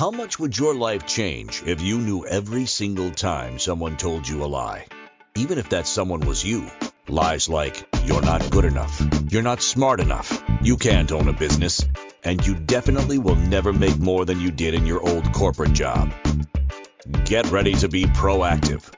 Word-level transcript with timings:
How 0.00 0.10
much 0.10 0.38
would 0.38 0.56
your 0.56 0.74
life 0.74 1.04
change 1.04 1.62
if 1.66 1.82
you 1.82 1.98
knew 1.98 2.24
every 2.26 2.64
single 2.64 3.10
time 3.10 3.58
someone 3.58 3.98
told 3.98 4.26
you 4.26 4.42
a 4.42 4.46
lie? 4.46 4.86
Even 5.36 5.58
if 5.58 5.68
that 5.68 5.86
someone 5.86 6.20
was 6.20 6.42
you. 6.42 6.70
Lies 7.06 7.50
like, 7.50 7.86
you're 8.06 8.22
not 8.22 8.50
good 8.50 8.64
enough, 8.64 8.98
you're 9.28 9.42
not 9.42 9.60
smart 9.60 10.00
enough, 10.00 10.42
you 10.62 10.78
can't 10.78 11.12
own 11.12 11.28
a 11.28 11.34
business, 11.34 11.84
and 12.24 12.46
you 12.46 12.54
definitely 12.54 13.18
will 13.18 13.36
never 13.36 13.74
make 13.74 13.98
more 13.98 14.24
than 14.24 14.40
you 14.40 14.50
did 14.50 14.72
in 14.72 14.86
your 14.86 15.06
old 15.06 15.34
corporate 15.34 15.74
job. 15.74 16.10
Get 17.26 17.50
ready 17.50 17.74
to 17.74 17.88
be 17.88 18.04
proactive, 18.06 18.90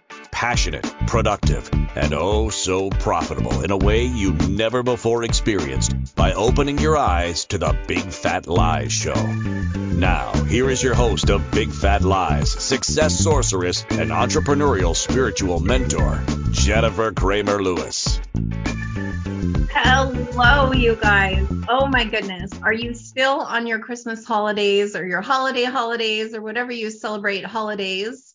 passionate, 0.42 0.82
productive, 1.06 1.70
and 1.94 2.12
oh 2.12 2.48
so 2.48 2.90
profitable 2.90 3.62
in 3.62 3.70
a 3.70 3.76
way 3.76 4.06
you 4.06 4.32
never 4.32 4.82
before 4.82 5.22
experienced 5.22 6.16
by 6.16 6.32
opening 6.32 6.78
your 6.78 6.96
eyes 6.96 7.44
to 7.44 7.58
the 7.58 7.78
Big 7.86 8.02
Fat 8.02 8.48
Lies 8.48 8.92
Show. 8.92 9.14
Now, 9.14 10.32
here 10.46 10.68
is 10.68 10.82
your 10.82 10.94
host 10.94 11.30
of 11.30 11.48
Big 11.52 11.70
Fat 11.70 12.02
Lies, 12.02 12.50
success 12.50 13.20
sorceress, 13.20 13.86
and 13.90 14.10
entrepreneurial 14.10 14.96
spiritual 14.96 15.60
mentor, 15.60 16.20
Jennifer 16.50 17.12
Kramer 17.12 17.62
Lewis. 17.62 18.20
Hello, 19.70 20.72
you 20.72 20.96
guys. 20.96 21.46
Oh 21.68 21.86
my 21.86 22.04
goodness. 22.04 22.50
Are 22.64 22.74
you 22.74 22.94
still 22.94 23.42
on 23.42 23.68
your 23.68 23.78
Christmas 23.78 24.26
holidays 24.26 24.96
or 24.96 25.06
your 25.06 25.20
holiday 25.20 25.66
holidays 25.66 26.34
or 26.34 26.42
whatever 26.42 26.72
you 26.72 26.90
celebrate 26.90 27.44
holidays? 27.44 28.34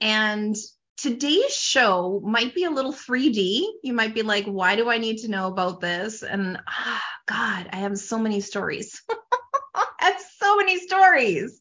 And 0.00 0.56
today's 1.02 1.52
show 1.52 2.20
might 2.24 2.54
be 2.54 2.62
a 2.62 2.70
little 2.70 2.92
3D. 2.92 3.64
You 3.82 3.92
might 3.92 4.14
be 4.14 4.22
like, 4.22 4.44
why 4.44 4.76
do 4.76 4.88
I 4.88 4.98
need 4.98 5.18
to 5.18 5.28
know 5.28 5.48
about 5.48 5.80
this? 5.80 6.22
And 6.22 6.60
ah, 6.68 7.02
God, 7.26 7.68
I 7.72 7.76
have 7.78 7.98
so 7.98 8.18
many 8.18 8.40
stories. 8.40 9.02
I 9.74 9.86
have 9.98 10.22
so 10.38 10.56
many 10.56 10.78
stories. 10.78 11.60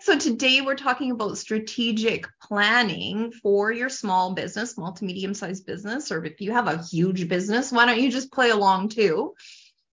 So 0.00 0.18
today 0.18 0.60
we're 0.60 0.74
talking 0.74 1.10
about 1.10 1.38
strategic 1.38 2.26
planning 2.42 3.32
for 3.42 3.72
your 3.72 3.88
small 3.88 4.34
business, 4.34 4.72
small 4.72 4.92
to 4.92 5.04
medium 5.06 5.32
sized 5.32 5.64
business, 5.64 6.12
or 6.12 6.22
if 6.24 6.42
you 6.42 6.52
have 6.52 6.68
a 6.68 6.82
huge 6.82 7.28
business, 7.28 7.72
why 7.72 7.86
don't 7.86 8.00
you 8.00 8.10
just 8.10 8.30
play 8.30 8.50
along 8.50 8.90
too? 8.90 9.32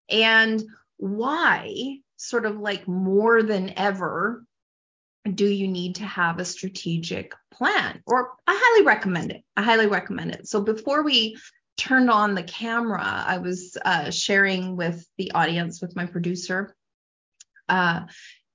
And 0.09 0.61
why, 0.97 1.99
sort 2.17 2.45
of 2.45 2.57
like 2.57 2.85
more 2.85 3.43
than 3.43 3.73
ever, 3.77 4.43
do 5.35 5.47
you 5.47 5.67
need 5.67 5.95
to 5.95 6.03
have 6.03 6.39
a 6.39 6.45
strategic 6.45 7.33
plan? 7.51 8.01
Or 8.05 8.31
I 8.47 8.59
highly 8.61 8.85
recommend 8.85 9.31
it. 9.31 9.43
I 9.55 9.63
highly 9.63 9.87
recommend 9.87 10.31
it. 10.31 10.47
So 10.47 10.61
before 10.61 11.03
we 11.03 11.37
turned 11.77 12.09
on 12.09 12.35
the 12.35 12.43
camera, 12.43 13.03
I 13.03 13.37
was 13.37 13.77
uh, 13.83 14.11
sharing 14.11 14.75
with 14.75 15.05
the 15.17 15.31
audience, 15.31 15.81
with 15.81 15.95
my 15.95 16.05
producer, 16.05 16.75
uh, 17.67 18.01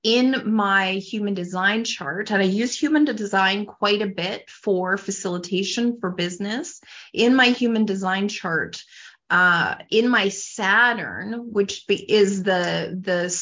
in 0.03 0.53
my 0.53 0.93
human 0.93 1.33
design 1.33 1.83
chart, 1.83 2.29
and 2.29 2.39
I 2.39 2.45
use 2.45 2.79
human 2.79 3.05
design 3.05 3.65
quite 3.65 4.03
a 4.03 4.07
bit 4.07 4.47
for 4.47 4.97
facilitation 4.97 5.97
for 5.99 6.11
business. 6.11 6.79
In 7.11 7.35
my 7.35 7.47
human 7.47 7.85
design 7.85 8.27
chart, 8.27 8.83
uh, 9.31 9.75
in 9.89 10.07
my 10.07 10.29
Saturn, 10.29 11.51
which 11.51 11.85
is 11.89 12.43
the 12.43 12.95
the 13.01 13.35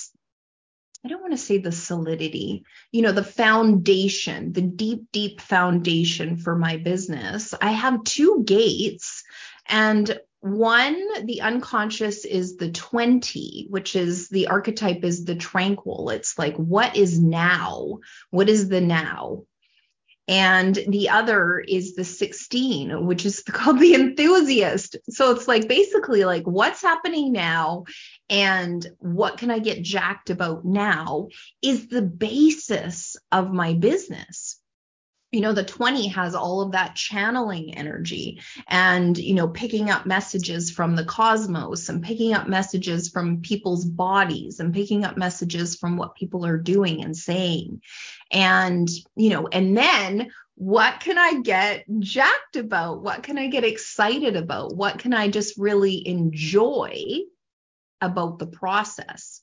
I 1.06 1.10
don't 1.10 1.22
want 1.22 1.34
to 1.34 1.38
say 1.38 1.58
the 1.58 1.72
solidity, 1.72 2.64
you 2.92 3.02
know, 3.02 3.12
the 3.12 3.24
foundation, 3.24 4.54
the 4.54 4.62
deep, 4.62 5.12
deep 5.12 5.42
foundation 5.42 6.38
for 6.38 6.56
my 6.56 6.78
business. 6.78 7.54
I 7.62 7.72
have 7.72 8.04
two 8.06 8.44
gates, 8.46 9.24
and 9.68 10.18
one, 10.40 11.26
the 11.26 11.42
unconscious 11.42 12.26
is 12.26 12.58
the 12.58 12.72
20, 12.72 13.68
which 13.70 13.96
is 13.96 14.30
the 14.30 14.48
archetype 14.48 15.04
is 15.04 15.24
the 15.24 15.36
tranquil. 15.36 16.10
It's 16.10 16.38
like, 16.38 16.56
what 16.58 16.96
is 16.98 17.20
now? 17.20 18.00
What 18.30 18.50
is 18.50 18.68
the 18.68 18.82
now? 18.82 19.44
And 20.28 20.78
the 20.88 21.10
other 21.10 21.60
is 21.60 21.96
the 21.96 22.06
16 22.06 23.06
which 23.06 23.26
is 23.26 23.42
called 23.48 23.80
the 23.80 23.96
enthusiast. 23.96 24.98
So 25.10 25.32
it's 25.32 25.48
like 25.48 25.68
basically 25.68 26.24
like 26.26 26.44
what's 26.44 26.82
happening 26.82 27.32
now 27.32 27.86
and 28.30 28.86
what 29.00 29.38
can 29.38 29.52
i 29.52 29.60
get 29.60 29.84
jacked 29.84 30.30
about 30.30 30.66
now 30.66 31.28
is 31.62 31.88
the 31.88 32.02
basis 32.02 33.18
of 33.32 33.52
my 33.52 33.74
business 33.74 34.60
you 35.34 35.42
know 35.42 35.52
the 35.52 35.64
20 35.64 36.08
has 36.10 36.36
all 36.36 36.62
of 36.62 36.74
that 36.74 36.96
channeling 36.96 37.76
energy 37.76 38.40
and 38.68 39.18
you 39.18 39.34
know 39.34 39.48
picking 39.48 39.90
up 39.90 40.06
messages 40.06 40.70
from 40.70 40.96
the 40.96 41.04
cosmos 41.04 41.90
and 41.90 42.04
picking 42.04 42.34
up 42.34 42.48
messages 42.48 43.10
from 43.10 43.42
people's 43.42 43.84
bodies 43.84 44.60
and 44.60 44.76
picking 44.76 45.04
up 45.04 45.18
messages 45.18 45.76
from 45.76 45.98
what 45.98 46.16
people 46.16 46.46
are 46.46 46.58
doing 46.58 47.04
and 47.04 47.18
saying. 47.18 47.82
And 48.32 48.88
you 49.16 49.32
know 49.32 49.48
and 49.48 49.76
then 49.76 50.32
what 50.56 51.00
can 51.00 51.18
i 51.18 51.42
get 51.42 51.84
jacked 52.00 52.56
about? 52.56 53.02
What 53.02 53.24
can 53.24 53.40
i 53.40 53.48
get 53.48 53.64
excited 53.64 54.36
about? 54.36 54.76
What 54.76 55.00
can 55.00 55.14
i 55.14 55.30
just 55.30 55.58
really 55.58 56.08
enjoy 56.08 57.22
about 58.02 58.38
the 58.38 58.48
process 58.48 59.42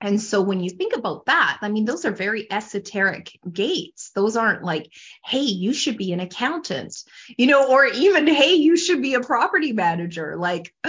and 0.00 0.20
so 0.20 0.42
when 0.42 0.60
you 0.60 0.70
think 0.70 0.94
about 0.94 1.26
that, 1.26 1.58
I 1.60 1.68
mean, 1.68 1.84
those 1.84 2.04
are 2.04 2.12
very 2.12 2.50
esoteric 2.50 3.38
gates. 3.50 4.10
Those 4.14 4.36
aren't 4.36 4.62
like, 4.62 4.92
hey, 5.24 5.40
you 5.40 5.72
should 5.72 5.96
be 5.96 6.12
an 6.12 6.20
accountant, 6.20 6.96
you 7.36 7.48
know, 7.48 7.68
or 7.68 7.86
even, 7.86 8.28
hey, 8.28 8.54
you 8.54 8.76
should 8.76 9.02
be 9.02 9.14
a 9.14 9.20
property 9.20 9.72
manager. 9.72 10.36
Like, 10.36 10.72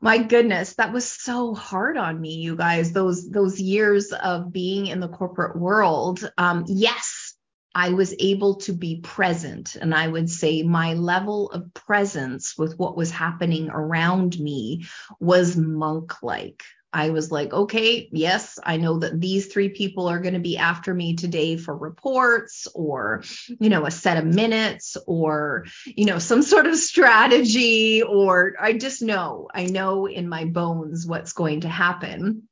my 0.00 0.18
goodness, 0.18 0.74
that 0.76 0.92
was 0.92 1.10
so 1.10 1.52
hard 1.54 1.96
on 1.96 2.20
me, 2.20 2.34
you 2.34 2.54
guys. 2.54 2.92
Those 2.92 3.28
those 3.28 3.60
years 3.60 4.12
of 4.12 4.52
being 4.52 4.86
in 4.86 5.00
the 5.00 5.08
corporate 5.08 5.58
world. 5.58 6.30
Um, 6.38 6.64
yes, 6.68 7.34
I 7.74 7.90
was 7.90 8.14
able 8.18 8.56
to 8.56 8.72
be 8.72 9.00
present. 9.00 9.74
And 9.74 9.92
I 9.92 10.06
would 10.06 10.30
say 10.30 10.62
my 10.62 10.94
level 10.94 11.50
of 11.50 11.74
presence 11.74 12.56
with 12.56 12.78
what 12.78 12.96
was 12.96 13.10
happening 13.10 13.68
around 13.68 14.38
me 14.38 14.86
was 15.18 15.56
monk 15.56 16.22
like. 16.22 16.62
I 16.92 17.10
was 17.10 17.30
like, 17.30 17.52
okay, 17.52 18.08
yes, 18.12 18.58
I 18.62 18.78
know 18.78 18.98
that 19.00 19.20
these 19.20 19.46
three 19.46 19.68
people 19.68 20.08
are 20.08 20.20
going 20.20 20.34
to 20.34 20.40
be 20.40 20.56
after 20.56 20.94
me 20.94 21.16
today 21.16 21.56
for 21.56 21.76
reports 21.76 22.66
or, 22.74 23.22
you 23.60 23.68
know, 23.68 23.84
a 23.84 23.90
set 23.90 24.16
of 24.16 24.24
minutes 24.24 24.96
or, 25.06 25.66
you 25.84 26.06
know, 26.06 26.18
some 26.18 26.42
sort 26.42 26.66
of 26.66 26.76
strategy, 26.76 28.02
or 28.02 28.54
I 28.58 28.72
just 28.72 29.02
know, 29.02 29.48
I 29.52 29.66
know 29.66 30.06
in 30.06 30.28
my 30.28 30.46
bones 30.46 31.06
what's 31.06 31.34
going 31.34 31.62
to 31.62 31.68
happen. 31.68 32.48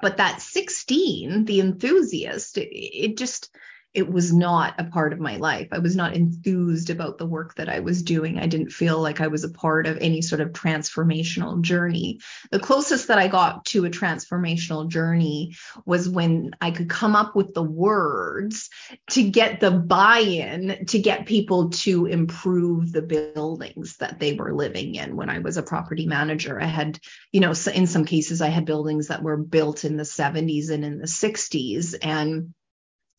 But 0.00 0.18
that 0.18 0.40
16, 0.40 1.44
the 1.44 1.60
enthusiast, 1.60 2.58
it, 2.58 2.68
it 2.72 3.16
just, 3.16 3.50
it 3.94 4.10
was 4.10 4.32
not 4.32 4.74
a 4.78 4.84
part 4.84 5.12
of 5.12 5.20
my 5.20 5.36
life. 5.36 5.68
I 5.70 5.78
was 5.78 5.94
not 5.94 6.14
enthused 6.14 6.88
about 6.88 7.18
the 7.18 7.26
work 7.26 7.56
that 7.56 7.68
I 7.68 7.80
was 7.80 8.02
doing. 8.02 8.38
I 8.38 8.46
didn't 8.46 8.70
feel 8.70 8.98
like 9.00 9.20
I 9.20 9.26
was 9.26 9.44
a 9.44 9.50
part 9.50 9.86
of 9.86 9.98
any 9.98 10.22
sort 10.22 10.40
of 10.40 10.52
transformational 10.52 11.60
journey. 11.60 12.20
The 12.50 12.58
closest 12.58 13.08
that 13.08 13.18
I 13.18 13.28
got 13.28 13.66
to 13.66 13.84
a 13.84 13.90
transformational 13.90 14.88
journey 14.88 15.56
was 15.84 16.08
when 16.08 16.52
I 16.60 16.70
could 16.70 16.88
come 16.88 17.14
up 17.14 17.36
with 17.36 17.52
the 17.52 17.62
words 17.62 18.70
to 19.10 19.22
get 19.22 19.60
the 19.60 19.70
buy 19.70 20.20
in 20.20 20.86
to 20.86 20.98
get 20.98 21.26
people 21.26 21.70
to 21.70 22.06
improve 22.06 22.92
the 22.92 23.02
buildings 23.02 23.98
that 23.98 24.18
they 24.18 24.32
were 24.32 24.54
living 24.54 24.94
in. 24.94 25.16
When 25.16 25.28
I 25.28 25.40
was 25.40 25.58
a 25.58 25.62
property 25.62 26.06
manager, 26.06 26.60
I 26.60 26.66
had, 26.66 26.98
you 27.30 27.40
know, 27.40 27.52
in 27.74 27.86
some 27.86 28.06
cases, 28.06 28.40
I 28.40 28.48
had 28.48 28.64
buildings 28.64 29.08
that 29.08 29.22
were 29.22 29.36
built 29.36 29.84
in 29.84 29.98
the 29.98 30.04
70s 30.04 30.70
and 30.70 30.84
in 30.84 30.98
the 30.98 31.06
60s. 31.06 31.94
And 32.00 32.54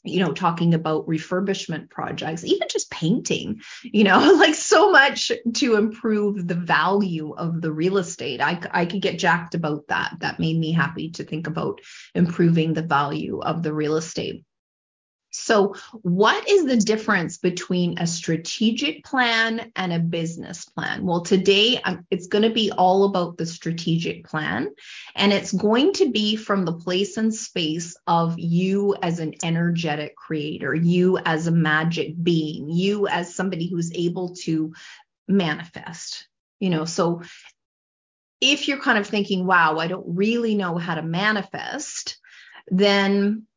you 0.04 0.20
know, 0.20 0.34
talking 0.34 0.74
about 0.74 1.08
refurbishment 1.08 1.90
projects, 1.90 2.44
even 2.44 2.68
just 2.70 2.92
painting, 2.92 3.62
you 3.84 4.04
know, 4.04 4.34
like 4.38 4.56
so 4.56 4.92
much 4.92 5.32
to 5.56 5.76
improve 5.76 6.48
the 6.48 6.56
value 6.56 7.34
of 7.34 7.62
the 7.62 7.72
real 7.72 7.98
estate. 7.98 8.42
I, 8.42 8.60
I 8.72 8.86
could 8.86 9.02
get 9.02 9.20
jacked 9.20 9.56
about 9.56 9.88
that. 9.88 10.18
That 10.20 10.40
made 10.40 10.58
me 10.58 10.72
happy 10.72 11.12
to 11.12 11.24
think 11.24 11.48
about 11.48 11.82
improving 12.14 12.74
the 12.74 12.82
value 12.82 13.40
of 13.40 13.64
the 13.64 13.74
real 13.74 13.96
estate. 13.96 14.44
So, 15.36 15.74
what 16.04 16.48
is 16.48 16.66
the 16.66 16.78
difference 16.78 17.38
between 17.38 17.98
a 17.98 18.06
strategic 18.06 19.04
plan 19.04 19.72
and 19.76 19.92
a 19.92 19.98
business 19.98 20.66
plan? 20.66 21.04
Well, 21.04 21.22
today 21.22 21.82
um, 21.84 22.06
it's 22.12 22.28
going 22.28 22.44
to 22.44 22.52
be 22.52 22.72
all 22.72 23.06
about 23.06 23.38
the 23.38 23.48
strategic 23.48 24.28
plan, 24.28 24.70
and 25.16 25.34
it's 25.34 25.52
going 25.52 25.94
to 25.94 26.12
be 26.12 26.36
from 26.36 26.66
the 26.66 26.74
place 26.74 27.18
and 27.18 27.34
space 27.34 27.98
of 28.06 28.36
you 28.38 28.96
as 29.02 29.20
an 29.20 29.34
energetic 29.44 30.16
creator, 30.16 30.76
you 30.76 31.18
as 31.18 31.48
a 31.48 31.52
magic 31.52 32.14
being, 32.22 32.70
you 32.70 33.08
as 33.08 33.34
somebody 33.34 33.68
who's 33.68 33.92
able 33.94 34.36
to 34.44 34.74
manifest. 35.28 36.28
You 36.60 36.70
know, 36.70 36.86
so 36.86 37.24
if 38.40 38.68
you're 38.68 38.82
kind 38.82 39.00
of 39.00 39.08
thinking, 39.08 39.48
wow, 39.48 39.80
I 39.80 39.88
don't 39.88 40.16
really 40.16 40.54
know 40.54 40.78
how 40.78 40.94
to 40.94 41.02
manifest, 41.02 42.20
then 42.68 43.48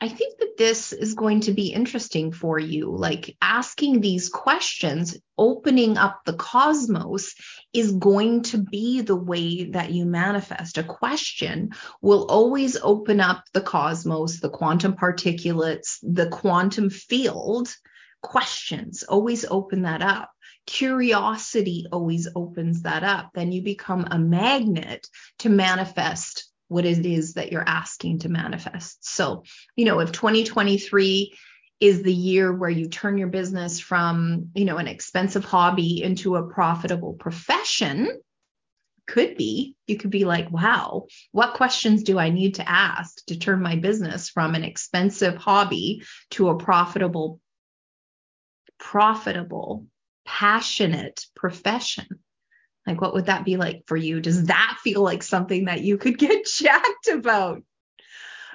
I 0.00 0.08
think 0.08 0.38
that 0.38 0.56
this 0.56 0.92
is 0.92 1.14
going 1.14 1.40
to 1.40 1.52
be 1.52 1.72
interesting 1.72 2.30
for 2.30 2.56
you. 2.56 2.94
Like 2.94 3.36
asking 3.42 4.00
these 4.00 4.28
questions, 4.28 5.16
opening 5.36 5.96
up 5.96 6.20
the 6.24 6.34
cosmos 6.34 7.34
is 7.72 7.90
going 7.92 8.42
to 8.44 8.58
be 8.58 9.00
the 9.00 9.16
way 9.16 9.70
that 9.70 9.90
you 9.90 10.04
manifest. 10.04 10.78
A 10.78 10.84
question 10.84 11.70
will 12.00 12.26
always 12.26 12.76
open 12.76 13.20
up 13.20 13.42
the 13.52 13.60
cosmos, 13.60 14.38
the 14.38 14.50
quantum 14.50 14.94
particulates, 14.94 15.98
the 16.02 16.28
quantum 16.28 16.90
field. 16.90 17.74
Questions 18.22 19.02
always 19.02 19.44
open 19.44 19.82
that 19.82 20.02
up. 20.02 20.30
Curiosity 20.66 21.86
always 21.90 22.28
opens 22.36 22.82
that 22.82 23.02
up. 23.02 23.30
Then 23.34 23.50
you 23.50 23.62
become 23.62 24.06
a 24.08 24.18
magnet 24.18 25.08
to 25.40 25.48
manifest 25.48 26.37
what 26.68 26.84
it 26.84 27.04
is 27.04 27.34
that 27.34 27.50
you're 27.50 27.68
asking 27.68 28.20
to 28.20 28.28
manifest. 28.28 29.04
So, 29.04 29.42
you 29.74 29.84
know, 29.84 30.00
if 30.00 30.12
2023 30.12 31.34
is 31.80 32.02
the 32.02 32.14
year 32.14 32.52
where 32.52 32.70
you 32.70 32.88
turn 32.88 33.18
your 33.18 33.28
business 33.28 33.80
from, 33.80 34.50
you 34.54 34.64
know, 34.64 34.76
an 34.76 34.88
expensive 34.88 35.44
hobby 35.44 36.02
into 36.02 36.36
a 36.36 36.46
profitable 36.46 37.14
profession, 37.14 38.08
could 39.08 39.36
be 39.36 39.74
you 39.86 39.96
could 39.96 40.10
be 40.10 40.26
like 40.26 40.50
wow 40.50 41.06
what 41.32 41.54
questions 41.54 42.02
do 42.02 42.18
i 42.18 42.28
need 42.28 42.56
to 42.56 42.68
ask 42.68 43.24
to 43.24 43.38
turn 43.38 43.60
my 43.60 43.74
business 43.74 44.28
from 44.28 44.54
an 44.54 44.62
expensive 44.62 45.36
hobby 45.36 46.02
to 46.30 46.50
a 46.50 46.58
profitable 46.58 47.40
profitable 48.78 49.86
passionate 50.26 51.24
profession 51.34 52.06
like, 52.88 53.00
what 53.00 53.14
would 53.14 53.26
that 53.26 53.44
be 53.44 53.56
like 53.56 53.84
for 53.86 53.96
you? 53.96 54.20
Does 54.20 54.44
that 54.44 54.78
feel 54.82 55.02
like 55.02 55.22
something 55.22 55.66
that 55.66 55.82
you 55.82 55.98
could 55.98 56.18
get 56.26 56.46
jacked 56.46 57.08
about? 57.08 57.62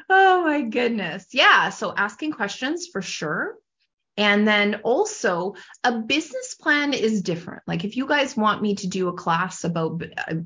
Oh 0.10 0.44
my 0.44 0.62
goodness. 0.62 1.26
Yeah. 1.32 1.70
So 1.70 1.94
asking 1.96 2.34
questions 2.34 2.88
for 2.92 3.02
sure. 3.02 3.56
And 4.16 4.48
then 4.48 4.76
also, 4.84 5.56
a 5.84 5.92
business 5.92 6.54
plan 6.54 6.94
is 6.94 7.24
different. 7.24 7.64
Like, 7.66 7.84
if 7.84 7.98
you 7.98 8.06
guys 8.06 8.38
want 8.38 8.62
me 8.62 8.76
to 8.76 8.88
do 8.88 9.08
a 9.08 9.14
class 9.14 9.64
about 9.64 10.04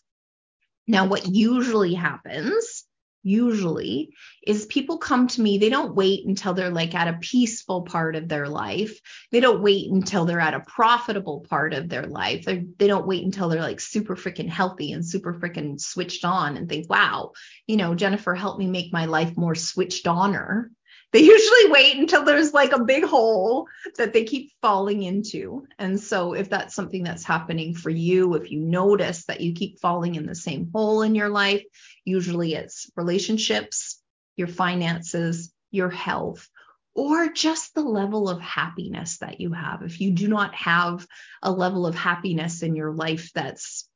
Now 0.87 1.07
what 1.07 1.27
usually 1.27 1.93
happens 1.93 2.80
usually 3.23 4.09
is 4.45 4.65
people 4.65 4.97
come 4.97 5.27
to 5.27 5.41
me 5.41 5.57
they 5.57 5.69
don't 5.69 5.95
wait 5.95 6.25
until 6.25 6.53
they're 6.53 6.69
like 6.69 6.95
at 6.95 7.07
a 7.07 7.19
peaceful 7.19 7.83
part 7.83 8.15
of 8.15 8.27
their 8.27 8.47
life. 8.47 8.99
They 9.31 9.39
don't 9.39 9.61
wait 9.61 9.89
until 9.91 10.25
they're 10.25 10.39
at 10.39 10.53
a 10.53 10.61
profitable 10.61 11.45
part 11.49 11.73
of 11.73 11.89
their 11.89 12.05
life. 12.05 12.45
They're, 12.45 12.63
they 12.77 12.87
don't 12.87 13.07
wait 13.07 13.23
until 13.23 13.49
they're 13.49 13.61
like 13.61 13.79
super 13.79 14.15
freaking 14.15 14.49
healthy 14.49 14.91
and 14.91 15.05
super 15.05 15.33
freaking 15.33 15.79
switched 15.79 16.25
on 16.25 16.57
and 16.57 16.67
think 16.67 16.89
wow 16.89 17.31
you 17.67 17.77
know 17.77 17.95
jennifer 17.95 18.35
helped 18.35 18.59
me 18.59 18.67
make 18.67 18.93
my 18.93 19.05
life 19.05 19.35
more 19.37 19.55
switched 19.55 20.07
oner. 20.07 20.71
They 21.11 21.19
usually 21.23 21.71
wait 21.71 21.97
until 21.97 22.23
there's 22.23 22.53
like 22.53 22.71
a 22.71 22.83
big 22.83 23.03
hole 23.03 23.67
that 23.97 24.13
they 24.13 24.23
keep 24.23 24.51
falling 24.61 25.03
into. 25.03 25.67
And 25.77 25.99
so, 25.99 26.33
if 26.33 26.49
that's 26.49 26.75
something 26.75 27.03
that's 27.03 27.23
happening 27.23 27.75
for 27.75 27.89
you, 27.89 28.35
if 28.35 28.51
you 28.51 28.59
notice 28.59 29.25
that 29.25 29.41
you 29.41 29.53
keep 29.53 29.79
falling 29.79 30.15
in 30.15 30.25
the 30.25 30.35
same 30.35 30.69
hole 30.73 31.01
in 31.01 31.15
your 31.15 31.29
life, 31.29 31.63
usually 32.05 32.55
it's 32.55 32.89
relationships, 32.95 34.01
your 34.35 34.47
finances, 34.47 35.53
your 35.71 35.89
health, 35.89 36.49
or 36.93 37.29
just 37.29 37.73
the 37.73 37.81
level 37.81 38.29
of 38.29 38.41
happiness 38.41 39.19
that 39.19 39.39
you 39.39 39.53
have. 39.53 39.81
If 39.83 40.01
you 40.01 40.11
do 40.11 40.27
not 40.27 40.53
have 40.55 41.05
a 41.41 41.51
level 41.51 41.85
of 41.85 41.95
happiness 41.95 42.63
in 42.63 42.75
your 42.75 42.91
life 42.91 43.31
that's 43.33 43.87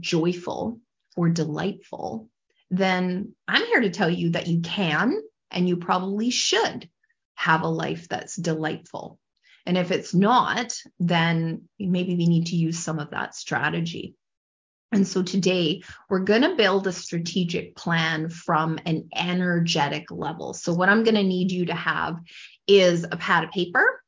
joyful 0.00 0.80
or 1.16 1.28
delightful, 1.28 2.28
then 2.70 3.34
I'm 3.46 3.64
here 3.66 3.80
to 3.80 3.90
tell 3.90 4.10
you 4.10 4.30
that 4.30 4.48
you 4.48 4.60
can 4.60 5.20
and 5.50 5.68
you 5.68 5.76
probably 5.76 6.30
should 6.30 6.88
have 7.34 7.62
a 7.62 7.68
life 7.68 8.08
that's 8.08 8.34
delightful. 8.34 9.18
And 9.64 9.76
if 9.76 9.90
it's 9.90 10.14
not, 10.14 10.76
then 10.98 11.68
maybe 11.78 12.16
we 12.16 12.26
need 12.26 12.46
to 12.46 12.56
use 12.56 12.78
some 12.78 12.98
of 12.98 13.10
that 13.10 13.34
strategy. 13.34 14.14
And 14.92 15.06
so 15.06 15.22
today 15.22 15.82
we're 16.08 16.20
going 16.20 16.42
to 16.42 16.54
build 16.54 16.86
a 16.86 16.92
strategic 16.92 17.74
plan 17.74 18.28
from 18.28 18.78
an 18.86 19.08
energetic 19.14 20.10
level. 20.10 20.54
So, 20.54 20.72
what 20.72 20.88
I'm 20.88 21.02
going 21.02 21.16
to 21.16 21.22
need 21.22 21.50
you 21.50 21.66
to 21.66 21.74
have 21.74 22.18
is 22.66 23.04
a 23.04 23.16
pad 23.16 23.44
of 23.44 23.50
paper. 23.50 24.02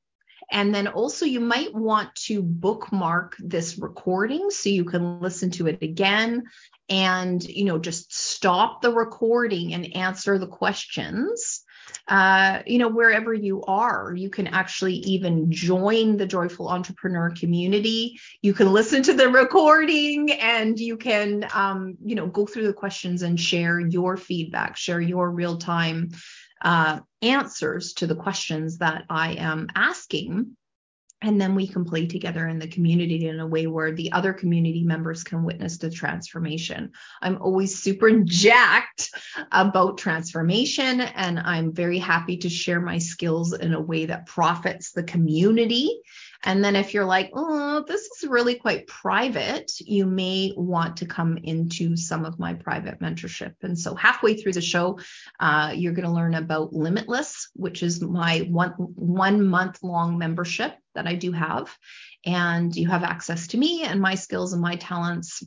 And 0.51 0.75
then 0.75 0.87
also, 0.87 1.27
you 1.27 1.41
might 1.41 1.75
want 1.75 2.15
to 2.27 2.43
bookmark 2.43 3.37
this 3.39 3.77
recording 3.77 4.51
so 4.51 4.71
you 4.71 4.85
can 4.85 5.21
listen 5.21 5.51
to 5.53 5.67
it 5.67 5.83
again 5.83 6.45
and 6.89 7.45
you 7.45 7.65
know 7.65 7.79
just 7.79 8.15
stop 8.15 8.81
the 8.81 8.93
recording 8.93 9.75
and 9.75 9.95
answer 9.95 10.39
the 10.39 10.47
questions 10.47 11.65
uh, 12.09 12.62
you 12.67 12.79
know 12.79 12.88
wherever 12.88 13.35
you 13.35 13.62
are 13.65 14.15
you 14.15 14.31
can 14.31 14.47
actually 14.47 14.95
even 14.95 15.53
join 15.53 16.17
the 16.17 16.27
joyful 16.27 16.69
entrepreneur 16.69 17.31
community. 17.31 18.19
You 18.43 18.55
can 18.55 18.73
listen 18.73 19.03
to 19.05 19.12
the 19.12 19.29
recording 19.29 20.33
and 20.33 20.79
you 20.79 20.97
can 20.97 21.47
um, 21.53 21.97
you 22.05 22.15
know 22.15 22.27
go 22.27 22.47
through 22.47 22.67
the 22.67 22.73
questions 22.73 23.23
and 23.23 23.38
share 23.38 23.79
your 23.79 24.17
feedback 24.17 24.77
share 24.77 25.00
your 25.00 25.31
real 25.31 25.59
time 25.59 26.11
uh, 26.62 27.00
answers 27.23 27.93
to 27.95 28.07
the 28.07 28.15
questions 28.15 28.79
that 28.79 29.05
i 29.11 29.33
am 29.33 29.69
asking 29.75 30.57
and 31.21 31.41
then 31.41 31.55
we 31.55 31.67
can 31.67 31.85
play 31.85 32.07
together 32.07 32.47
in 32.47 32.59
the 32.59 32.69
community 32.69 33.27
in 33.27 33.41
a 33.41 33.47
way 33.47 33.67
where 33.67 33.93
the 33.93 34.13
other 34.13 34.33
community 34.33 34.85
members 34.85 35.25
can 35.25 35.43
witness 35.43 35.79
the 35.79 35.91
transformation. 35.91 36.93
I'm 37.21 37.43
always 37.43 37.83
super 37.83 38.11
jacked 38.21 39.11
about 39.51 39.99
transformation, 39.99 41.01
and 41.01 41.41
I'm 41.41 41.73
very 41.73 41.99
happy 41.99 42.37
to 42.39 42.49
share 42.49 42.81
my 42.81 42.99
skills 42.99 43.53
in 43.53 43.75
a 43.75 43.81
way 43.81 44.07
that 44.07 44.27
profits 44.27 44.93
the 44.93 45.03
community 45.03 46.01
and 46.45 46.65
then 46.65 46.77
if 46.77 46.95
you're 46.95 47.05
like, 47.05 47.31
oh, 47.35 47.85
this 47.87 48.03
is 48.03 48.29
really 48.29 48.55
quite 48.55 48.87
private, 48.87 49.73
you 49.81 50.07
may 50.07 50.53
want 50.57 50.99
to 50.99 51.07
come 51.07 51.37
into 51.37 51.97
some 51.97 52.25
of 52.25 52.39
my 52.39 52.55
private 52.55 53.01
mentorship. 53.01 53.55
And 53.63 53.79
so 53.79 53.95
halfway 53.95 54.35
through 54.35 54.53
the 54.53 54.61
show, 54.61 54.99
uh, 55.41 55.73
you're 55.75 55.95
going 55.95 56.07
to 56.07 56.13
learn 56.15 56.35
about 56.35 56.73
Limitless, 56.73 57.51
which 57.55 57.83
is 57.83 58.01
my 58.01 58.41
one 58.51 58.71
one 58.71 59.45
month 59.45 59.83
long 59.83 60.19
membership 60.19 60.77
that 60.99 61.07
I 61.07 61.14
do 61.14 61.31
have. 61.31 61.75
And 62.26 62.75
you 62.75 62.88
have 62.88 63.05
access 63.05 63.47
to 63.49 63.59
me 63.59 63.85
and 63.85 64.00
my 64.00 64.17
skills 64.17 64.52
and 64.52 64.61
my 64.61 64.75
talents 64.75 65.45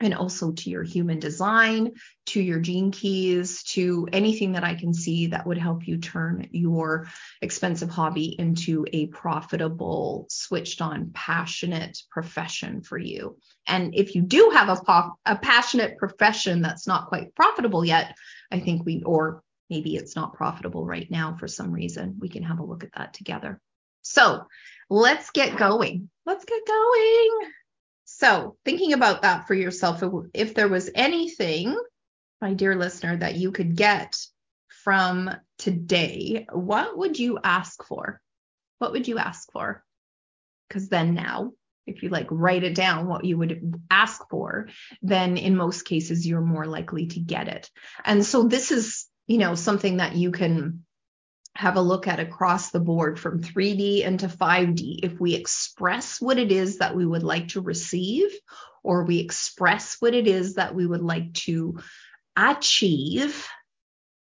and 0.00 0.14
also 0.14 0.52
to 0.52 0.70
your 0.70 0.84
human 0.84 1.18
design, 1.18 1.92
to 2.26 2.40
your 2.40 2.60
gene 2.60 2.90
keys, 2.90 3.64
to 3.64 4.08
anything 4.12 4.52
that 4.52 4.64
I 4.64 4.74
can 4.74 4.94
see 4.94 5.26
that 5.26 5.46
would 5.46 5.58
help 5.58 5.86
you 5.86 5.98
turn 5.98 6.48
your 6.52 7.08
expensive 7.42 7.90
hobby 7.90 8.34
into 8.38 8.86
a 8.92 9.08
profitable, 9.08 10.26
switched 10.30 10.80
on, 10.80 11.10
passionate 11.12 11.98
profession 12.10 12.80
for 12.80 12.96
you. 12.96 13.36
And 13.66 13.94
if 13.94 14.14
you 14.14 14.22
do 14.22 14.52
have 14.54 14.68
a, 14.70 15.10
a 15.26 15.36
passionate 15.36 15.98
profession 15.98 16.62
that's 16.62 16.86
not 16.86 17.08
quite 17.08 17.34
profitable 17.34 17.84
yet, 17.84 18.14
I 18.50 18.60
think 18.60 18.86
we, 18.86 19.02
or 19.02 19.42
maybe 19.68 19.96
it's 19.96 20.16
not 20.16 20.34
profitable 20.34 20.86
right 20.86 21.10
now 21.10 21.36
for 21.38 21.46
some 21.46 21.72
reason, 21.72 22.16
we 22.20 22.30
can 22.30 22.42
have 22.44 22.58
a 22.58 22.64
look 22.64 22.84
at 22.84 22.92
that 22.96 23.12
together. 23.12 23.60
So 24.02 24.44
let's 24.88 25.30
get 25.30 25.56
going. 25.56 26.10
Let's 26.26 26.44
get 26.44 26.66
going. 26.66 27.50
So, 28.04 28.56
thinking 28.64 28.92
about 28.92 29.22
that 29.22 29.46
for 29.46 29.54
yourself, 29.54 30.02
if 30.34 30.54
there 30.54 30.68
was 30.68 30.90
anything, 30.94 31.76
my 32.40 32.54
dear 32.54 32.74
listener, 32.74 33.16
that 33.16 33.36
you 33.36 33.52
could 33.52 33.76
get 33.76 34.16
from 34.84 35.30
today, 35.58 36.46
what 36.52 36.98
would 36.98 37.18
you 37.18 37.38
ask 37.42 37.82
for? 37.84 38.20
What 38.78 38.92
would 38.92 39.06
you 39.06 39.18
ask 39.18 39.50
for? 39.52 39.84
Because 40.68 40.88
then 40.88 41.14
now, 41.14 41.52
if 41.86 42.02
you 42.02 42.08
like 42.08 42.26
write 42.30 42.64
it 42.64 42.74
down 42.74 43.06
what 43.06 43.24
you 43.24 43.38
would 43.38 43.74
ask 43.90 44.22
for, 44.28 44.68
then 45.02 45.36
in 45.36 45.56
most 45.56 45.82
cases 45.82 46.26
you're 46.26 46.40
more 46.40 46.66
likely 46.66 47.06
to 47.08 47.20
get 47.20 47.48
it. 47.48 47.70
And 48.04 48.24
so 48.24 48.44
this 48.44 48.70
is, 48.70 49.06
you 49.26 49.38
know, 49.38 49.54
something 49.54 49.98
that 49.98 50.16
you 50.16 50.30
can 50.30 50.84
have 51.56 51.76
a 51.76 51.80
look 51.80 52.06
at 52.06 52.20
across 52.20 52.70
the 52.70 52.80
board 52.80 53.18
from 53.18 53.42
3D 53.42 54.02
into 54.02 54.28
5D. 54.28 55.00
If 55.02 55.20
we 55.20 55.34
express 55.34 56.20
what 56.20 56.38
it 56.38 56.52
is 56.52 56.78
that 56.78 56.94
we 56.94 57.04
would 57.04 57.22
like 57.22 57.48
to 57.48 57.60
receive, 57.60 58.30
or 58.82 59.04
we 59.04 59.18
express 59.18 59.96
what 60.00 60.14
it 60.14 60.26
is 60.26 60.54
that 60.54 60.74
we 60.74 60.86
would 60.86 61.02
like 61.02 61.34
to 61.34 61.80
achieve, 62.36 63.46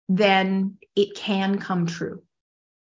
then 0.07 0.77
it 0.95 1.15
can 1.15 1.59
come 1.59 1.87
true. 1.87 2.21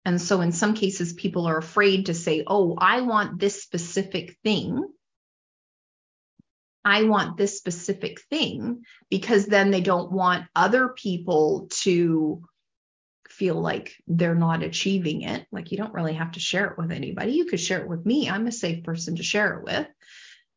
And 0.05 0.21
so, 0.21 0.41
in 0.41 0.51
some 0.51 0.73
cases, 0.73 1.13
people 1.13 1.45
are 1.45 1.57
afraid 1.57 2.07
to 2.07 2.13
say, 2.13 2.43
Oh, 2.45 2.75
I 2.77 3.01
want 3.01 3.39
this 3.39 3.63
specific 3.63 4.35
thing. 4.43 4.85
I 6.83 7.03
want 7.03 7.37
this 7.37 7.57
specific 7.57 8.19
thing 8.29 8.83
because 9.09 9.45
then 9.45 9.71
they 9.71 9.79
don't 9.79 10.11
want 10.11 10.47
other 10.53 10.89
people 10.89 11.69
to 11.83 12.43
feel 13.33 13.55
like 13.55 13.95
they're 14.07 14.35
not 14.35 14.63
achieving 14.63 15.23
it. 15.23 15.45
Like 15.51 15.71
you 15.71 15.77
don't 15.77 15.93
really 15.93 16.13
have 16.13 16.31
to 16.33 16.39
share 16.39 16.67
it 16.67 16.77
with 16.77 16.91
anybody. 16.91 17.33
You 17.33 17.45
could 17.45 17.59
share 17.59 17.81
it 17.81 17.87
with 17.87 18.05
me. 18.05 18.29
I'm 18.29 18.47
a 18.47 18.51
safe 18.51 18.83
person 18.83 19.15
to 19.15 19.23
share 19.23 19.57
it 19.57 19.63
with. 19.63 19.87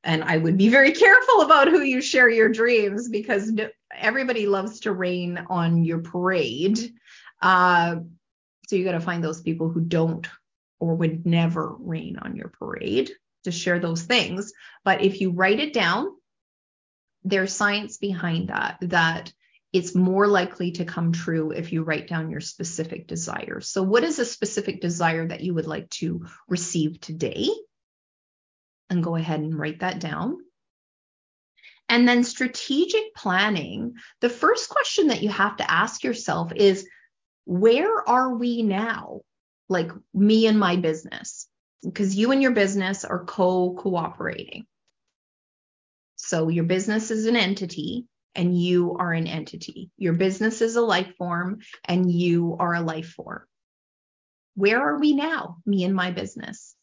And 0.05 0.23
I 0.23 0.37
would 0.37 0.57
be 0.57 0.69
very 0.69 0.93
careful 1.05 1.41
about 1.41 1.69
who 1.69 1.81
you 1.81 2.01
share 2.01 2.29
your 2.29 2.51
dreams 2.51 3.09
because 3.09 3.53
everybody 3.95 4.47
loves 4.47 4.81
to 4.81 4.93
rain 4.93 5.45
on 5.49 5.85
your 5.85 6.01
parade. 6.01 6.79
Uh, 7.41 7.97
so 8.69 8.77
you 8.77 8.85
got 8.85 8.93
to 8.93 9.01
find 9.01 9.25
those 9.25 9.43
people 9.43 9.71
who 9.71 9.81
don't 9.81 10.29
or 10.79 10.95
would 10.95 11.25
never 11.25 11.75
rain 11.79 12.19
on 12.21 12.37
your 12.37 12.49
parade 12.49 13.11
to 13.45 13.53
share 13.53 13.79
those 13.79 14.03
things. 14.03 14.53
But 14.85 15.03
if 15.03 15.21
you 15.21 15.31
write 15.31 15.61
it 15.61 15.73
down, 15.73 16.09
there's 17.25 17.53
science 17.53 17.97
behind 17.97 18.49
that, 18.49 18.79
that 18.83 19.33
it's 19.77 19.95
more 19.95 20.27
likely 20.27 20.73
to 20.73 20.87
come 20.87 21.13
true 21.13 21.51
if 21.51 21.71
you 21.71 21.83
write 21.83 22.09
down 22.09 22.31
your 22.31 22.41
specific 22.41 23.07
desires. 23.07 23.69
So, 23.69 23.83
what 23.83 24.05
is 24.05 24.19
a 24.19 24.25
specific 24.25 24.81
desire 24.81 25.29
that 25.29 25.43
you 25.43 25.53
would 25.53 25.67
like 25.67 25.91
to 25.91 26.25
receive 26.49 26.99
today? 26.99 27.51
And 28.89 29.05
go 29.05 29.17
ahead 29.17 29.41
and 29.41 29.59
write 29.59 29.81
that 29.81 30.01
down. 30.01 30.39
And 31.91 32.09
then 32.09 32.25
strategic 32.25 33.15
planning. 33.15 33.97
The 34.23 34.31
first 34.31 34.71
question 34.71 35.09
that 35.09 35.23
you 35.23 35.29
have 35.29 35.59
to 35.59 35.71
ask 35.71 36.03
yourself 36.03 36.53
is 36.57 36.89
where 37.45 38.09
are 38.09 38.35
we 38.35 38.63
now? 38.63 39.21
Like 39.69 39.91
me 40.15 40.47
and 40.47 40.59
my 40.59 40.77
business, 40.77 41.49
because 41.85 42.17
you 42.17 42.33
and 42.33 42.41
your 42.41 42.53
business 42.53 43.05
are 43.05 43.25
co 43.25 43.75
cooperating. 43.75 44.65
So 46.15 46.49
your 46.49 46.65
business 46.65 47.11
is 47.11 47.27
an 47.27 47.37
entity 47.37 48.07
and 48.37 48.57
you 48.57 48.97
are 48.99 49.13
an 49.13 49.27
entity. 49.27 49.91
Your 49.97 50.13
business 50.13 50.61
is 50.61 50.77
a 50.77 50.83
life 50.83 51.15
form 51.17 51.61
and 51.85 52.11
you 52.11 52.57
are 52.61 52.75
a 52.75 52.81
life 52.81 53.09
form. 53.09 53.43
Where 54.55 54.81
are 54.81 54.99
we 54.99 55.15
now, 55.15 55.59
me 55.67 55.85
and 55.85 55.95
my 55.95 56.11
business? 56.11 56.75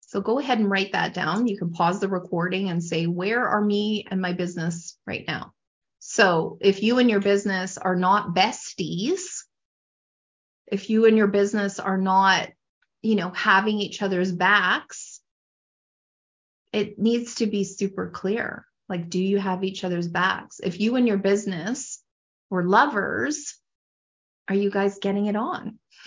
So 0.00 0.20
go 0.20 0.38
ahead 0.38 0.58
and 0.58 0.70
write 0.70 0.92
that 0.92 1.14
down. 1.14 1.46
You 1.46 1.58
can 1.58 1.72
pause 1.72 2.00
the 2.00 2.08
recording 2.08 2.70
and 2.70 2.82
say, 2.82 3.06
Where 3.06 3.46
are 3.46 3.60
me 3.60 4.06
and 4.10 4.20
my 4.20 4.32
business 4.32 4.98
right 5.06 5.24
now? 5.26 5.52
So 5.98 6.58
if 6.60 6.82
you 6.82 6.98
and 6.98 7.10
your 7.10 7.20
business 7.20 7.76
are 7.76 7.96
not 7.96 8.34
besties, 8.34 9.20
if 10.66 10.90
you 10.90 11.06
and 11.06 11.16
your 11.16 11.26
business 11.26 11.78
are 11.78 11.98
not, 11.98 12.48
you 13.02 13.16
know, 13.16 13.30
having 13.30 13.80
each 13.80 14.00
other's 14.02 14.32
backs, 14.32 15.20
it 16.72 16.98
needs 16.98 17.36
to 17.36 17.46
be 17.46 17.64
super 17.64 18.10
clear. 18.10 18.64
Like, 18.88 19.10
do 19.10 19.20
you 19.20 19.38
have 19.38 19.64
each 19.64 19.84
other's 19.84 20.08
backs? 20.08 20.60
If 20.62 20.80
you 20.80 20.96
and 20.96 21.06
your 21.06 21.18
business 21.18 22.02
were 22.50 22.64
lovers, 22.64 23.56
are 24.48 24.54
you 24.54 24.70
guys 24.70 24.98
getting 24.98 25.26
it 25.26 25.36
on? 25.36 25.78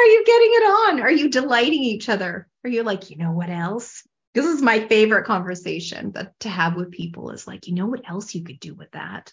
are 0.00 0.06
you 0.06 0.24
getting 0.26 0.50
it 0.52 0.64
on? 0.64 1.00
Are 1.00 1.10
you 1.10 1.28
delighting 1.28 1.84
each 1.84 2.08
other? 2.08 2.48
Are 2.64 2.70
you 2.70 2.82
like, 2.82 3.10
you 3.10 3.16
know 3.16 3.32
what 3.32 3.50
else? 3.50 4.02
This 4.34 4.46
is 4.46 4.62
my 4.62 4.86
favorite 4.86 5.24
conversation 5.24 6.12
that 6.12 6.38
to 6.40 6.48
have 6.48 6.76
with 6.76 6.90
people 6.90 7.30
is 7.30 7.46
like, 7.46 7.66
you 7.66 7.74
know 7.74 7.86
what 7.86 8.08
else 8.08 8.34
you 8.34 8.44
could 8.44 8.60
do 8.60 8.74
with 8.74 8.90
that? 8.92 9.32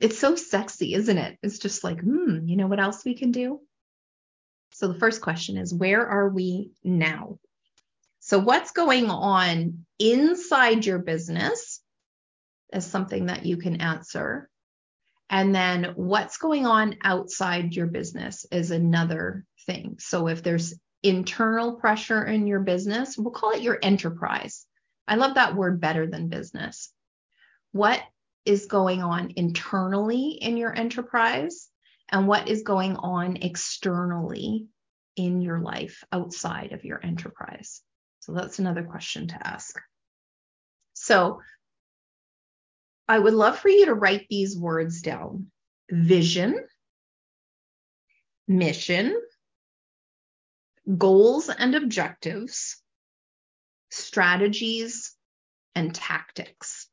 It's 0.00 0.18
so 0.18 0.36
sexy, 0.36 0.94
isn't 0.94 1.18
it? 1.18 1.38
It's 1.42 1.58
just 1.58 1.84
like, 1.84 2.00
hmm, 2.00 2.46
you 2.46 2.56
know 2.56 2.66
what 2.66 2.80
else 2.80 3.04
we 3.04 3.14
can 3.14 3.32
do? 3.32 3.60
So 4.72 4.88
the 4.88 4.98
first 4.98 5.20
question 5.20 5.56
is, 5.56 5.74
where 5.74 6.06
are 6.06 6.28
we 6.28 6.70
now? 6.84 7.38
So, 8.28 8.38
what's 8.38 8.72
going 8.72 9.08
on 9.08 9.86
inside 9.98 10.84
your 10.84 10.98
business 10.98 11.80
is 12.74 12.84
something 12.84 13.24
that 13.24 13.46
you 13.46 13.56
can 13.56 13.80
answer. 13.80 14.50
And 15.30 15.54
then 15.54 15.94
what's 15.96 16.36
going 16.36 16.66
on 16.66 16.98
outside 17.02 17.74
your 17.74 17.86
business 17.86 18.44
is 18.52 18.70
another 18.70 19.46
thing. 19.64 19.96
So, 19.98 20.28
if 20.28 20.42
there's 20.42 20.74
internal 21.02 21.76
pressure 21.76 22.22
in 22.22 22.46
your 22.46 22.60
business, 22.60 23.16
we'll 23.16 23.30
call 23.30 23.52
it 23.52 23.62
your 23.62 23.78
enterprise. 23.82 24.66
I 25.06 25.14
love 25.14 25.36
that 25.36 25.56
word 25.56 25.80
better 25.80 26.06
than 26.06 26.28
business. 26.28 26.92
What 27.72 28.02
is 28.44 28.66
going 28.66 29.00
on 29.00 29.32
internally 29.36 30.32
in 30.32 30.58
your 30.58 30.76
enterprise 30.76 31.70
and 32.12 32.28
what 32.28 32.46
is 32.46 32.60
going 32.60 32.96
on 32.96 33.38
externally 33.38 34.66
in 35.16 35.40
your 35.40 35.60
life 35.60 36.04
outside 36.12 36.72
of 36.72 36.84
your 36.84 37.02
enterprise? 37.02 37.80
So 38.28 38.34
that's 38.34 38.58
another 38.58 38.82
question 38.82 39.28
to 39.28 39.46
ask. 39.46 39.80
So 40.92 41.40
I 43.08 43.18
would 43.18 43.32
love 43.32 43.58
for 43.58 43.70
you 43.70 43.86
to 43.86 43.94
write 43.94 44.26
these 44.28 44.54
words 44.54 45.00
down 45.00 45.46
vision, 45.90 46.62
mission, 48.46 49.18
goals 50.98 51.48
and 51.48 51.74
objectives, 51.74 52.82
strategies, 53.90 55.14
and 55.74 55.94
tactics. 55.94 56.86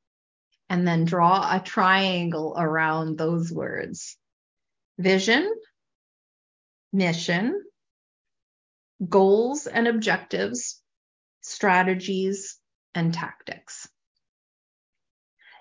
And 0.70 0.88
then 0.88 1.04
draw 1.04 1.54
a 1.54 1.60
triangle 1.60 2.56
around 2.58 3.18
those 3.18 3.52
words 3.52 4.16
vision, 4.98 5.54
mission, 6.94 7.62
goals 9.10 9.68
and 9.68 9.90
objectives, 9.90 10.82
strategies, 11.48 12.58
and 12.94 13.14
tactics. 13.14 13.88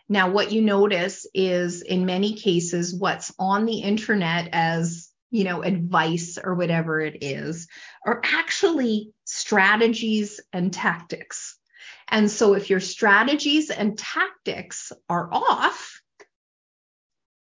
Now, 0.09 0.31
what 0.31 0.53
you 0.53 0.63
notice 0.63 1.27
is 1.35 1.83
in 1.83 2.07
many 2.07 2.35
cases, 2.35 2.95
what's 2.95 3.33
on 3.39 3.65
the 3.65 3.79
internet 3.79 4.51
as 4.53 5.11
you 5.35 5.43
know, 5.43 5.63
advice 5.65 6.39
or 6.41 6.55
whatever 6.55 7.01
it 7.01 7.25
is, 7.25 7.67
are 8.07 8.21
actually 8.23 9.11
strategies 9.25 10.41
and 10.53 10.73
tactics. 10.73 11.59
And 12.07 12.31
so 12.31 12.55
if 12.55 12.71
your 12.71 12.79
strategies 12.79 13.71
and 13.71 13.99
tactics 13.99 14.93
are 15.09 15.29
off, 15.33 16.01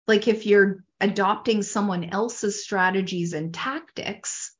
like 0.06 0.28
if 0.28 0.44
you're 0.44 0.84
adopting 1.00 1.62
someone 1.62 2.04
else's 2.04 2.62
strategies 2.62 3.32
and 3.32 3.54
tactics, 3.54 4.52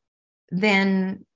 then 0.50 1.26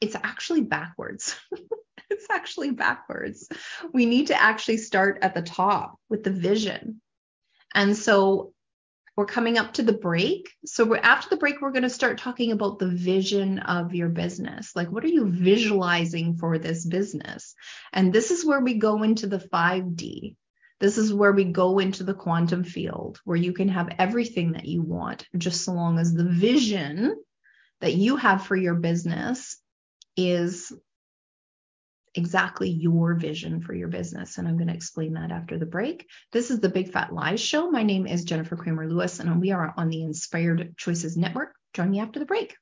it's 0.00 0.16
actually 0.16 0.62
backwards. 0.62 1.38
it's 2.10 2.26
actually 2.30 2.70
backwards. 2.70 3.48
We 3.92 4.06
need 4.06 4.28
to 4.28 4.40
actually 4.40 4.78
start 4.78 5.18
at 5.22 5.34
the 5.34 5.42
top 5.42 5.98
with 6.08 6.24
the 6.24 6.30
vision. 6.30 7.00
And 7.74 7.96
so 7.96 8.52
we're 9.16 9.26
coming 9.26 9.58
up 9.58 9.74
to 9.74 9.82
the 9.82 9.92
break. 9.92 10.50
So 10.64 10.96
after 10.96 11.28
the 11.28 11.36
break, 11.36 11.60
we're 11.60 11.72
going 11.72 11.82
to 11.82 11.90
start 11.90 12.18
talking 12.18 12.52
about 12.52 12.78
the 12.78 12.88
vision 12.88 13.58
of 13.58 13.94
your 13.94 14.08
business. 14.08 14.74
Like, 14.74 14.90
what 14.90 15.04
are 15.04 15.08
you 15.08 15.28
visualizing 15.28 16.36
for 16.36 16.58
this 16.58 16.84
business? 16.84 17.54
And 17.92 18.12
this 18.12 18.30
is 18.30 18.46
where 18.46 18.60
we 18.60 18.74
go 18.74 19.02
into 19.02 19.26
the 19.26 19.38
5D. 19.38 20.36
This 20.80 20.96
is 20.96 21.12
where 21.12 21.32
we 21.32 21.44
go 21.44 21.78
into 21.78 22.04
the 22.04 22.14
quantum 22.14 22.64
field 22.64 23.20
where 23.24 23.36
you 23.36 23.52
can 23.52 23.68
have 23.68 23.94
everything 23.98 24.52
that 24.52 24.64
you 24.64 24.80
want, 24.80 25.26
just 25.36 25.64
so 25.64 25.72
long 25.72 25.98
as 25.98 26.14
the 26.14 26.24
vision 26.24 27.14
that 27.82 27.94
you 27.94 28.16
have 28.16 28.46
for 28.46 28.56
your 28.56 28.74
business 28.74 29.59
is 30.20 30.72
exactly 32.14 32.68
your 32.68 33.14
vision 33.14 33.60
for 33.60 33.72
your 33.72 33.88
business. 33.88 34.36
And 34.36 34.46
I'm 34.46 34.56
going 34.56 34.68
to 34.68 34.74
explain 34.74 35.14
that 35.14 35.30
after 35.30 35.58
the 35.58 35.66
break. 35.66 36.06
This 36.32 36.50
is 36.50 36.60
the 36.60 36.68
Big 36.68 36.92
Fat 36.92 37.12
Lies 37.12 37.40
Show. 37.40 37.70
My 37.70 37.84
name 37.84 38.06
is 38.06 38.24
Jennifer 38.24 38.56
Kramer 38.56 38.88
Lewis, 38.88 39.20
and 39.20 39.40
we 39.40 39.52
are 39.52 39.72
on 39.76 39.88
the 39.88 40.02
Inspired 40.02 40.74
Choices 40.76 41.16
Network. 41.16 41.54
Join 41.72 41.90
me 41.90 42.00
after 42.00 42.18
the 42.18 42.26
break. 42.26 42.56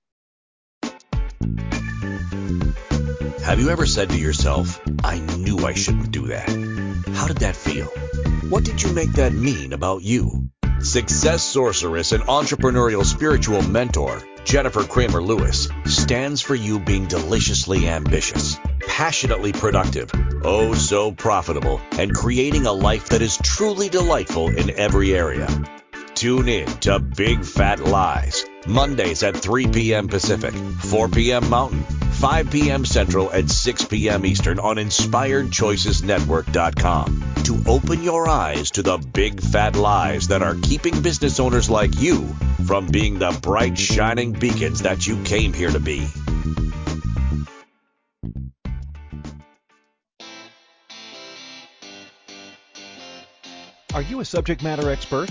Have 3.42 3.60
you 3.60 3.70
ever 3.70 3.86
said 3.86 4.10
to 4.10 4.18
yourself, 4.18 4.80
I 5.02 5.18
knew 5.18 5.66
I 5.66 5.72
shouldn't 5.72 6.10
do 6.10 6.26
that? 6.26 6.48
How 7.14 7.26
did 7.26 7.38
that 7.38 7.56
feel? 7.56 7.86
What 8.50 8.64
did 8.64 8.82
you 8.82 8.92
make 8.92 9.12
that 9.12 9.32
mean 9.32 9.72
about 9.72 10.02
you? 10.02 10.50
Success 10.80 11.42
sorceress 11.42 12.12
and 12.12 12.22
entrepreneurial 12.24 13.04
spiritual 13.04 13.62
mentor, 13.62 14.22
Jennifer 14.48 14.82
Kramer 14.82 15.20
Lewis, 15.20 15.68
stands 15.84 16.40
for 16.40 16.54
you 16.54 16.80
being 16.80 17.06
deliciously 17.06 17.86
ambitious 17.86 18.58
passionately 18.98 19.52
productive, 19.52 20.10
oh 20.42 20.74
so 20.74 21.12
profitable, 21.12 21.80
and 21.92 22.12
creating 22.12 22.66
a 22.66 22.72
life 22.72 23.10
that 23.10 23.22
is 23.22 23.36
truly 23.36 23.88
delightful 23.88 24.48
in 24.48 24.70
every 24.70 25.14
area. 25.14 25.46
Tune 26.14 26.48
in 26.48 26.66
to 26.80 26.98
Big 26.98 27.44
Fat 27.44 27.78
Lies, 27.78 28.44
Mondays 28.68 29.22
at 29.22 29.36
3 29.36 29.68
p.m. 29.68 30.08
Pacific, 30.08 30.52
4 30.52 31.08
p.m. 31.08 31.48
Mountain, 31.48 31.82
5 31.82 32.50
p.m. 32.50 32.84
Central, 32.84 33.30
and 33.30 33.50
6 33.50 33.84
p.m. 33.86 34.26
Eastern 34.26 34.58
on 34.58 34.76
InspiredChoicesNetwork.com 34.76 37.34
to 37.44 37.62
open 37.66 38.02
your 38.02 38.28
eyes 38.28 38.72
to 38.72 38.82
the 38.82 38.98
big 38.98 39.40
fat 39.40 39.74
lies 39.74 40.28
that 40.28 40.42
are 40.42 40.54
keeping 40.54 41.00
business 41.00 41.40
owners 41.40 41.70
like 41.70 41.98
you 41.98 42.26
from 42.66 42.86
being 42.86 43.18
the 43.18 43.30
bright, 43.40 43.78
shining 43.78 44.32
beacons 44.32 44.82
that 44.82 45.06
you 45.06 45.22
came 45.22 45.54
here 45.54 45.70
to 45.70 45.80
be. 45.80 46.06
Are 53.94 54.02
you 54.02 54.20
a 54.20 54.24
subject 54.24 54.62
matter 54.62 54.90
expert? 54.90 55.30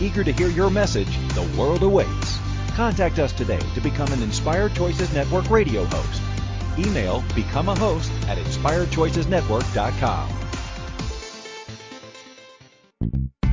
Eager 0.00 0.22
to 0.22 0.32
hear 0.32 0.48
your 0.48 0.70
message, 0.70 1.16
the 1.34 1.48
world 1.58 1.82
awaits. 1.82 2.38
Contact 2.74 3.18
us 3.18 3.32
today 3.32 3.60
to 3.74 3.80
become 3.80 4.12
an 4.12 4.22
Inspired 4.22 4.74
Choices 4.74 5.12
Network 5.14 5.48
radio 5.48 5.84
host. 5.84 6.22
Email 6.78 7.24
become 7.34 7.68
a 7.68 7.74
host 7.74 8.12
at 8.28 8.36
inspiredchoicesnetwork.com. 8.36 10.28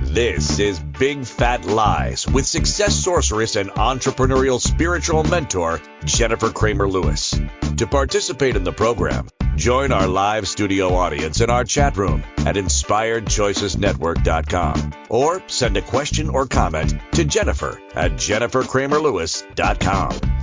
This 0.01 0.59
is 0.59 0.79
Big 0.79 1.25
Fat 1.25 1.65
Lies 1.65 2.27
with 2.27 2.45
success 2.45 2.93
sorceress 2.93 3.55
and 3.55 3.71
entrepreneurial 3.71 4.61
spiritual 4.61 5.23
mentor, 5.23 5.81
Jennifer 6.05 6.51
Kramer 6.51 6.87
Lewis. 6.87 7.33
To 7.77 7.87
participate 7.87 8.55
in 8.55 8.63
the 8.63 8.71
program, 8.71 9.27
join 9.55 9.91
our 9.91 10.07
live 10.07 10.47
studio 10.47 10.95
audience 10.95 11.41
in 11.41 11.49
our 11.49 11.63
chat 11.63 11.97
room 11.97 12.23
at 12.39 12.55
inspiredchoicesnetwork.com 12.55 14.93
or 15.09 15.41
send 15.47 15.77
a 15.77 15.81
question 15.81 16.29
or 16.29 16.45
comment 16.47 16.93
to 17.13 17.23
Jennifer 17.23 17.81
at 17.95 18.11
jenniferkramerlewis.com. 18.13 20.33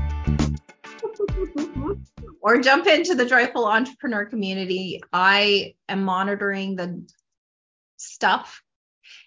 or 2.40 2.60
jump 2.60 2.86
into 2.86 3.14
the 3.14 3.26
joyful 3.26 3.66
entrepreneur 3.66 4.24
community. 4.24 5.02
I 5.12 5.74
am 5.88 6.04
monitoring 6.04 6.76
the 6.76 7.06
stuff 7.96 8.62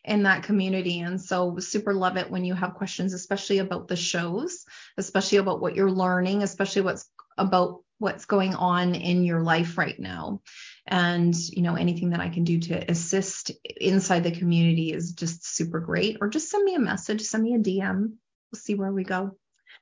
in 0.03 0.23
that 0.23 0.43
community. 0.43 0.99
And 0.99 1.21
so 1.21 1.57
super 1.59 1.93
love 1.93 2.17
it 2.17 2.29
when 2.29 2.43
you 2.43 2.53
have 2.53 2.73
questions, 2.73 3.13
especially 3.13 3.59
about 3.59 3.87
the 3.87 3.95
shows, 3.95 4.65
especially 4.97 5.37
about 5.37 5.61
what 5.61 5.75
you're 5.75 5.91
learning, 5.91 6.43
especially 6.43 6.81
what's 6.81 7.09
about 7.37 7.82
what's 8.03 8.25
going 8.25 8.53
on 8.53 8.93
in 8.93 9.23
your 9.23 9.41
life 9.41 9.77
right 9.77 9.99
now. 9.99 10.41
And, 10.85 11.33
you 11.35 11.61
know, 11.61 11.75
anything 11.75 12.11
that 12.11 12.19
I 12.19 12.29
can 12.29 12.43
do 12.43 12.59
to 12.59 12.91
assist 12.91 13.51
inside 13.79 14.23
the 14.23 14.31
community 14.31 14.91
is 14.91 15.13
just 15.13 15.47
super 15.47 15.79
great. 15.79 16.17
Or 16.21 16.27
just 16.27 16.49
send 16.49 16.63
me 16.65 16.75
a 16.75 16.79
message, 16.79 17.21
send 17.21 17.43
me 17.43 17.55
a 17.55 17.59
DM. 17.59 18.13
We'll 18.51 18.59
see 18.59 18.75
where 18.75 18.91
we 18.91 19.03
go. 19.03 19.37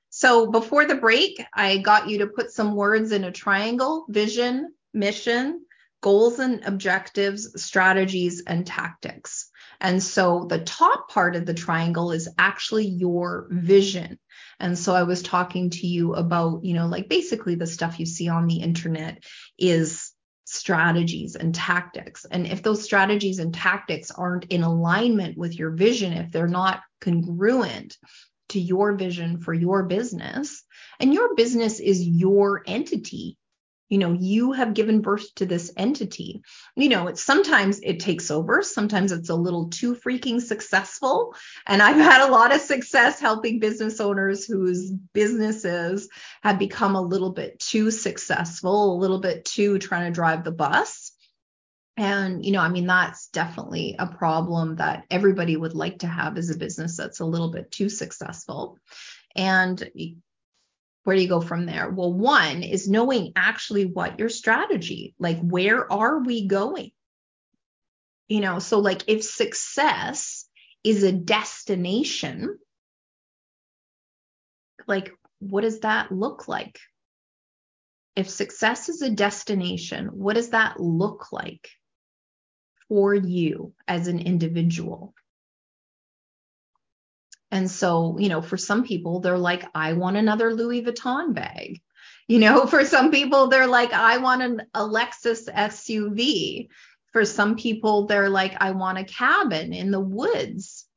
So 0.09 0.51
before 0.51 0.85
the 0.85 0.95
break, 0.95 1.43
I 1.53 1.77
got 1.77 2.09
you 2.09 2.19
to 2.19 2.27
put 2.27 2.51
some 2.51 2.75
words 2.75 3.11
in 3.11 3.23
a 3.23 3.31
triangle 3.31 4.05
vision, 4.07 4.73
mission, 4.93 5.65
goals 6.01 6.39
and 6.39 6.63
objectives, 6.65 7.61
strategies, 7.63 8.43
and 8.45 8.65
tactics. 8.65 9.50
And 9.81 10.01
so 10.01 10.45
the 10.47 10.59
top 10.59 11.09
part 11.09 11.35
of 11.35 11.45
the 11.45 11.55
triangle 11.55 12.11
is 12.11 12.29
actually 12.37 12.85
your 12.87 13.47
vision. 13.49 14.19
And 14.59 14.77
so 14.77 14.93
I 14.93 15.03
was 15.03 15.23
talking 15.23 15.71
to 15.71 15.87
you 15.87 16.13
about, 16.13 16.63
you 16.63 16.75
know, 16.75 16.85
like 16.85 17.09
basically 17.09 17.55
the 17.55 17.65
stuff 17.65 17.99
you 17.99 18.05
see 18.05 18.29
on 18.29 18.45
the 18.45 18.61
internet 18.61 19.23
is 19.57 20.11
strategies 20.45 21.35
and 21.35 21.55
tactics. 21.55 22.25
And 22.29 22.45
if 22.45 22.61
those 22.61 22.83
strategies 22.83 23.39
and 23.39 23.53
tactics 23.53 24.11
aren't 24.11 24.45
in 24.45 24.61
alignment 24.61 25.35
with 25.35 25.57
your 25.57 25.71
vision, 25.71 26.13
if 26.13 26.31
they're 26.31 26.47
not 26.47 26.81
congruent 26.99 27.97
to 28.49 28.59
your 28.59 28.93
vision 28.93 29.39
for 29.39 29.53
your 29.53 29.83
business, 29.83 30.63
and 30.99 31.13
your 31.13 31.35
business 31.35 31.79
is 31.79 32.05
your 32.05 32.63
entity, 32.67 33.37
you 33.91 33.97
know 33.97 34.13
you 34.13 34.53
have 34.53 34.73
given 34.73 35.01
birth 35.01 35.35
to 35.35 35.45
this 35.45 35.71
entity. 35.75 36.41
You 36.77 36.87
know 36.89 37.07
it's 37.07 37.21
sometimes 37.21 37.81
it 37.83 37.99
takes 37.99 38.31
over 38.31 38.63
sometimes 38.63 39.11
it's 39.11 39.29
a 39.29 39.35
little 39.35 39.69
too 39.69 39.95
freaking 39.95 40.41
successful. 40.41 41.35
And 41.67 41.81
i've 41.81 41.97
had 41.97 42.27
a 42.27 42.31
lot 42.31 42.55
of 42.55 42.61
success 42.61 43.19
helping 43.19 43.59
business 43.59 43.99
owners 43.99 44.45
whose 44.45 44.89
businesses 45.13 46.07
have 46.41 46.57
become 46.57 46.95
a 46.95 47.01
little 47.01 47.31
bit 47.31 47.59
too 47.59 47.91
successful 47.91 48.95
a 48.95 49.01
little 49.01 49.19
bit 49.19 49.43
too 49.43 49.77
trying 49.77 50.05
to 50.05 50.15
drive 50.15 50.45
the 50.45 50.51
bus. 50.51 51.11
And 51.97 52.45
you 52.45 52.53
know 52.53 52.61
i 52.61 52.69
mean 52.69 52.87
that's 52.87 53.27
definitely 53.27 53.97
a 53.99 54.07
problem 54.07 54.77
that 54.77 55.03
everybody 55.11 55.57
would 55.57 55.75
like 55.75 55.99
to 55.99 56.07
have 56.07 56.37
as 56.37 56.49
a 56.49 56.57
business 56.57 56.95
that's 56.95 57.19
a 57.19 57.25
little 57.25 57.51
bit 57.51 57.71
too 57.71 57.89
successful. 57.89 58.77
And 59.35 59.83
where 61.03 61.15
do 61.15 61.21
you 61.21 61.27
go 61.27 61.41
from 61.41 61.65
there? 61.65 61.89
Well, 61.89 62.13
one 62.13 62.63
is 62.63 62.87
knowing 62.87 63.33
actually 63.35 63.85
what 63.85 64.19
your 64.19 64.29
strategy, 64.29 65.15
like 65.19 65.39
where 65.39 65.91
are 65.91 66.19
we 66.19 66.47
going? 66.47 66.91
You 68.27 68.41
know, 68.41 68.59
so 68.59 68.79
like 68.79 69.03
if 69.07 69.23
success 69.23 70.47
is 70.83 71.03
a 71.03 71.11
destination, 71.11 72.57
like 74.87 75.11
what 75.39 75.61
does 75.61 75.79
that 75.79 76.11
look 76.11 76.47
like? 76.47 76.79
If 78.15 78.29
success 78.29 78.89
is 78.89 79.01
a 79.01 79.09
destination, 79.09 80.07
what 80.07 80.35
does 80.35 80.49
that 80.49 80.79
look 80.79 81.31
like 81.31 81.67
for 82.89 83.15
you 83.15 83.73
as 83.87 84.07
an 84.07 84.19
individual? 84.19 85.15
And 87.51 87.69
so, 87.69 88.17
you 88.17 88.29
know, 88.29 88.41
for 88.41 88.57
some 88.57 88.83
people, 88.83 89.19
they're 89.19 89.37
like, 89.37 89.65
I 89.75 89.93
want 89.93 90.17
another 90.17 90.53
Louis 90.53 90.83
Vuitton 90.83 91.33
bag. 91.33 91.81
You 92.27 92.39
know, 92.39 92.65
for 92.67 92.85
some 92.85 93.11
people, 93.11 93.47
they're 93.47 93.67
like, 93.67 93.93
I 93.93 94.17
want 94.17 94.41
an 94.41 94.61
Lexus 94.73 95.49
SUV. 95.49 96.69
For 97.11 97.25
some 97.25 97.57
people, 97.57 98.07
they're 98.07 98.29
like, 98.29 98.55
I 98.61 98.71
want 98.71 98.97
a 98.97 99.03
cabin 99.03 99.73
in 99.73 99.91
the 99.91 99.99
woods. 99.99 100.87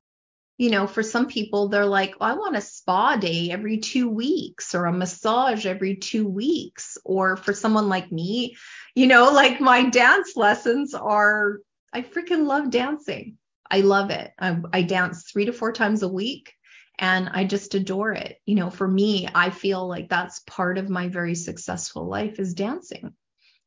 You 0.57 0.71
know, 0.71 0.87
for 0.87 1.03
some 1.03 1.27
people, 1.27 1.67
they're 1.67 1.85
like, 1.85 2.15
I 2.21 2.35
want 2.35 2.57
a 2.57 2.61
spa 2.61 3.17
day 3.17 3.51
every 3.51 3.79
two 3.79 4.09
weeks 4.09 4.77
or 4.77 4.85
a 4.85 4.93
massage 4.93 5.67
every 5.67 5.97
two 5.97 6.29
weeks. 6.29 6.97
Or 7.05 7.37
for 7.37 7.53
someone 7.53 7.89
like 7.89 8.13
me, 8.13 8.57
you 8.95 9.09
know, 9.09 9.33
like 9.33 9.61
my 9.61 9.89
dance 9.89 10.37
lessons 10.37 10.95
are, 10.95 11.59
I 11.93 12.03
freaking 12.03 12.47
love 12.47 12.71
dancing. 12.71 13.39
I 13.71 13.81
love 13.81 14.11
it. 14.11 14.33
I, 14.39 14.57
I 14.73 14.83
dance 14.83 15.25
three 15.31 15.47
to 15.47 15.53
four 15.53 15.73
times 15.73 16.03
a 16.03 16.09
week 16.09 16.55
and 16.99 17.29
I 17.33 17.45
just 17.45 17.75
adore 17.75 18.13
it. 18.13 18.39
You 18.47 18.57
know, 18.57 18.71
for 18.71 18.87
me, 18.87 19.29
I 19.35 19.51
feel 19.51 19.87
like 19.87 20.09
that's 20.09 20.41
part 20.41 20.79
of 20.79 20.89
my 20.89 21.09
very 21.09 21.35
successful 21.35 22.07
life 22.07 22.39
is 22.39 22.55
dancing 22.55 23.15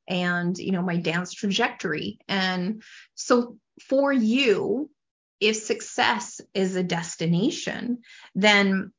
and, 0.07 0.57
you 0.57 0.71
know, 0.71 0.81
my 0.81 0.97
dance 0.97 1.33
trajectory. 1.33 2.19
And 2.27 2.83
so 3.15 3.57
for 3.89 4.13
you, 4.13 4.89
if 5.39 5.57
success 5.57 6.41
is 6.53 6.75
a 6.75 6.83
destination, 6.83 7.99
then 8.33 8.91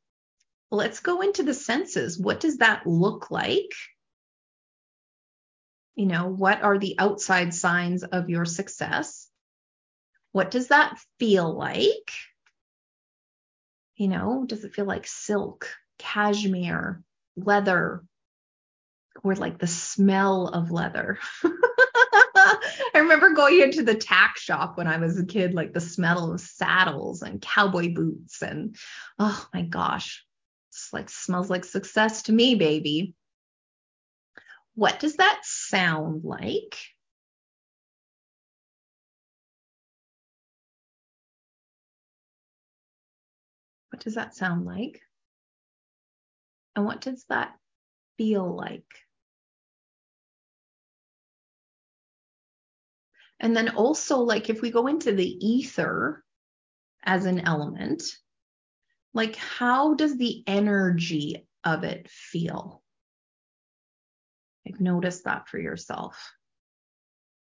let's 0.71 1.01
go 1.01 1.21
into 1.21 1.43
the 1.43 1.55
senses. 1.55 2.19
What 2.19 2.41
does 2.41 2.59
that 2.59 2.87
look 2.87 3.31
like? 3.31 3.73
You 5.97 6.07
know, 6.07 6.29
what 6.29 6.63
are 6.63 6.79
the 6.79 6.97
outside 6.99 7.55
signs 7.55 8.05
of 8.05 8.31
your 8.31 8.45
success? 8.45 9.28
What 10.39 10.53
does 10.53 10.69
that 10.69 10.97
feel 11.19 11.53
like? 11.53 12.13
You 13.97 14.07
know, 14.07 14.45
does 14.47 14.63
it 14.63 14.73
feel 14.73 14.85
like 14.85 15.09
silk, 15.09 15.69
cashmere, 15.99 17.03
leather, 17.35 18.05
or 19.25 19.35
like 19.35 19.59
the 19.59 19.67
smell 19.67 20.47
of 20.47 20.71
leather? 20.71 21.19
I 21.45 22.61
remember 22.95 23.31
going 23.31 23.61
into 23.63 23.83
the 23.83 23.97
tack 23.97 24.39
shop 24.39 24.79
when 24.79 24.87
I 24.87 24.99
was 24.99 25.19
a 25.19 25.27
kid, 25.27 25.55
like 25.55 25.73
the 25.73 25.81
smell 25.81 26.33
of 26.33 26.41
saddles 26.41 27.23
and 27.23 27.43
cowboy 27.43 27.93
boots. 27.93 28.41
And 28.41 28.77
oh 29.19 29.45
my 29.53 29.63
gosh, 29.63 30.25
it's 30.71 30.93
like 30.93 31.11
smells 31.11 31.51
like 31.51 31.65
success 31.65 32.23
to 32.23 32.33
me, 32.33 32.55
baby. 32.55 33.13
What 34.77 35.01
does 35.01 35.17
that 35.17 35.41
sound 35.43 36.23
like? 36.23 36.77
What 43.99 44.05
does 44.05 44.15
that 44.15 44.37
sound 44.37 44.65
like? 44.65 45.01
And 46.77 46.85
what 46.85 47.01
does 47.01 47.25
that 47.31 47.57
feel 48.17 48.57
like? 48.57 48.87
And 53.41 53.57
then 53.57 53.71
also, 53.71 54.19
like, 54.19 54.51
if 54.51 54.63
we 54.63 54.71
go 54.71 54.87
into 54.87 55.11
the 55.11 55.27
ether 55.45 56.23
as 57.03 57.25
an 57.25 57.41
element, 57.41 58.05
like, 59.15 59.35
how 59.35 59.95
does 59.95 60.17
the 60.17 60.45
energy 60.47 61.49
of 61.65 61.83
it 61.83 62.09
feel? 62.09 62.85
Like, 64.65 64.81
notice 64.81 65.23
that 65.23 65.49
for 65.49 65.59
yourself 65.59 66.17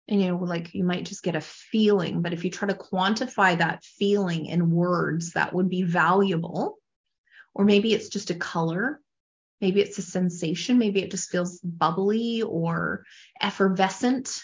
and 0.07 0.21
you 0.21 0.27
know 0.27 0.37
like 0.37 0.73
you 0.73 0.83
might 0.83 1.05
just 1.05 1.23
get 1.23 1.35
a 1.35 1.41
feeling 1.41 2.21
but 2.21 2.33
if 2.33 2.43
you 2.43 2.51
try 2.51 2.67
to 2.67 2.73
quantify 2.73 3.57
that 3.57 3.83
feeling 3.83 4.45
in 4.45 4.71
words 4.71 5.31
that 5.31 5.53
would 5.53 5.69
be 5.69 5.83
valuable. 5.83 6.77
Or 7.53 7.65
maybe 7.65 7.93
it's 7.93 8.09
just 8.09 8.29
a 8.29 8.35
color. 8.35 9.01
Maybe 9.59 9.81
it's 9.81 9.97
a 9.97 10.01
sensation. 10.01 10.77
Maybe 10.77 11.01
it 11.01 11.11
just 11.11 11.29
feels 11.29 11.59
bubbly 11.59 12.41
or 12.43 13.05
effervescent. 13.41 14.43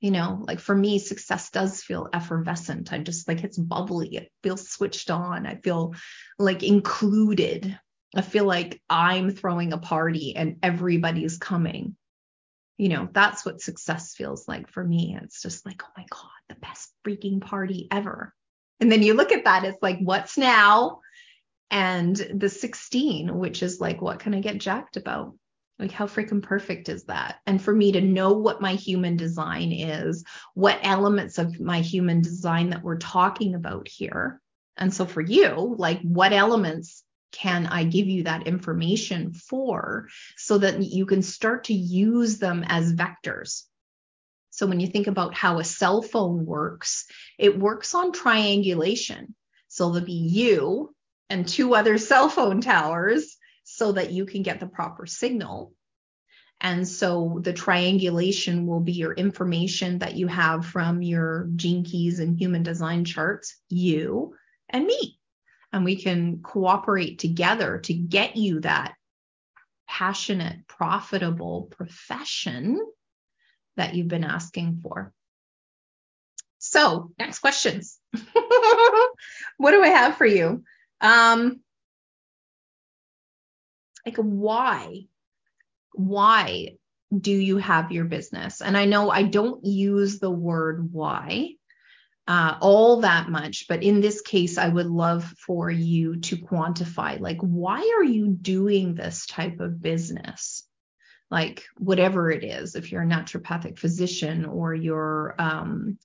You 0.00 0.10
know 0.10 0.42
like 0.46 0.58
for 0.58 0.74
me 0.74 0.98
success 0.98 1.50
does 1.50 1.82
feel 1.82 2.08
effervescent. 2.12 2.92
I 2.92 2.98
just 2.98 3.28
like 3.28 3.44
it's 3.44 3.58
bubbly. 3.58 4.16
It 4.16 4.32
feels 4.42 4.68
switched 4.68 5.10
on. 5.10 5.46
I 5.46 5.56
feel 5.56 5.94
like 6.38 6.62
included. 6.62 7.78
I 8.14 8.20
feel 8.20 8.44
like 8.44 8.80
i'm 8.90 9.30
throwing 9.30 9.72
a 9.72 9.78
party 9.78 10.36
and 10.36 10.56
everybody's 10.62 11.38
coming 11.38 11.96
you 12.78 12.88
know, 12.88 13.08
that's 13.12 13.44
what 13.44 13.60
success 13.60 14.14
feels 14.14 14.48
like 14.48 14.68
for 14.68 14.82
me. 14.82 15.18
It's 15.22 15.42
just 15.42 15.64
like, 15.66 15.82
oh 15.84 15.92
my 15.96 16.04
God, 16.10 16.30
the 16.48 16.54
best 16.56 16.92
freaking 17.06 17.40
party 17.40 17.88
ever. 17.90 18.34
And 18.80 18.90
then 18.90 19.02
you 19.02 19.14
look 19.14 19.32
at 19.32 19.44
that, 19.44 19.64
it's 19.64 19.82
like, 19.82 19.98
what's 20.00 20.36
now? 20.36 21.00
And 21.70 22.16
the 22.16 22.48
16, 22.48 23.36
which 23.38 23.62
is 23.62 23.80
like, 23.80 24.02
what 24.02 24.18
can 24.18 24.34
I 24.34 24.40
get 24.40 24.58
jacked 24.58 24.96
about? 24.96 25.34
Like, 25.78 25.90
how 25.90 26.06
freaking 26.06 26.42
perfect 26.42 26.88
is 26.88 27.04
that? 27.04 27.36
And 27.46 27.60
for 27.60 27.74
me 27.74 27.92
to 27.92 28.00
know 28.00 28.34
what 28.34 28.60
my 28.60 28.74
human 28.74 29.16
design 29.16 29.72
is, 29.72 30.24
what 30.54 30.78
elements 30.82 31.38
of 31.38 31.60
my 31.60 31.80
human 31.80 32.20
design 32.20 32.70
that 32.70 32.82
we're 32.82 32.98
talking 32.98 33.54
about 33.54 33.88
here. 33.88 34.40
And 34.76 34.92
so 34.92 35.06
for 35.06 35.20
you, 35.20 35.74
like, 35.78 36.00
what 36.02 36.32
elements 36.32 37.04
can 37.32 37.66
I 37.66 37.84
give 37.84 38.06
you 38.06 38.24
that 38.24 38.46
information 38.46 39.32
for 39.32 40.08
so 40.36 40.58
that 40.58 40.82
you 40.82 41.06
can 41.06 41.22
start 41.22 41.64
to 41.64 41.74
use 41.74 42.38
them 42.38 42.64
as 42.66 42.92
vectors? 42.92 43.64
So 44.50 44.66
when 44.66 44.80
you 44.80 44.86
think 44.86 45.06
about 45.06 45.34
how 45.34 45.58
a 45.58 45.64
cell 45.64 46.02
phone 46.02 46.44
works, 46.44 47.06
it 47.38 47.58
works 47.58 47.94
on 47.94 48.12
triangulation. 48.12 49.34
So 49.68 49.90
there'll 49.90 50.06
be 50.06 50.12
you 50.12 50.94
and 51.30 51.48
two 51.48 51.74
other 51.74 51.96
cell 51.96 52.28
phone 52.28 52.60
towers 52.60 53.36
so 53.64 53.92
that 53.92 54.12
you 54.12 54.26
can 54.26 54.42
get 54.42 54.60
the 54.60 54.66
proper 54.66 55.06
signal. 55.06 55.72
And 56.60 56.86
so 56.86 57.40
the 57.42 57.54
triangulation 57.54 58.66
will 58.66 58.80
be 58.80 58.92
your 58.92 59.14
information 59.14 59.98
that 60.00 60.16
you 60.16 60.28
have 60.28 60.66
from 60.66 61.02
your 61.02 61.48
gene 61.56 61.82
keys 61.82 62.20
and 62.20 62.38
human 62.38 62.62
design 62.62 63.04
charts, 63.04 63.56
you 63.68 64.34
and 64.68 64.84
me 64.84 65.18
and 65.72 65.84
we 65.84 65.96
can 65.96 66.40
cooperate 66.42 67.18
together 67.18 67.78
to 67.78 67.94
get 67.94 68.36
you 68.36 68.60
that 68.60 68.94
passionate, 69.88 70.66
profitable 70.66 71.68
profession 71.70 72.80
that 73.76 73.94
you've 73.94 74.08
been 74.08 74.24
asking 74.24 74.80
for. 74.82 75.12
So, 76.58 77.12
next 77.18 77.40
questions. 77.40 77.98
what 79.56 79.72
do 79.72 79.82
I 79.82 79.88
have 79.88 80.16
for 80.16 80.26
you? 80.26 80.62
Um, 81.00 81.60
like, 84.06 84.16
why? 84.16 85.06
Why 85.92 86.76
do 87.16 87.32
you 87.32 87.58
have 87.58 87.92
your 87.92 88.04
business? 88.04 88.60
And 88.60 88.76
I 88.76 88.84
know 88.84 89.10
I 89.10 89.24
don't 89.24 89.64
use 89.64 90.18
the 90.18 90.30
word 90.30 90.92
why 90.92 91.56
uh, 92.26 92.56
all 92.60 93.00
that 93.00 93.28
much. 93.28 93.66
But 93.68 93.82
in 93.82 94.00
this 94.00 94.20
case, 94.20 94.58
I 94.58 94.68
would 94.68 94.86
love 94.86 95.24
for 95.24 95.70
you 95.70 96.20
to 96.20 96.36
quantify 96.36 97.20
like, 97.20 97.38
why 97.40 97.94
are 97.98 98.04
you 98.04 98.28
doing 98.28 98.94
this 98.94 99.26
type 99.26 99.60
of 99.60 99.82
business? 99.82 100.66
Like, 101.30 101.64
whatever 101.78 102.30
it 102.30 102.44
is, 102.44 102.74
if 102.74 102.92
you're 102.92 103.02
a 103.02 103.06
naturopathic 103.06 103.78
physician 103.78 104.44
or 104.44 104.74
you're, 104.74 105.34
um, 105.38 105.98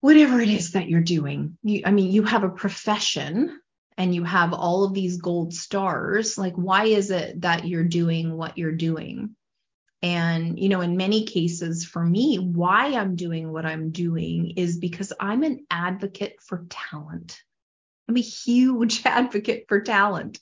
whatever 0.00 0.40
it 0.40 0.48
is 0.48 0.72
that 0.72 0.88
you're 0.88 1.00
doing, 1.00 1.56
you, 1.62 1.82
I 1.84 1.92
mean, 1.92 2.10
you 2.10 2.24
have 2.24 2.42
a 2.42 2.50
profession 2.50 3.60
and 3.96 4.14
you 4.14 4.24
have 4.24 4.52
all 4.52 4.84
of 4.84 4.94
these 4.94 5.18
gold 5.18 5.54
stars. 5.54 6.36
Like, 6.36 6.54
why 6.54 6.86
is 6.86 7.10
it 7.10 7.42
that 7.42 7.66
you're 7.66 7.84
doing 7.84 8.36
what 8.36 8.58
you're 8.58 8.72
doing? 8.72 9.36
And, 10.04 10.58
you 10.60 10.68
know, 10.68 10.82
in 10.82 10.98
many 10.98 11.24
cases 11.24 11.86
for 11.86 12.04
me, 12.04 12.36
why 12.36 12.88
I'm 12.88 13.16
doing 13.16 13.50
what 13.50 13.64
I'm 13.64 13.90
doing 13.90 14.52
is 14.58 14.76
because 14.76 15.14
I'm 15.18 15.42
an 15.42 15.64
advocate 15.70 16.36
for 16.46 16.66
talent. 16.68 17.40
I'm 18.06 18.18
a 18.18 18.20
huge 18.20 19.00
advocate 19.06 19.64
for 19.66 19.80
talent. 19.80 20.40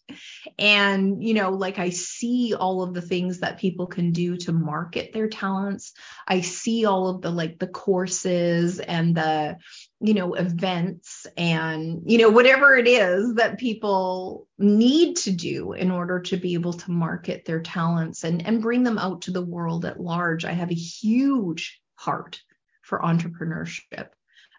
And, 0.59 1.22
you 1.22 1.35
know, 1.35 1.51
like 1.51 1.79
I 1.79 1.90
see 1.90 2.57
all 2.59 2.83
of 2.83 2.92
the 2.92 3.01
things 3.01 3.38
that 3.38 3.61
people 3.61 3.87
can 3.87 4.11
do 4.11 4.37
to 4.38 4.53
market 4.53 5.12
their 5.12 5.29
talents. 5.29 5.92
I 6.27 6.40
see 6.40 6.85
all 6.85 7.07
of 7.07 7.22
the 7.22 7.31
like 7.31 7.61
the 7.61 7.68
courses 7.68 8.81
and 8.81 9.14
the, 9.16 9.59
you 10.05 10.15
know, 10.15 10.35
events 10.35 11.27
and, 11.37 12.03
you 12.05 12.19
know, 12.19 12.29
whatever 12.29 12.77
it 12.77 12.88
is 12.88 13.35
that 13.35 13.59
people 13.59 14.49
need 14.59 15.15
to 15.17 15.31
do 15.31 15.73
in 15.75 15.93
order 15.93 16.19
to 16.19 16.37
be 16.37 16.55
able 16.55 16.73
to 16.73 16.91
market 16.91 17.45
their 17.45 17.61
talents 17.61 18.25
and, 18.25 18.45
and 18.45 18.61
bring 18.61 18.83
them 18.83 18.99
out 18.99 19.23
to 19.23 19.31
the 19.31 19.45
world 19.45 19.85
at 19.85 20.01
large. 20.01 20.45
I 20.45 20.53
have 20.53 20.73
a 20.73 20.75
huge 20.75 21.81
heart 21.95 22.41
for 22.83 22.99
entrepreneurship. 22.99 24.09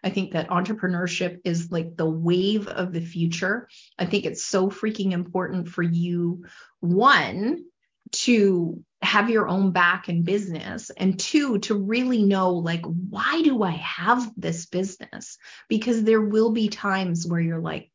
I 0.02 0.10
think 0.10 0.32
that 0.32 0.48
entrepreneurship 0.48 1.40
is 1.44 1.70
like 1.70 1.96
the 1.96 2.08
wave 2.08 2.66
of 2.66 2.92
the 2.92 3.00
future. 3.00 3.68
I 3.98 4.06
think 4.06 4.24
it's 4.24 4.44
so 4.44 4.70
freaking 4.70 5.12
important 5.12 5.68
for 5.68 5.82
you, 5.82 6.44
one, 6.80 7.64
to 8.14 8.82
have 9.02 9.28
your 9.28 9.48
own 9.48 9.70
back 9.70 10.08
in 10.08 10.22
business 10.22 10.90
and 10.90 11.18
two 11.18 11.58
to 11.58 11.74
really 11.74 12.22
know 12.22 12.54
like 12.54 12.82
why 12.86 13.42
do 13.42 13.62
i 13.62 13.72
have 13.72 14.32
this 14.34 14.64
business 14.64 15.36
because 15.68 16.02
there 16.02 16.22
will 16.22 16.52
be 16.52 16.68
times 16.68 17.26
where 17.26 17.40
you're 17.40 17.60
like 17.60 17.90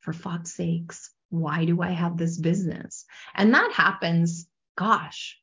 for 0.00 0.12
fuck's 0.12 0.54
sakes 0.54 1.10
why 1.32 1.64
do 1.64 1.80
I 1.80 1.90
have 1.90 2.18
this 2.18 2.36
business? 2.36 3.06
And 3.34 3.54
that 3.54 3.72
happens, 3.72 4.46
gosh, 4.76 5.40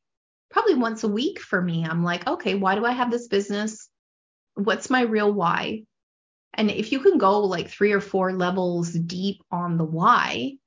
probably 0.48 0.74
once 0.74 1.02
a 1.02 1.08
week 1.08 1.40
for 1.40 1.60
me. 1.60 1.84
I'm 1.84 2.04
like, 2.04 2.26
okay, 2.28 2.54
why 2.54 2.76
do 2.76 2.84
I 2.84 2.92
have 2.92 3.10
this 3.10 3.26
business? 3.26 3.88
What's 4.54 4.88
my 4.88 5.02
real 5.02 5.32
why? 5.32 5.82
And 6.54 6.70
if 6.70 6.92
you 6.92 7.00
can 7.00 7.18
go 7.18 7.40
like 7.40 7.68
three 7.68 7.92
or 7.92 8.00
four 8.00 8.32
levels 8.32 8.92
deep 8.92 9.42
on 9.50 9.78
the 9.78 9.84
why 9.84 10.58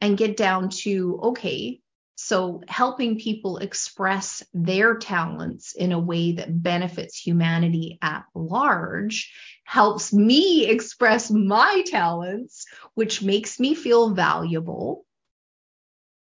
and 0.00 0.18
get 0.18 0.36
down 0.36 0.68
to, 0.68 1.20
okay, 1.22 1.80
so 2.16 2.62
helping 2.66 3.18
people 3.18 3.58
express 3.58 4.42
their 4.54 4.96
talents 4.96 5.74
in 5.74 5.92
a 5.92 5.98
way 5.98 6.32
that 6.32 6.62
benefits 6.62 7.18
humanity 7.18 7.98
at 8.00 8.24
large 8.34 9.32
helps 9.64 10.12
me 10.12 10.66
express 10.66 11.30
my 11.30 11.82
talents, 11.86 12.64
which 12.94 13.22
makes 13.22 13.60
me 13.60 13.74
feel 13.74 14.14
valuable, 14.14 15.04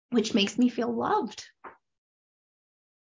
which 0.10 0.34
makes 0.34 0.58
me 0.58 0.69
feel 0.69 0.91
loved. 0.91 1.45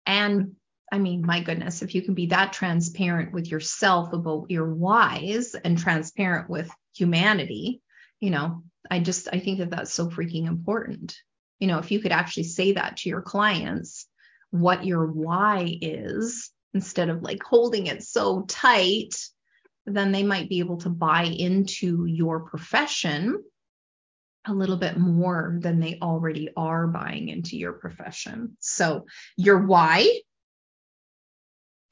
And 0.07 0.55
I 0.91 0.99
mean, 0.99 1.27
my 1.27 1.41
goodness, 1.41 1.83
if 1.83 1.95
you 1.95 2.03
can 2.03 2.15
be 2.15 2.27
that 2.27 2.53
transparent 2.53 3.33
with 3.33 3.51
yourself 3.51 4.13
about 4.13 4.51
your 4.51 4.73
whys 4.73 5.55
and 5.55 5.77
transparent 5.77 6.49
with 6.49 6.71
humanity, 6.95 7.83
you 8.21 8.31
know, 8.31 8.63
I 8.91 9.01
just, 9.01 9.29
I 9.33 9.39
think 9.39 9.59
that 9.59 9.71
that's 9.71 9.93
so 9.93 10.09
freaking 10.09 10.47
important. 10.47 11.17
You 11.59 11.69
know, 11.69 11.79
if 11.79 11.91
you 11.91 12.01
could 12.01 12.13
actually 12.13 12.45
say 12.45 12.73
that 12.73 12.99
to 12.99 13.09
your 13.09 13.23
clients, 13.23 14.07
what 14.51 14.85
your 14.87 15.07
why 15.07 15.79
is, 15.81 16.51
instead 16.75 17.09
of 17.09 17.23
like 17.23 17.43
holding 17.43 17.87
it 17.87 18.03
so 18.03 18.43
tight, 18.43 19.15
then 19.87 20.13
they 20.13 20.23
might 20.23 20.49
be 20.49 20.59
able 20.61 20.77
to 20.79 20.91
buy 20.91 21.25
into 21.25 22.05
your 22.07 22.41
profession 22.41 23.43
a 24.47 24.53
little 24.53 24.77
bit 24.77 24.97
more 24.97 25.59
than 25.61 25.81
they 25.81 25.99
already 26.01 26.51
are 26.57 26.87
buying 26.87 27.29
into 27.29 27.57
your 27.57 27.73
profession. 27.73 28.57
So, 28.61 29.07
your 29.37 29.67
why. 29.67 30.21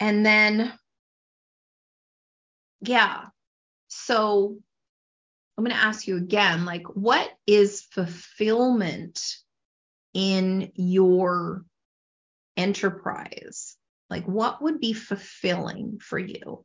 And 0.01 0.25
then, 0.25 0.73
yeah. 2.81 3.27
So, 3.89 4.59
I'm 5.57 5.65
going 5.65 5.75
to 5.75 5.83
ask 5.83 6.07
you 6.07 6.17
again 6.17 6.65
like, 6.65 6.87
what 6.95 7.31
is 7.47 7.83
fulfillment 7.91 9.21
in 10.13 10.71
your 10.75 11.65
enterprise? 12.57 13.77
Like, 14.11 14.27
what 14.27 14.63
would 14.63 14.81
be 14.81 14.93
fulfilling 14.93 15.99
for 15.99 16.19
you? 16.19 16.65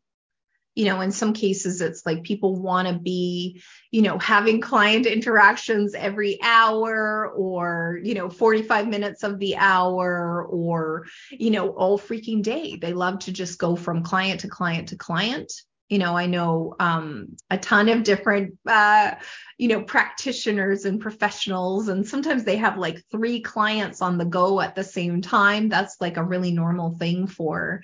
You 0.76 0.86
know, 0.86 1.02
in 1.02 1.12
some 1.12 1.34
cases, 1.34 1.82
it's 1.82 2.06
like 2.06 2.24
people 2.24 2.56
want 2.56 2.88
to 2.88 2.98
be, 2.98 3.62
you 3.92 4.02
know, 4.02 4.18
having 4.18 4.62
client 4.62 5.06
interactions 5.06 5.94
every 5.94 6.40
hour 6.42 7.30
or, 7.30 8.00
you 8.04 8.14
know, 8.14 8.30
45 8.30 8.88
minutes 8.88 9.24
of 9.24 9.38
the 9.38 9.58
hour 9.58 10.46
or, 10.50 11.08
you 11.30 11.50
know, 11.50 11.70
all 11.70 12.00
freaking 12.00 12.42
day. 12.42 12.78
They 12.78 12.94
love 12.94 13.20
to 13.20 13.34
just 13.34 13.60
go 13.60 13.76
from 13.76 14.04
client 14.04 14.42
to 14.42 14.48
client 14.48 14.90
to 14.90 14.96
client 14.96 15.52
you 15.92 16.00
know 16.00 16.16
i 16.18 16.26
know 16.26 16.74
um, 16.80 17.36
a 17.52 17.58
ton 17.58 17.90
of 17.90 18.04
different 18.04 18.58
uh, 18.66 19.12
you 19.58 19.68
know 19.68 19.84
practitioners 19.84 20.86
and 20.86 21.00
professionals 21.00 21.88
and 21.88 22.08
sometimes 22.08 22.44
they 22.44 22.56
have 22.56 22.78
like 22.78 23.04
three 23.12 23.42
clients 23.42 24.02
on 24.02 24.18
the 24.18 24.26
go 24.26 24.60
at 24.60 24.74
the 24.74 24.84
same 24.84 25.22
time. 25.22 25.70
That's 25.70 25.98
like 26.00 26.18
a 26.18 26.24
really 26.24 26.52
normal 26.52 26.98
thing 26.98 27.28
for 27.28 27.84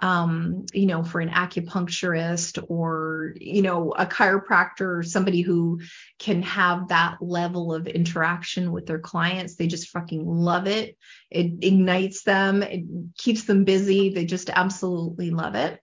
um, 0.00 0.64
you 0.72 0.86
know 0.86 1.02
for 1.02 1.20
an 1.20 1.28
acupuncturist 1.28 2.64
or 2.68 3.34
you 3.36 3.62
know 3.62 3.92
a 3.92 4.06
chiropractor 4.06 4.98
or 4.98 5.02
somebody 5.02 5.42
who 5.42 5.80
can 6.18 6.42
have 6.42 6.88
that 6.88 7.18
level 7.20 7.74
of 7.74 7.86
interaction 7.86 8.72
with 8.72 8.86
their 8.86 9.00
clients. 9.00 9.56
They 9.56 9.66
just 9.66 9.90
fucking 9.90 10.24
love 10.24 10.66
it. 10.66 10.96
It 11.30 11.62
ignites 11.62 12.22
them. 12.22 12.62
It 12.62 12.84
keeps 13.18 13.44
them 13.44 13.64
busy. 13.64 14.10
They 14.10 14.24
just 14.24 14.48
absolutely 14.48 15.30
love 15.30 15.56
it 15.56 15.80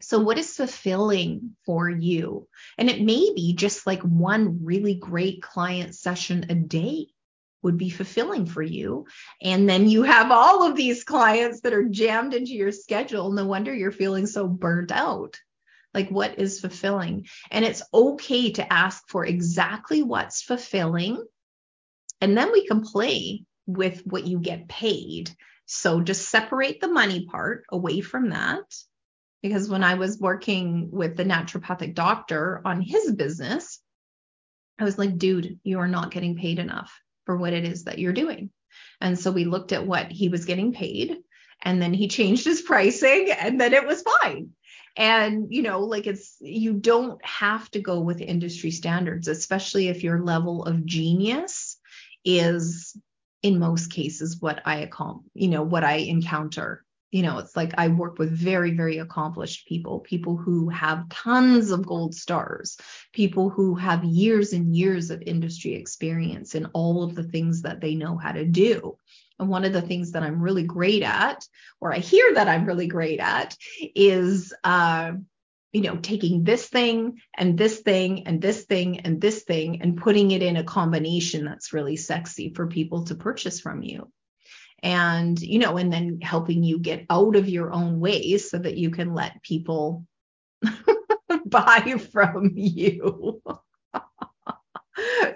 so, 0.00 0.18
what 0.18 0.38
is 0.38 0.54
fulfilling 0.56 1.56
for 1.64 1.88
you? 1.88 2.48
And 2.76 2.90
it 2.90 3.00
may 3.00 3.32
be 3.34 3.54
just 3.54 3.86
like 3.86 4.02
one 4.02 4.64
really 4.64 4.94
great 4.94 5.42
client 5.42 5.94
session 5.94 6.46
a 6.50 6.54
day 6.54 7.06
would 7.62 7.78
be 7.78 7.88
fulfilling 7.88 8.46
for 8.46 8.62
you. 8.62 9.06
And 9.40 9.68
then 9.68 9.88
you 9.88 10.02
have 10.02 10.30
all 10.30 10.64
of 10.64 10.76
these 10.76 11.02
clients 11.02 11.62
that 11.62 11.72
are 11.72 11.88
jammed 11.88 12.34
into 12.34 12.52
your 12.52 12.72
schedule. 12.72 13.32
No 13.32 13.46
wonder 13.46 13.74
you're 13.74 13.90
feeling 13.90 14.26
so 14.26 14.46
burnt 14.46 14.92
out. 14.92 15.38
Like, 15.94 16.10
what 16.10 16.38
is 16.38 16.60
fulfilling? 16.60 17.26
And 17.50 17.64
it's 17.64 17.82
okay 17.92 18.52
to 18.52 18.72
ask 18.72 19.02
for 19.08 19.24
exactly 19.24 20.02
what's 20.02 20.42
fulfilling. 20.42 21.24
And 22.20 22.36
then 22.36 22.52
we 22.52 22.66
can 22.66 22.82
play 22.82 23.44
with 23.66 24.02
what 24.04 24.26
you 24.26 24.40
get 24.40 24.68
paid. 24.68 25.30
So, 25.64 26.02
just 26.02 26.28
separate 26.28 26.82
the 26.82 26.88
money 26.88 27.24
part 27.24 27.64
away 27.72 28.02
from 28.02 28.28
that 28.30 28.62
because 29.42 29.68
when 29.68 29.84
I 29.84 29.94
was 29.94 30.18
working 30.18 30.90
with 30.90 31.16
the 31.16 31.24
naturopathic 31.24 31.94
doctor 31.94 32.60
on 32.64 32.80
his 32.80 33.12
business, 33.12 33.80
I 34.78 34.84
was 34.84 34.98
like, 34.98 35.18
dude, 35.18 35.58
you 35.62 35.78
are 35.78 35.88
not 35.88 36.10
getting 36.10 36.36
paid 36.36 36.58
enough 36.58 36.92
for 37.24 37.36
what 37.36 37.52
it 37.52 37.64
is 37.64 37.84
that 37.84 37.98
you're 37.98 38.12
doing. 38.12 38.50
And 39.00 39.18
so 39.18 39.30
we 39.30 39.44
looked 39.44 39.72
at 39.72 39.86
what 39.86 40.10
he 40.10 40.28
was 40.28 40.44
getting 40.44 40.72
paid 40.72 41.16
and 41.62 41.80
then 41.80 41.94
he 41.94 42.08
changed 42.18 42.44
his 42.44 42.62
pricing 42.62 43.30
and 43.30 43.60
then 43.60 43.72
it 43.74 43.86
was 43.86 44.04
fine. 44.22 44.50
And, 44.98 45.48
you 45.50 45.62
know, 45.62 45.80
like 45.80 46.06
it's, 46.06 46.36
you 46.40 46.72
don't 46.72 47.22
have 47.22 47.70
to 47.72 47.80
go 47.80 48.00
with 48.00 48.22
industry 48.22 48.70
standards, 48.70 49.28
especially 49.28 49.88
if 49.88 50.02
your 50.02 50.22
level 50.22 50.64
of 50.64 50.86
genius 50.86 51.76
is 52.24 52.96
in 53.42 53.58
most 53.58 53.92
cases 53.92 54.40
what 54.40 54.62
I 54.64 54.90
you 55.34 55.48
know, 55.48 55.62
what 55.62 55.84
I 55.84 55.96
encounter 55.96 56.85
you 57.16 57.22
know, 57.22 57.38
it's 57.38 57.56
like 57.56 57.72
I 57.78 57.88
work 57.88 58.18
with 58.18 58.30
very, 58.30 58.72
very 58.72 58.98
accomplished 58.98 59.66
people, 59.66 60.00
people 60.00 60.36
who 60.36 60.68
have 60.68 61.08
tons 61.08 61.70
of 61.70 61.86
gold 61.86 62.14
stars, 62.14 62.76
people 63.14 63.48
who 63.48 63.74
have 63.74 64.04
years 64.04 64.52
and 64.52 64.76
years 64.76 65.10
of 65.10 65.22
industry 65.22 65.76
experience 65.76 66.54
in 66.54 66.66
all 66.74 67.02
of 67.02 67.14
the 67.14 67.22
things 67.22 67.62
that 67.62 67.80
they 67.80 67.94
know 67.94 68.18
how 68.18 68.32
to 68.32 68.44
do. 68.44 68.98
And 69.38 69.48
one 69.48 69.64
of 69.64 69.72
the 69.72 69.80
things 69.80 70.12
that 70.12 70.24
I'm 70.24 70.42
really 70.42 70.64
great 70.64 71.02
at, 71.02 71.42
or 71.80 71.90
I 71.90 72.00
hear 72.00 72.34
that 72.34 72.48
I'm 72.48 72.66
really 72.66 72.86
great 72.86 73.18
at, 73.18 73.56
is, 73.94 74.52
uh, 74.62 75.12
you 75.72 75.80
know, 75.80 75.96
taking 75.96 76.44
this 76.44 76.68
thing 76.68 77.22
and 77.34 77.56
this 77.56 77.78
thing 77.80 78.26
and 78.26 78.42
this 78.42 78.64
thing 78.64 79.00
and 79.00 79.22
this 79.22 79.42
thing 79.42 79.80
and 79.80 79.96
putting 79.96 80.32
it 80.32 80.42
in 80.42 80.58
a 80.58 80.64
combination 80.64 81.46
that's 81.46 81.72
really 81.72 81.96
sexy 81.96 82.52
for 82.52 82.66
people 82.66 83.04
to 83.04 83.14
purchase 83.14 83.58
from 83.58 83.82
you 83.82 84.12
and 84.82 85.40
you 85.40 85.58
know 85.58 85.76
and 85.76 85.92
then 85.92 86.20
helping 86.20 86.62
you 86.62 86.78
get 86.78 87.06
out 87.10 87.36
of 87.36 87.48
your 87.48 87.72
own 87.72 88.00
ways 88.00 88.50
so 88.50 88.58
that 88.58 88.76
you 88.76 88.90
can 88.90 89.14
let 89.14 89.42
people 89.42 90.04
buy 91.46 91.96
from 92.12 92.52
you. 92.54 93.42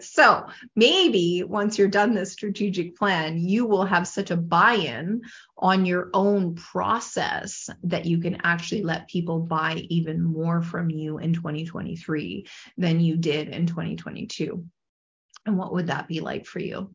So 0.00 0.46
maybe 0.74 1.42
once 1.44 1.78
you're 1.78 1.88
done 1.88 2.14
this 2.14 2.32
strategic 2.32 2.96
plan 2.96 3.38
you 3.38 3.66
will 3.66 3.84
have 3.84 4.08
such 4.08 4.30
a 4.30 4.36
buy-in 4.36 5.22
on 5.58 5.84
your 5.84 6.10
own 6.14 6.54
process 6.54 7.68
that 7.84 8.06
you 8.06 8.18
can 8.18 8.38
actually 8.42 8.82
let 8.82 9.08
people 9.08 9.40
buy 9.40 9.84
even 9.90 10.22
more 10.22 10.62
from 10.62 10.90
you 10.90 11.18
in 11.18 11.34
2023 11.34 12.46
than 12.78 13.00
you 13.00 13.16
did 13.16 13.48
in 13.48 13.66
2022 13.66 14.64
and 15.46 15.58
what 15.58 15.72
would 15.72 15.88
that 15.88 16.08
be 16.08 16.20
like 16.20 16.46
for 16.46 16.60
you 16.60 16.94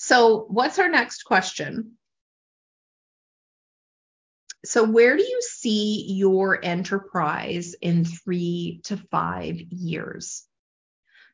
so, 0.00 0.46
what's 0.48 0.78
our 0.78 0.88
next 0.88 1.24
question? 1.24 1.94
So, 4.64 4.84
where 4.84 5.16
do 5.16 5.24
you 5.24 5.40
see 5.42 6.12
your 6.12 6.64
enterprise 6.64 7.74
in 7.82 8.04
three 8.04 8.80
to 8.84 8.96
five 8.96 9.56
years? 9.56 10.44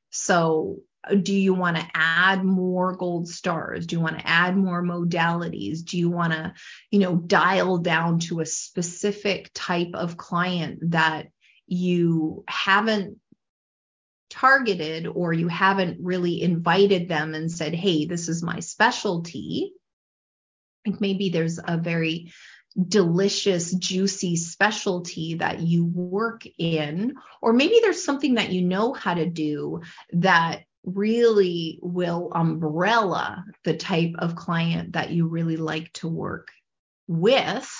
So, 0.08 0.78
do 1.22 1.34
you 1.34 1.52
want 1.52 1.76
to 1.76 1.86
add 1.92 2.42
more 2.42 2.96
gold 2.96 3.28
stars? 3.28 3.86
Do 3.86 3.96
you 3.96 4.00
want 4.00 4.18
to 4.18 4.26
add 4.26 4.56
more 4.56 4.82
modalities? 4.82 5.84
Do 5.84 5.98
you 5.98 6.08
want 6.08 6.32
to, 6.32 6.54
you 6.90 7.00
know, 7.00 7.16
dial 7.16 7.76
down 7.76 8.20
to 8.20 8.40
a 8.40 8.46
specific 8.46 9.50
type 9.52 9.90
of 9.92 10.16
client 10.16 10.92
that 10.92 11.26
you 11.66 12.44
haven't 12.48 13.18
targeted 14.34 15.06
or 15.06 15.32
you 15.32 15.48
haven't 15.48 15.98
really 16.02 16.42
invited 16.42 17.08
them 17.08 17.34
and 17.34 17.50
said, 17.50 17.72
hey, 17.72 18.04
this 18.04 18.28
is 18.28 18.42
my 18.42 18.60
specialty. 18.60 19.72
Like 20.84 21.00
maybe 21.00 21.30
there's 21.30 21.60
a 21.64 21.78
very 21.78 22.32
delicious, 22.76 23.72
juicy 23.72 24.34
specialty 24.34 25.34
that 25.34 25.60
you 25.60 25.84
work 25.86 26.42
in, 26.58 27.14
or 27.40 27.52
maybe 27.52 27.78
there's 27.80 28.04
something 28.04 28.34
that 28.34 28.50
you 28.50 28.62
know 28.62 28.92
how 28.92 29.14
to 29.14 29.26
do 29.26 29.82
that 30.12 30.62
really 30.82 31.78
will 31.80 32.32
umbrella 32.34 33.44
the 33.62 33.76
type 33.76 34.14
of 34.18 34.36
client 34.36 34.94
that 34.94 35.10
you 35.10 35.28
really 35.28 35.56
like 35.56 35.92
to 35.92 36.08
work 36.08 36.48
with 37.06 37.70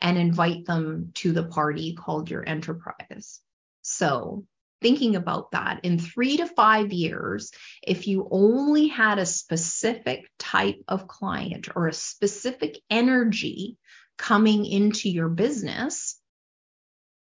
and 0.00 0.16
invite 0.16 0.64
them 0.64 1.10
to 1.14 1.32
the 1.32 1.44
party 1.44 1.94
called 1.94 2.30
your 2.30 2.48
enterprise. 2.48 3.40
So 3.82 4.46
thinking 4.80 5.16
about 5.16 5.52
that 5.52 5.80
in 5.82 5.98
three 5.98 6.36
to 6.36 6.46
five 6.46 6.92
years, 6.92 7.50
if 7.82 8.06
you 8.06 8.28
only 8.30 8.88
had 8.88 9.18
a 9.18 9.26
specific 9.26 10.30
type 10.38 10.82
of 10.88 11.08
client 11.08 11.68
or 11.74 11.88
a 11.88 11.92
specific 11.92 12.78
energy 12.90 13.76
coming 14.16 14.64
into 14.64 15.08
your 15.08 15.28
business, 15.28 16.20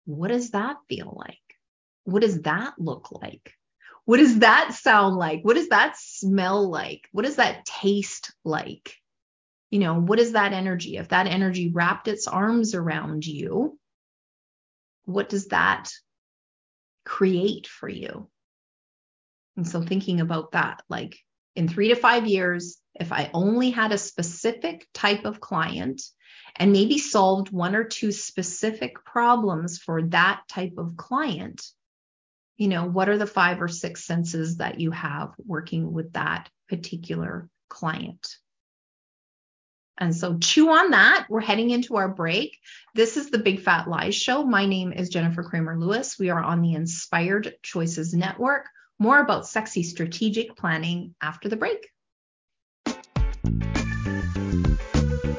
what 0.05 0.29
does 0.29 0.51
that 0.51 0.77
feel 0.87 1.15
like? 1.17 1.37
What 2.03 2.21
does 2.21 2.41
that 2.43 2.73
look 2.77 3.11
like? 3.11 3.53
What 4.05 4.17
does 4.17 4.39
that 4.39 4.73
sound 4.73 5.15
like? 5.15 5.41
What 5.41 5.55
does 5.55 5.69
that 5.69 5.95
smell 5.97 6.69
like? 6.69 7.07
What 7.11 7.25
does 7.25 7.37
that 7.37 7.65
taste 7.65 8.31
like? 8.43 8.95
You 9.71 9.79
know, 9.79 9.99
what 9.99 10.19
is 10.19 10.33
that 10.33 10.53
energy? 10.53 10.97
If 10.97 11.09
that 11.09 11.25
energy 11.25 11.71
wrapped 11.71 12.07
its 12.07 12.27
arms 12.27 12.75
around 12.75 13.25
you, 13.25 13.79
what 15.05 15.27
does 15.27 15.47
that 15.47 15.89
create 17.05 17.67
for 17.67 17.87
you? 17.87 18.29
And 19.57 19.67
so 19.67 19.81
thinking 19.81 20.19
about 20.19 20.51
that, 20.51 20.83
like 20.89 21.17
in 21.55 21.67
three 21.67 21.89
to 21.89 21.95
five 21.95 22.27
years, 22.27 22.77
if 22.93 23.11
I 23.11 23.29
only 23.33 23.71
had 23.71 23.91
a 23.91 23.97
specific 23.97 24.87
type 24.93 25.25
of 25.25 25.39
client 25.39 26.01
and 26.55 26.71
maybe 26.71 26.97
solved 26.97 27.51
one 27.51 27.75
or 27.75 27.83
two 27.83 28.11
specific 28.11 29.03
problems 29.05 29.77
for 29.77 30.01
that 30.03 30.41
type 30.49 30.73
of 30.77 30.97
client, 30.97 31.65
you 32.57 32.67
know, 32.67 32.85
what 32.85 33.09
are 33.09 33.17
the 33.17 33.27
five 33.27 33.61
or 33.61 33.67
six 33.67 34.05
senses 34.05 34.57
that 34.57 34.79
you 34.79 34.91
have 34.91 35.33
working 35.37 35.91
with 35.91 36.13
that 36.13 36.49
particular 36.69 37.49
client? 37.69 38.25
And 39.97 40.15
so 40.15 40.37
chew 40.37 40.69
on 40.69 40.91
that. 40.91 41.27
We're 41.29 41.41
heading 41.41 41.69
into 41.69 41.95
our 41.95 42.09
break. 42.09 42.57
This 42.93 43.15
is 43.15 43.29
the 43.29 43.37
Big 43.37 43.61
Fat 43.61 43.87
Lies 43.87 44.15
Show. 44.15 44.43
My 44.43 44.65
name 44.65 44.91
is 44.91 45.09
Jennifer 45.09 45.43
Kramer 45.43 45.79
Lewis. 45.79 46.19
We 46.19 46.29
are 46.29 46.43
on 46.43 46.61
the 46.61 46.73
Inspired 46.73 47.55
Choices 47.61 48.13
Network. 48.13 48.65
More 48.99 49.19
about 49.19 49.47
sexy 49.47 49.83
strategic 49.83 50.55
planning 50.55 51.15
after 51.21 51.47
the 51.47 51.55
break. 51.55 51.89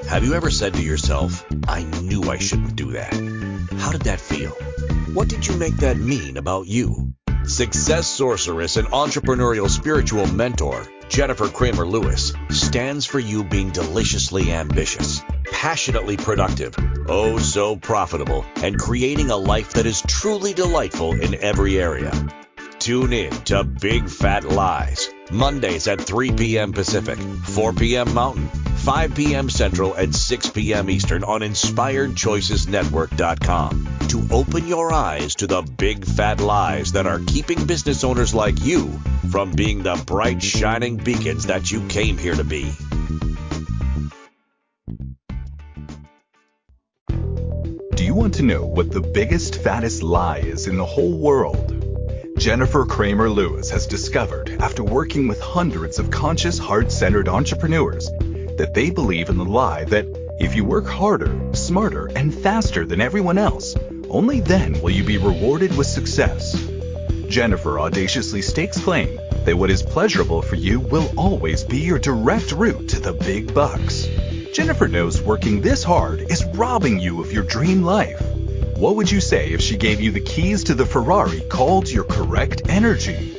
Have 0.09 0.25
you 0.25 0.35
ever 0.35 0.51
said 0.51 0.75
to 0.75 0.83
yourself, 0.83 1.45
I 1.69 1.83
knew 1.83 2.31
I 2.31 2.39
shouldn't 2.39 2.77
do 2.77 2.93
that? 2.93 3.13
How 3.79 3.93
did 3.93 4.03
that 4.03 4.21
feel? 4.21 4.53
What 5.13 5.29
did 5.29 5.47
you 5.47 5.57
make 5.57 5.77
that 5.79 5.99
mean 5.99 6.37
about 6.37 6.67
you? 6.67 7.13
Success 7.47 8.09
sorceress 8.09 8.77
and 8.77 8.89
entrepreneurial 8.89 9.71
spiritual 9.71 10.27
mentor 10.27 10.85
Jennifer 11.09 11.49
Kramer 11.49 11.87
Lewis 11.87 12.33
stands 12.51 13.07
for 13.07 13.21
you 13.21 13.45
being 13.45 13.71
deliciously 13.71 14.51
ambitious, 14.51 15.23
passionately 15.45 16.17
productive, 16.17 16.75
oh 17.09 17.39
so 17.39 17.77
profitable, 17.77 18.45
and 18.57 18.77
creating 18.77 19.31
a 19.31 19.37
life 19.37 19.75
that 19.75 19.87
is 19.87 20.03
truly 20.03 20.55
delightful 20.55 21.13
in 21.13 21.37
every 21.37 21.79
area. 21.79 22.13
Tune 22.81 23.13
in 23.13 23.31
to 23.45 23.63
Big 23.63 24.09
Fat 24.09 24.43
Lies, 24.43 25.09
Mondays 25.31 25.89
at 25.89 26.01
3 26.01 26.33
p.m. 26.33 26.73
Pacific, 26.73 27.19
4 27.19 27.73
p.m. 27.73 28.15
Mountain, 28.15 28.47
5 28.49 29.15
p.m. 29.15 29.51
Central, 29.51 29.95
and 29.95 30.15
6 30.15 30.51
p.m. 30.51 30.89
Eastern 30.89 31.25
on 31.25 31.41
InspiredChoicesNetwork.com 31.41 33.89
to 34.09 34.29
open 34.31 34.69
your 34.69 34.93
eyes 34.93 35.35
to 35.37 35.47
the 35.47 35.63
big 35.63 36.05
fat 36.05 36.41
lies 36.41 36.93
that 36.93 37.07
are 37.07 37.21
keeping 37.27 37.67
business 37.67 38.05
owners 38.05 38.35
like 38.35 38.63
you 38.65 38.89
from 39.31 39.53
being 39.53 39.83
the 39.83 40.03
bright, 40.07 40.43
shining 40.43 40.97
beacons 40.97 41.47
that 41.47 41.71
you 41.71 41.87
came 41.89 42.17
here 42.17 42.35
to 42.35 42.45
be. 42.45 42.73
Do 47.95 48.05
you 48.05 48.15
want 48.15 48.35
to 48.35 48.43
know 48.43 48.65
what 48.65 48.93
the 48.93 49.01
biggest, 49.01 49.63
fattest 49.63 50.03
lie 50.03 50.39
is 50.39 50.69
in 50.69 50.77
the 50.77 50.85
whole 50.85 51.19
world? 51.19 51.76
Jennifer 52.37 52.85
Kramer 52.85 53.31
Lewis 53.31 53.71
has 53.71 53.87
discovered, 53.87 54.51
after 54.61 54.85
working 54.85 55.27
with 55.27 55.41
hundreds 55.41 55.99
of 55.99 56.11
conscious, 56.11 56.59
heart 56.59 56.93
centered 56.93 57.29
entrepreneurs, 57.29 58.11
that 58.59 58.73
they 58.75 58.91
believe 58.91 59.31
in 59.31 59.39
the 59.39 59.45
lie 59.45 59.85
that 59.85 60.07
if 60.39 60.55
you 60.55 60.65
work 60.65 60.87
harder, 60.87 61.35
smarter, 61.55 62.07
and 62.15 62.35
faster 62.35 62.85
than 62.85 63.01
everyone 63.01 63.39
else, 63.39 63.75
only 64.11 64.41
then 64.41 64.81
will 64.83 64.91
you 64.91 65.03
be 65.03 65.17
rewarded 65.17 65.75
with 65.77 65.87
success. 65.87 66.55
Jennifer 67.27 67.81
audaciously 67.81 68.43
stakes 68.43 68.79
claim 68.79 69.19
that 69.47 69.57
what 69.57 69.71
is 69.71 69.83
pleasurable 69.83 70.43
for 70.43 70.57
you 70.57 70.79
will 70.79 71.11
always 71.17 71.65
be 71.65 71.79
your 71.79 71.99
direct 71.99 72.53
route 72.53 72.91
to 72.91 73.01
the 73.01 73.15
big 73.15 73.55
bucks. 73.55 74.07
Jennifer 74.53 74.89
knows 74.89 75.23
working 75.23 75.63
this 75.63 75.83
hard 75.83 76.21
is 76.31 76.45
robbing 76.55 77.01
you 77.01 77.23
of 77.23 77.33
your 77.33 77.45
dream 77.45 77.83
life. 77.83 78.23
What 78.77 78.97
would 78.97 79.11
you 79.11 79.23
say 79.23 79.53
if 79.53 79.63
she 79.63 79.79
gave 79.79 80.03
you 80.03 80.11
the 80.11 80.21
keys 80.21 80.65
to 80.65 80.75
the 80.75 80.85
Ferrari 80.85 81.41
called 81.49 81.91
your 81.91 82.05
correct 82.05 82.69
energy? 82.69 83.33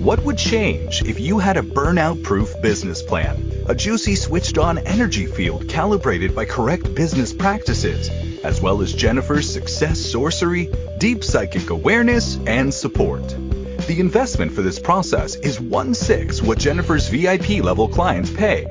What 0.00 0.24
would 0.24 0.36
change 0.36 1.04
if 1.04 1.20
you 1.20 1.38
had 1.38 1.56
a 1.56 1.62
burnout 1.62 2.24
proof 2.24 2.52
business 2.60 3.00
plan, 3.00 3.52
a 3.68 3.74
juicy 3.76 4.16
switched 4.16 4.58
on 4.58 4.78
energy 4.78 5.26
field 5.26 5.68
calibrated 5.68 6.34
by 6.34 6.44
correct 6.44 6.92
business 6.92 7.32
practices, 7.32 8.08
as 8.42 8.60
well 8.60 8.82
as 8.82 8.92
Jennifer's 8.92 9.48
success 9.48 10.00
sorcery, 10.00 10.68
deep 10.98 11.22
psychic 11.22 11.70
awareness, 11.70 12.36
and 12.48 12.74
support? 12.74 13.28
The 13.86 14.00
investment 14.00 14.50
for 14.50 14.62
this 14.62 14.80
process 14.80 15.36
is 15.36 15.60
one 15.60 15.94
sixth 15.94 16.42
what 16.42 16.58
Jennifer's 16.58 17.06
VIP 17.06 17.62
level 17.62 17.86
clients 17.86 18.30
pay. 18.30 18.64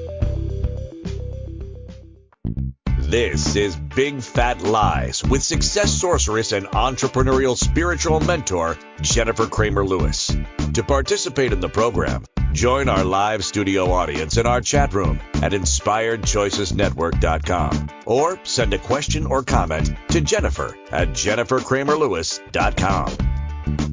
This 3.13 3.55
is 3.55 3.75
Big 3.75 4.23
Fat 4.23 4.63
Lies 4.63 5.23
with 5.23 5.43
success 5.43 5.93
sorceress 5.93 6.51
and 6.51 6.65
entrepreneurial 6.65 7.55
spiritual 7.55 8.19
mentor, 8.19 8.75
Jennifer 9.01 9.45
Kramer 9.45 9.85
Lewis. 9.85 10.35
To 10.73 10.81
participate 10.81 11.53
in 11.53 11.59
the 11.59 11.69
program, 11.69 12.23
join 12.53 12.89
our 12.89 13.03
live 13.03 13.45
studio 13.45 13.91
audience 13.91 14.37
in 14.37 14.47
our 14.47 14.61
chat 14.61 14.95
room 14.95 15.19
at 15.35 15.51
inspiredchoicesnetwork.com 15.51 17.89
or 18.07 18.39
send 18.41 18.73
a 18.73 18.79
question 18.79 19.27
or 19.27 19.43
comment 19.43 19.91
to 20.09 20.19
Jennifer 20.19 20.75
at 20.91 21.09
jenniferkramerlewis.com. 21.09 23.92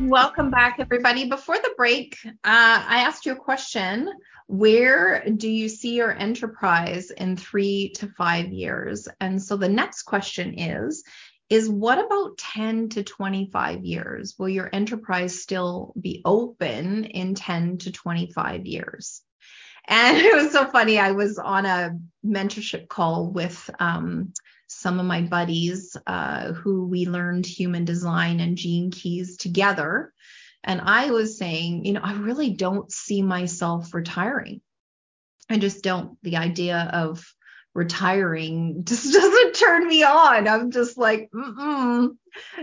Welcome 0.00 0.50
back, 0.50 0.76
everybody. 0.78 1.26
Before 1.26 1.56
the 1.56 1.72
break, 1.74 2.18
uh, 2.24 2.30
I 2.44 3.00
asked 3.00 3.24
you 3.24 3.32
a 3.32 3.36
question. 3.36 4.12
Where 4.46 5.24
do 5.24 5.48
you 5.48 5.70
see 5.70 5.94
your 5.94 6.12
enterprise 6.12 7.10
in 7.10 7.36
three 7.36 7.92
to 7.96 8.08
five 8.08 8.48
years? 8.48 9.08
And 9.20 9.42
so 9.42 9.56
the 9.56 9.70
next 9.70 10.02
question 10.02 10.58
is 10.58 11.02
is 11.48 11.68
what 11.68 12.04
about 12.04 12.36
10 12.38 12.90
to 12.90 13.04
25 13.04 13.84
years? 13.84 14.34
Will 14.38 14.48
your 14.48 14.68
enterprise 14.72 15.40
still 15.40 15.94
be 15.98 16.20
open 16.24 17.04
in 17.04 17.34
10 17.34 17.78
to 17.78 17.92
25 17.92 18.66
years? 18.66 19.22
And 19.88 20.16
it 20.18 20.34
was 20.34 20.52
so 20.52 20.66
funny. 20.66 20.98
I 20.98 21.12
was 21.12 21.38
on 21.38 21.64
a 21.64 21.98
mentorship 22.24 22.88
call 22.88 23.30
with 23.30 23.70
um, 23.78 24.32
some 24.68 24.98
of 24.98 25.06
my 25.06 25.22
buddies 25.22 25.96
uh, 26.06 26.52
who 26.52 26.86
we 26.86 27.06
learned 27.06 27.46
human 27.46 27.84
design 27.84 28.40
and 28.40 28.56
gene 28.56 28.90
keys 28.90 29.36
together. 29.36 30.12
And 30.64 30.80
I 30.80 31.10
was 31.10 31.38
saying, 31.38 31.84
you 31.84 31.92
know, 31.92 32.00
I 32.02 32.14
really 32.14 32.50
don't 32.50 32.90
see 32.90 33.22
myself 33.22 33.94
retiring. 33.94 34.60
I 35.48 35.58
just 35.58 35.84
don't. 35.84 36.18
The 36.22 36.38
idea 36.38 36.90
of 36.92 37.24
retiring 37.76 38.82
just 38.84 39.12
doesn't 39.12 39.54
turn 39.54 39.86
me 39.86 40.02
on. 40.02 40.48
I'm 40.48 40.70
just 40.70 40.98
like, 40.98 41.30
mm 41.32 42.16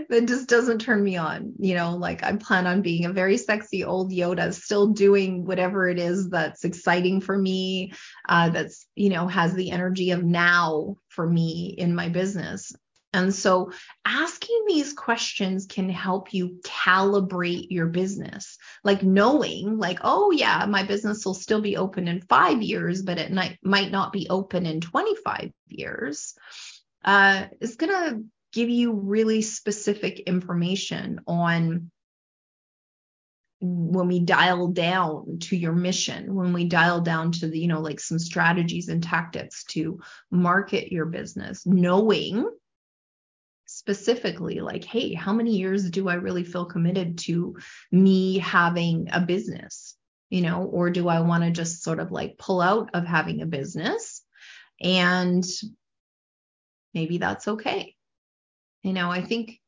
that 0.08 0.26
just 0.26 0.48
doesn't 0.48 0.80
turn 0.80 1.02
me 1.02 1.16
on. 1.16 1.52
You 1.58 1.74
know, 1.74 1.96
like 1.96 2.22
I 2.22 2.32
plan 2.36 2.66
on 2.66 2.82
being 2.82 3.04
a 3.06 3.12
very 3.12 3.36
sexy 3.36 3.84
old 3.84 4.12
Yoda, 4.12 4.52
still 4.52 4.88
doing 4.88 5.44
whatever 5.44 5.88
it 5.88 5.98
is 5.98 6.30
that's 6.30 6.64
exciting 6.64 7.20
for 7.20 7.36
me, 7.36 7.92
uh, 8.28 8.50
that's, 8.50 8.86
you 8.94 9.10
know, 9.10 9.26
has 9.26 9.54
the 9.54 9.70
energy 9.70 10.10
of 10.12 10.22
now 10.22 10.96
for 11.08 11.28
me 11.28 11.74
in 11.76 11.94
my 11.94 12.08
business. 12.08 12.72
And 13.14 13.32
so 13.32 13.70
asking 14.04 14.64
these 14.66 14.92
questions 14.92 15.66
can 15.66 15.88
help 15.88 16.34
you 16.34 16.58
calibrate 16.64 17.68
your 17.70 17.86
business. 17.86 18.58
Like 18.82 19.04
knowing, 19.04 19.78
like, 19.78 20.00
oh, 20.02 20.32
yeah, 20.32 20.66
my 20.68 20.82
business 20.82 21.24
will 21.24 21.34
still 21.34 21.60
be 21.60 21.76
open 21.76 22.08
in 22.08 22.22
five 22.22 22.60
years, 22.60 23.02
but 23.02 23.18
it 23.18 23.32
might, 23.32 23.56
might 23.62 23.92
not 23.92 24.12
be 24.12 24.26
open 24.28 24.66
in 24.66 24.80
25 24.80 25.52
years, 25.68 26.34
uh, 27.04 27.44
is 27.60 27.76
going 27.76 27.92
to 27.92 28.24
give 28.52 28.68
you 28.68 28.92
really 28.92 29.42
specific 29.42 30.18
information 30.20 31.20
on 31.28 31.92
when 33.60 34.08
we 34.08 34.18
dial 34.18 34.68
down 34.68 35.38
to 35.38 35.56
your 35.56 35.72
mission, 35.72 36.34
when 36.34 36.52
we 36.52 36.64
dial 36.64 37.00
down 37.00 37.30
to 37.30 37.46
the, 37.46 37.60
you 37.60 37.68
know, 37.68 37.80
like 37.80 38.00
some 38.00 38.18
strategies 38.18 38.88
and 38.88 39.04
tactics 39.04 39.62
to 39.64 40.00
market 40.32 40.90
your 40.90 41.06
business, 41.06 41.64
knowing 41.64 42.44
specifically 43.84 44.60
like 44.60 44.82
hey 44.82 45.12
how 45.12 45.34
many 45.34 45.58
years 45.58 45.90
do 45.90 46.08
i 46.08 46.14
really 46.14 46.42
feel 46.42 46.64
committed 46.64 47.18
to 47.18 47.54
me 47.92 48.38
having 48.38 49.08
a 49.12 49.20
business? 49.20 49.94
You 50.30 50.40
know 50.40 50.64
or 50.64 50.88
do 50.88 51.06
i 51.06 51.20
want 51.20 51.44
to 51.44 51.50
just 51.50 51.82
sort 51.82 52.00
of 52.00 52.10
like 52.10 52.38
pull 52.38 52.62
out 52.62 52.90
of 52.94 53.04
having 53.04 53.42
a 53.42 53.46
business? 53.46 54.22
And 54.80 55.44
maybe 56.94 57.18
that's 57.18 57.46
okay. 57.46 57.94
You 58.82 58.94
know 58.94 59.10
i 59.10 59.20
think 59.20 59.60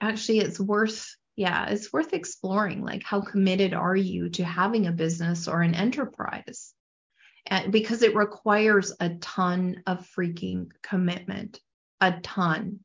actually 0.00 0.38
it's 0.38 0.58
worth 0.58 1.14
yeah 1.36 1.66
it's 1.66 1.92
worth 1.92 2.14
exploring 2.14 2.82
like 2.82 3.02
how 3.02 3.20
committed 3.20 3.74
are 3.74 3.96
you 3.96 4.30
to 4.30 4.44
having 4.44 4.86
a 4.86 4.92
business 4.92 5.48
or 5.48 5.60
an 5.60 5.74
enterprise? 5.74 6.72
And 7.44 7.70
because 7.70 8.02
it 8.02 8.16
requires 8.16 8.94
a 8.98 9.10
ton 9.16 9.82
of 9.86 10.08
freaking 10.16 10.70
commitment 10.82 11.60
a 12.00 12.12
ton. 12.22 12.80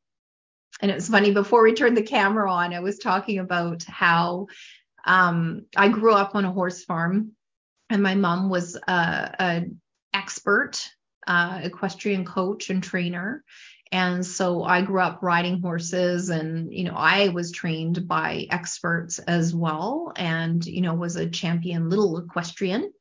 And 0.81 0.89
it 0.89 0.95
was 0.95 1.09
funny 1.09 1.31
before 1.31 1.63
we 1.63 1.73
turned 1.73 1.95
the 1.95 2.01
camera 2.01 2.51
on, 2.51 2.73
I 2.73 2.79
was 2.79 2.97
talking 2.97 3.39
about 3.39 3.83
how 3.83 4.47
um, 5.05 5.65
I 5.75 5.89
grew 5.89 6.13
up 6.13 6.35
on 6.35 6.45
a 6.45 6.51
horse 6.51 6.83
farm, 6.83 7.33
and 7.89 8.01
my 8.01 8.15
mom 8.15 8.49
was 8.49 8.77
an 8.87 9.79
expert 10.13 10.89
uh, 11.27 11.59
equestrian 11.63 12.25
coach 12.25 12.69
and 12.69 12.81
trainer. 12.81 13.43
And 13.91 14.25
so 14.25 14.63
I 14.63 14.81
grew 14.81 15.01
up 15.01 15.21
riding 15.21 15.61
horses 15.61 16.29
and, 16.29 16.73
you 16.73 16.85
know, 16.85 16.93
I 16.95 17.29
was 17.29 17.51
trained 17.51 18.07
by 18.07 18.47
experts 18.49 19.19
as 19.19 19.53
well 19.53 20.13
and, 20.15 20.65
you 20.65 20.81
know, 20.81 20.93
was 20.93 21.17
a 21.17 21.29
champion 21.29 21.89
little 21.89 22.17
equestrian. 22.17 22.91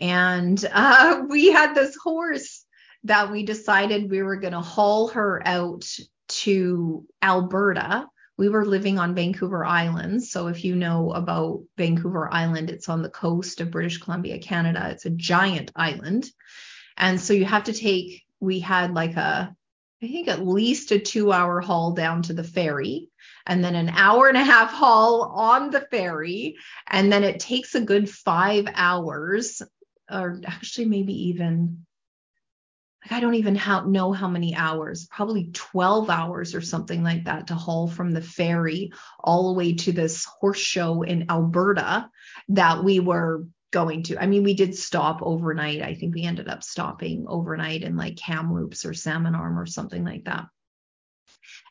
And 0.00 0.62
uh, 0.72 1.22
we 1.28 1.52
had 1.52 1.74
this 1.74 1.96
horse 1.96 2.64
that 3.04 3.30
we 3.30 3.44
decided 3.44 4.10
we 4.10 4.22
were 4.22 4.36
going 4.36 4.54
to 4.54 4.60
haul 4.60 5.08
her 5.08 5.40
out 5.46 5.88
to 6.42 7.06
Alberta. 7.22 8.06
We 8.36 8.48
were 8.48 8.66
living 8.66 8.98
on 8.98 9.14
Vancouver 9.14 9.64
Island. 9.64 10.24
So, 10.24 10.48
if 10.48 10.64
you 10.64 10.74
know 10.74 11.12
about 11.12 11.62
Vancouver 11.76 12.32
Island, 12.32 12.70
it's 12.70 12.88
on 12.88 13.02
the 13.02 13.10
coast 13.10 13.60
of 13.60 13.70
British 13.70 13.98
Columbia, 13.98 14.38
Canada. 14.38 14.88
It's 14.90 15.06
a 15.06 15.10
giant 15.10 15.70
island. 15.76 16.28
And 16.96 17.20
so, 17.20 17.32
you 17.32 17.44
have 17.44 17.64
to 17.64 17.72
take, 17.72 18.24
we 18.40 18.58
had 18.58 18.92
like 18.92 19.16
a, 19.16 19.54
I 20.02 20.06
think 20.08 20.28
at 20.28 20.46
least 20.46 20.90
a 20.90 20.98
two 20.98 21.32
hour 21.32 21.60
haul 21.60 21.92
down 21.92 22.22
to 22.22 22.32
the 22.32 22.44
ferry, 22.44 23.08
and 23.46 23.62
then 23.62 23.74
an 23.74 23.90
hour 23.90 24.28
and 24.28 24.36
a 24.36 24.44
half 24.44 24.72
haul 24.72 25.22
on 25.22 25.70
the 25.70 25.80
ferry. 25.80 26.56
And 26.88 27.12
then 27.12 27.22
it 27.24 27.38
takes 27.40 27.74
a 27.74 27.80
good 27.80 28.10
five 28.10 28.66
hours, 28.74 29.62
or 30.10 30.40
actually, 30.46 30.86
maybe 30.86 31.28
even 31.28 31.86
like 33.04 33.12
I 33.12 33.20
don't 33.20 33.34
even 33.34 33.54
how, 33.54 33.84
know 33.84 34.12
how 34.12 34.28
many 34.28 34.54
hours, 34.54 35.06
probably 35.06 35.50
12 35.52 36.08
hours 36.08 36.54
or 36.54 36.60
something 36.60 37.02
like 37.02 37.24
that 37.24 37.48
to 37.48 37.54
haul 37.54 37.88
from 37.88 38.12
the 38.12 38.22
ferry 38.22 38.92
all 39.20 39.48
the 39.48 39.58
way 39.58 39.74
to 39.74 39.92
this 39.92 40.24
horse 40.24 40.58
show 40.58 41.02
in 41.02 41.30
Alberta 41.30 42.08
that 42.48 42.82
we 42.82 43.00
were 43.00 43.46
going 43.72 44.04
to. 44.04 44.22
I 44.22 44.26
mean, 44.26 44.42
we 44.42 44.54
did 44.54 44.74
stop 44.74 45.20
overnight. 45.20 45.82
I 45.82 45.94
think 45.94 46.14
we 46.14 46.22
ended 46.22 46.48
up 46.48 46.62
stopping 46.62 47.26
overnight 47.28 47.82
in 47.82 47.96
like 47.96 48.16
Kamloops 48.16 48.86
or 48.86 48.94
Salmon 48.94 49.34
Arm 49.34 49.58
or 49.58 49.66
something 49.66 50.04
like 50.04 50.24
that. 50.24 50.46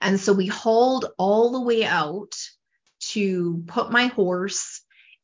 And 0.01 0.19
so 0.19 0.33
we 0.33 0.47
hauled 0.47 1.05
all 1.17 1.51
the 1.51 1.61
way 1.61 1.85
out 1.85 2.35
to 3.11 3.63
put 3.67 3.91
my 3.91 4.07
horse 4.07 4.72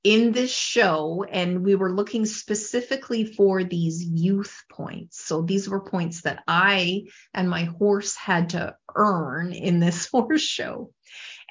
in 0.04 0.32
this 0.32 0.52
show 0.52 1.26
and 1.30 1.64
we 1.64 1.76
were 1.76 1.92
looking 1.92 2.26
specifically 2.26 3.26
for 3.26 3.64
these 3.64 4.04
youth 4.04 4.64
points. 4.72 5.24
So 5.26 5.42
these 5.42 5.68
were 5.68 5.82
points 5.82 6.22
that 6.22 6.44
I 6.48 7.04
and 7.34 7.50
my 7.50 7.66
horse 7.66 8.16
had 8.16 8.52
to 8.52 8.76
earn 8.96 9.52
in 9.52 9.80
this 9.80 10.08
horse 10.12 10.42
show. 10.42 10.94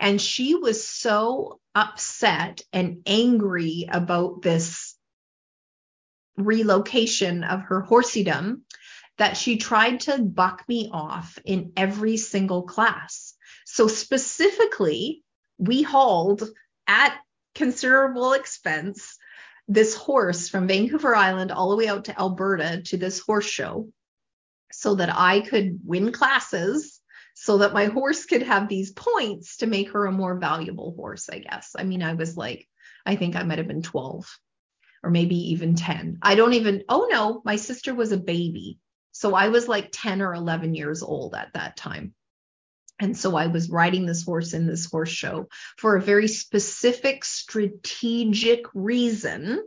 And 0.01 0.21
she 0.21 0.55
was 0.55 0.87
so 0.87 1.61
upset 1.75 2.63
and 2.73 3.03
angry 3.05 3.89
about 3.91 4.43
this 4.43 4.95
relocation 6.37 7.43
of 7.43 7.63
her 7.63 7.83
horsedom 7.83 8.63
that 9.19 9.37
she 9.37 9.57
tried 9.57 10.01
to 10.01 10.23
buck 10.23 10.65
me 10.69 10.89
off 10.93 11.39
in 11.45 11.73
every 11.77 12.17
single 12.17 12.63
class. 12.63 13.35
So 13.67 13.89
specifically, 13.89 15.25
we 15.59 15.83
hauled 15.83 16.49
at 16.87 17.19
considerable 17.59 18.35
expense 18.35 19.19
this 19.67 19.95
horse 19.95 20.49
from 20.49 20.69
Vancouver 20.69 21.15
Island 21.15 21.51
all 21.51 21.71
the 21.71 21.77
way 21.77 21.89
out 21.89 22.05
to 22.05 22.19
Alberta 22.19 22.83
to 22.87 22.97
this 22.97 23.19
horse 23.19 23.45
show 23.47 23.89
so 24.73 24.95
that 24.95 25.11
I 25.13 25.41
could 25.41 25.81
win 25.85 26.13
classes 26.13 27.01
so 27.35 27.59
that 27.59 27.75
my 27.75 27.87
horse 27.87 28.25
could 28.27 28.43
have 28.43 28.69
these 28.69 28.93
points 28.93 29.59
to 29.59 29.67
make 29.67 29.91
her 29.91 30.07
a 30.07 30.13
more 30.13 30.39
valuable 30.39 30.95
horse, 30.97 31.29
I 31.29 31.41
guess. 31.41 31.73
I 31.77 31.83
mean, 31.83 32.03
I 32.03 32.15
was 32.15 32.37
like, 32.37 32.69
I 33.05 33.17
think 33.17 33.35
I 33.35 33.43
might 33.43 33.59
have 33.59 33.69
been 33.69 33.83
12 33.83 34.39
or 35.03 35.11
maybe 35.11 35.51
even 35.53 35.75
10. 35.75 36.19
I 36.23 36.37
don't 36.37 36.55
even, 36.55 36.85
oh 36.89 37.09
no, 37.11 37.43
my 37.45 37.57
sister 37.57 37.93
was 37.93 38.13
a 38.13 38.19
baby. 38.19 38.79
So 39.13 39.35
I 39.35 39.49
was 39.49 39.67
like 39.67 39.91
10 39.93 40.23
or 40.23 40.33
11 40.33 40.75
years 40.75 41.03
old 41.03 41.35
at 41.35 41.53
that 41.55 41.77
time. 41.77 42.15
And 43.01 43.17
so 43.17 43.37
I 43.37 43.47
was 43.47 43.71
riding 43.71 44.07
this 44.07 44.25
horse 44.25 44.55
in 44.55 44.67
this 44.67 44.91
horse 44.91 45.11
show 45.11 45.49
for 45.77 45.97
a 45.97 46.03
very 46.03 46.29
specific 46.29 47.25
strategic 47.25 48.65
reason. 48.75 49.63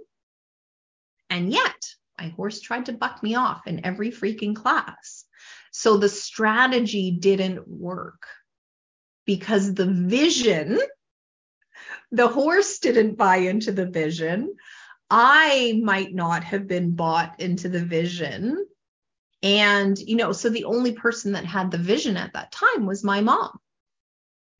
And 1.29 1.51
yet 1.51 1.95
my 2.19 2.29
horse 2.29 2.59
tried 2.59 2.87
to 2.87 2.93
buck 2.93 3.23
me 3.23 3.35
off 3.35 3.67
in 3.67 3.85
every 3.85 4.11
freaking 4.11 4.55
class. 4.55 5.25
So 5.71 5.97
the 5.97 6.09
strategy 6.09 7.11
didn't 7.11 7.67
work 7.67 8.27
because 9.25 9.73
the 9.73 9.85
vision, 9.85 10.79
the 12.11 12.27
horse 12.27 12.79
didn't 12.79 13.17
buy 13.17 13.37
into 13.37 13.71
the 13.71 13.85
vision. 13.85 14.55
I 15.09 15.79
might 15.81 16.13
not 16.13 16.43
have 16.43 16.67
been 16.67 16.95
bought 16.95 17.39
into 17.39 17.69
the 17.69 17.83
vision 17.83 18.65
and, 19.43 19.97
you 19.97 20.15
know, 20.15 20.31
so 20.31 20.49
the 20.49 20.65
only 20.65 20.93
person 20.93 21.33
that 21.33 21.45
had 21.45 21.71
the 21.71 21.77
vision 21.77 22.17
at 22.17 22.33
that 22.33 22.51
time 22.51 22.85
was 22.85 23.03
my 23.03 23.21
mom. 23.21 23.59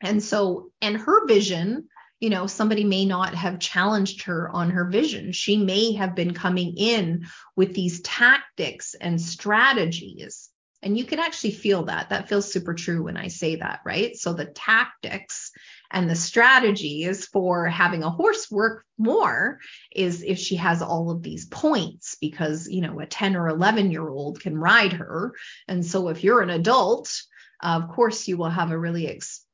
And 0.02 0.22
so, 0.24 0.72
and 0.82 0.98
her 0.98 1.28
vision, 1.28 1.88
you 2.20 2.30
know, 2.30 2.48
somebody 2.48 2.84
may 2.84 3.06
not 3.06 3.36
have 3.36 3.60
challenged 3.60 4.24
her 4.24 4.50
on 4.50 4.72
her 4.72 4.86
vision. 4.86 5.32
She 5.32 5.58
may 5.58 5.94
have 5.94 6.16
been 6.16 6.34
coming 6.34 6.76
in 6.78 7.26
with 7.56 7.74
these 7.74 8.02
tactics 8.02 8.96
and 9.00 9.22
strategies. 9.22 10.50
And 10.84 10.98
you 10.98 11.06
can 11.06 11.20
actually 11.20 11.52
feel 11.52 11.84
that. 11.86 12.10
That 12.10 12.30
feels 12.30 12.52
super 12.52 12.74
true 12.74 13.04
when 13.04 13.18
I 13.18 13.28
say 13.28 13.58
that, 13.58 13.82
right? 13.86 14.16
So 14.16 14.34
the 14.34 14.46
tactics 14.46 15.52
and 15.92 16.10
the 16.10 16.16
strategy 16.16 17.04
is 17.04 17.26
for 17.26 17.68
having 17.68 18.04
a 18.04 18.10
horse 18.10 18.50
work 18.50 18.86
more 18.98 19.60
is 19.92 20.24
if 20.24 20.40
she 20.40 20.56
has 20.56 20.82
all 20.82 21.12
of 21.12 21.22
these 21.22 21.46
points 21.46 22.16
because, 22.22 22.68
you 22.70 22.82
know, 22.82 23.00
a 23.00 23.06
10 23.06 23.36
or 23.36 23.50
11 23.50 23.92
year 23.92 24.08
old 24.08 24.40
can 24.40 24.58
ride 24.58 24.94
her. 24.94 25.34
And 25.68 25.86
so 25.86 26.08
if 26.08 26.24
you're 26.24 26.42
an 26.42 26.50
adult, 26.50 27.22
of 27.62 27.90
course 27.90 28.28
you 28.28 28.38
will 28.38 28.50
have 28.50 28.72
a 28.72 28.78
really 28.78 29.08
ex- 29.08 29.46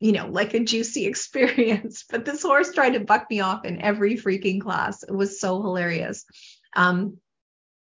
you 0.00 0.12
know, 0.12 0.28
like 0.28 0.54
a 0.54 0.60
juicy 0.60 1.06
experience. 1.06 2.04
But 2.08 2.24
this 2.24 2.42
horse 2.42 2.72
tried 2.72 2.90
to 2.90 3.00
buck 3.00 3.26
me 3.30 3.40
off 3.40 3.64
in 3.64 3.80
every 3.80 4.16
freaking 4.16 4.60
class. 4.60 5.02
It 5.02 5.14
was 5.14 5.40
so 5.40 5.62
hilarious. 5.62 6.24
Um, 6.74 7.18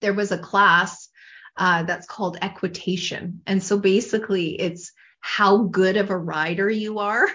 there 0.02 0.14
was 0.14 0.32
a 0.32 0.38
class 0.38 1.10
uh, 1.58 1.84
that's 1.84 2.08
called 2.08 2.38
equitation. 2.42 3.42
And 3.46 3.62
so 3.62 3.78
basically, 3.78 4.60
it's 4.60 4.94
how 5.22 5.58
good 5.58 5.98
of 5.98 6.10
a 6.10 6.18
rider 6.18 6.70
you 6.70 7.00
are. 7.00 7.28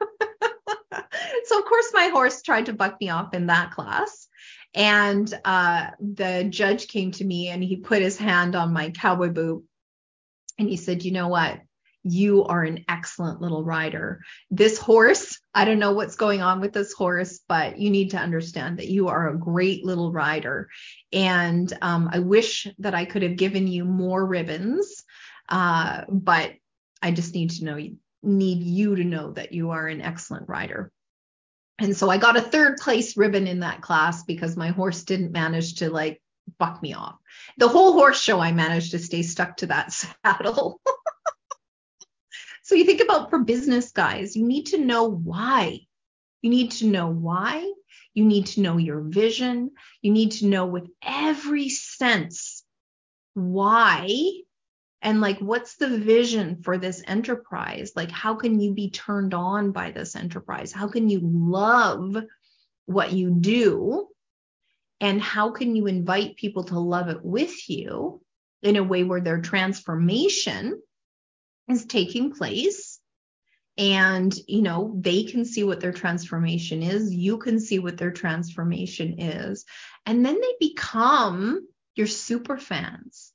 so 1.44 1.58
of 1.58 1.64
course 1.64 1.90
my 1.92 2.08
horse 2.08 2.42
tried 2.42 2.66
to 2.66 2.72
buck 2.72 2.96
me 3.00 3.10
off 3.10 3.34
in 3.34 3.46
that 3.46 3.72
class. 3.72 4.28
And 4.74 5.32
uh, 5.44 5.88
the 6.00 6.46
judge 6.48 6.88
came 6.88 7.10
to 7.12 7.24
me 7.24 7.48
and 7.48 7.62
he 7.62 7.76
put 7.76 8.00
his 8.00 8.16
hand 8.16 8.56
on 8.56 8.72
my 8.72 8.90
cowboy 8.90 9.28
boot 9.28 9.64
and 10.58 10.68
he 10.68 10.76
said 10.76 11.04
you 11.04 11.12
know 11.12 11.28
what? 11.28 11.60
You 12.04 12.44
are 12.44 12.64
an 12.64 12.84
excellent 12.88 13.40
little 13.40 13.62
rider. 13.64 14.22
This 14.50 14.78
horse 14.78 15.38
i 15.54 15.64
don't 15.64 15.78
know 15.78 15.92
what's 15.92 16.16
going 16.16 16.40
on 16.40 16.60
with 16.60 16.72
this 16.72 16.94
horse 16.94 17.40
but 17.46 17.78
you 17.78 17.90
need 17.90 18.12
to 18.12 18.16
understand 18.16 18.78
that 18.78 18.88
you 18.88 19.08
are 19.08 19.28
a 19.28 19.38
great 19.38 19.84
little 19.84 20.10
rider. 20.10 20.68
And 21.12 21.72
um, 21.82 22.08
i 22.12 22.18
wish 22.18 22.66
that 22.78 22.94
i 22.94 23.04
could 23.04 23.22
have 23.22 23.36
given 23.36 23.66
you 23.66 23.84
more 23.84 24.24
ribbons 24.24 25.04
uh, 25.48 26.04
but 26.08 26.52
i 27.02 27.10
just 27.10 27.34
need 27.34 27.50
to 27.50 27.64
know 27.64 27.78
need 28.22 28.62
you 28.62 28.96
to 28.96 29.04
know 29.04 29.32
that 29.32 29.52
you 29.52 29.70
are 29.70 29.86
an 29.86 30.00
excellent 30.00 30.48
rider. 30.48 30.92
And 31.78 31.96
so 31.96 32.08
I 32.08 32.18
got 32.18 32.36
a 32.36 32.42
third 32.42 32.76
place 32.76 33.16
ribbon 33.16 33.46
in 33.46 33.60
that 33.60 33.80
class 33.80 34.22
because 34.22 34.56
my 34.56 34.68
horse 34.68 35.02
didn't 35.02 35.32
manage 35.32 35.76
to 35.76 35.90
like 35.90 36.22
buck 36.58 36.82
me 36.82 36.94
off. 36.94 37.16
The 37.58 37.68
whole 37.68 37.94
horse 37.94 38.20
show, 38.20 38.38
I 38.38 38.52
managed 38.52 38.92
to 38.92 38.98
stay 38.98 39.22
stuck 39.22 39.56
to 39.58 39.66
that 39.66 39.92
saddle. 40.24 40.80
so 42.62 42.74
you 42.74 42.84
think 42.84 43.00
about 43.00 43.30
for 43.30 43.40
business 43.40 43.90
guys, 43.90 44.36
you 44.36 44.46
need 44.46 44.66
to 44.66 44.78
know 44.78 45.04
why. 45.04 45.80
You 46.42 46.50
need 46.50 46.72
to 46.72 46.86
know 46.86 47.08
why 47.08 47.72
You 48.14 48.24
need 48.24 48.46
to 48.46 48.60
know 48.60 48.76
your 48.76 49.00
vision. 49.00 49.70
You 50.02 50.12
need 50.12 50.32
to 50.32 50.46
know 50.46 50.66
with 50.66 50.88
every 51.02 51.68
sense 51.68 52.64
why 53.34 54.08
and 55.02 55.20
like 55.20 55.38
what's 55.40 55.74
the 55.76 55.88
vision 55.88 56.62
for 56.62 56.78
this 56.78 57.02
enterprise? 57.06 57.92
Like 57.96 58.10
how 58.10 58.36
can 58.36 58.60
you 58.60 58.72
be 58.72 58.88
turned 58.88 59.34
on 59.34 59.72
by 59.72 59.90
this 59.90 60.14
enterprise? 60.14 60.72
How 60.72 60.88
can 60.88 61.08
you 61.08 61.20
love 61.22 62.16
what 62.86 63.12
you 63.12 63.30
do? 63.30 64.08
And 65.00 65.20
how 65.20 65.50
can 65.50 65.74
you 65.74 65.88
invite 65.88 66.36
people 66.36 66.62
to 66.64 66.78
love 66.78 67.08
it 67.08 67.24
with 67.24 67.68
you 67.68 68.22
in 68.62 68.76
a 68.76 68.84
way 68.84 69.02
where 69.02 69.20
their 69.20 69.40
transformation 69.40 70.80
is 71.68 71.84
taking 71.84 72.32
place? 72.32 73.00
And 73.76 74.32
you 74.46 74.62
know 74.62 74.94
they 75.00 75.24
can 75.24 75.44
see 75.44 75.64
what 75.64 75.80
their 75.80 75.92
transformation 75.92 76.82
is 76.82 77.12
you 77.12 77.38
can 77.38 77.58
see 77.58 77.80
what 77.80 77.96
their 77.96 78.12
transformation 78.12 79.18
is. 79.18 79.64
And 80.06 80.24
then 80.24 80.40
they 80.40 80.54
become 80.60 81.66
your 81.96 82.06
super 82.06 82.56
fans 82.56 83.31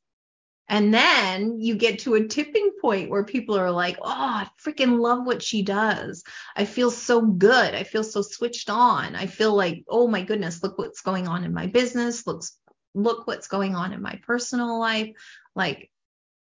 and 0.69 0.93
then 0.93 1.59
you 1.59 1.75
get 1.75 1.99
to 1.99 2.15
a 2.15 2.27
tipping 2.27 2.71
point 2.81 3.09
where 3.09 3.23
people 3.23 3.57
are 3.57 3.71
like, 3.71 3.97
oh, 4.01 4.05
I 4.05 4.49
freaking 4.63 4.99
love 4.99 5.25
what 5.25 5.41
she 5.41 5.61
does. 5.61 6.23
I 6.55 6.65
feel 6.65 6.91
so 6.91 7.21
good. 7.21 7.73
I 7.73 7.83
feel 7.83 8.03
so 8.03 8.21
switched 8.21 8.69
on. 8.69 9.15
I 9.15 9.27
feel 9.27 9.55
like, 9.55 9.85
oh 9.87 10.07
my 10.07 10.23
goodness, 10.23 10.61
look 10.61 10.77
what's 10.77 11.01
going 11.01 11.27
on 11.27 11.45
in 11.45 11.53
my 11.53 11.67
business. 11.67 12.27
Looks, 12.27 12.57
look 12.93 13.27
what's 13.27 13.47
going 13.47 13.75
on 13.75 13.93
in 13.93 14.01
my 14.01 14.19
personal 14.27 14.77
life. 14.77 15.11
Like 15.55 15.89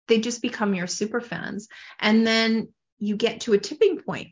they 0.06 0.18
just 0.18 0.40
become 0.40 0.74
your 0.74 0.86
super 0.86 1.20
fans. 1.20 1.68
And 1.98 2.24
then 2.24 2.68
you 2.98 3.16
get 3.16 3.40
to 3.42 3.54
a 3.54 3.58
tipping 3.58 4.00
point 4.02 4.28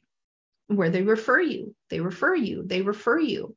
where 0.68 0.90
they 0.90 1.02
refer 1.02 1.40
you, 1.40 1.74
they 1.88 1.98
refer 1.98 2.34
you, 2.34 2.62
they 2.64 2.82
refer 2.82 3.18
you. 3.18 3.56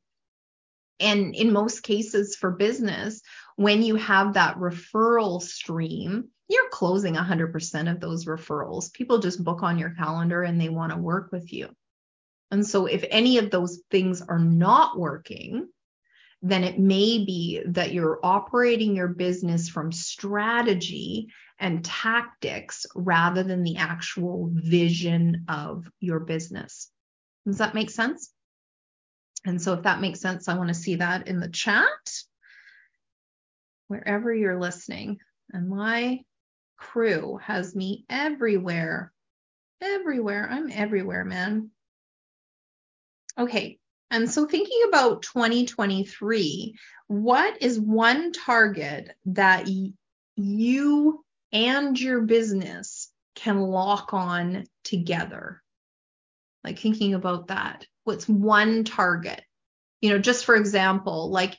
And 1.00 1.34
in 1.34 1.52
most 1.52 1.82
cases 1.82 2.36
for 2.36 2.52
business, 2.52 3.20
when 3.56 3.82
you 3.82 3.96
have 3.96 4.34
that 4.34 4.56
referral 4.56 5.42
stream, 5.42 6.28
you're 6.48 6.68
closing 6.70 7.14
100% 7.14 7.90
of 7.90 8.00
those 8.00 8.26
referrals. 8.26 8.92
People 8.92 9.18
just 9.18 9.42
book 9.42 9.62
on 9.62 9.78
your 9.78 9.90
calendar 9.90 10.42
and 10.42 10.60
they 10.60 10.68
want 10.68 10.92
to 10.92 10.98
work 10.98 11.32
with 11.32 11.52
you. 11.52 11.68
And 12.50 12.66
so, 12.66 12.86
if 12.86 13.04
any 13.10 13.38
of 13.38 13.50
those 13.50 13.80
things 13.90 14.22
are 14.22 14.38
not 14.38 14.98
working, 14.98 15.68
then 16.42 16.62
it 16.62 16.78
may 16.78 17.24
be 17.24 17.62
that 17.68 17.94
you're 17.94 18.20
operating 18.22 18.94
your 18.94 19.08
business 19.08 19.68
from 19.68 19.90
strategy 19.90 21.28
and 21.58 21.82
tactics 21.82 22.84
rather 22.94 23.42
than 23.42 23.62
the 23.62 23.78
actual 23.78 24.50
vision 24.52 25.46
of 25.48 25.90
your 26.00 26.20
business. 26.20 26.90
Does 27.46 27.58
that 27.58 27.74
make 27.74 27.88
sense? 27.88 28.33
And 29.44 29.60
so, 29.60 29.74
if 29.74 29.82
that 29.82 30.00
makes 30.00 30.20
sense, 30.20 30.48
I 30.48 30.56
want 30.56 30.68
to 30.68 30.74
see 30.74 30.96
that 30.96 31.28
in 31.28 31.40
the 31.40 31.48
chat 31.48 31.84
wherever 33.88 34.34
you're 34.34 34.58
listening. 34.58 35.18
And 35.52 35.68
my 35.68 36.20
crew 36.76 37.38
has 37.42 37.74
me 37.74 38.04
everywhere. 38.08 39.12
Everywhere. 39.80 40.48
I'm 40.50 40.70
everywhere, 40.70 41.24
man. 41.24 41.70
Okay. 43.38 43.78
And 44.10 44.30
so 44.30 44.46
thinking 44.46 44.82
about 44.88 45.22
2023, 45.22 46.76
what 47.08 47.62
is 47.62 47.80
one 47.80 48.32
target 48.32 49.10
that 49.26 49.66
y- 49.66 49.92
you 50.36 51.24
and 51.52 51.98
your 52.00 52.20
business 52.22 53.10
can 53.34 53.60
lock 53.60 54.14
on 54.14 54.64
together? 54.84 55.62
Like 56.62 56.78
thinking 56.78 57.14
about 57.14 57.48
that. 57.48 57.86
What's 58.04 58.28
one 58.28 58.84
target? 58.84 59.42
You 60.00 60.10
know, 60.10 60.18
just 60.18 60.44
for 60.44 60.54
example, 60.54 61.30
like 61.30 61.56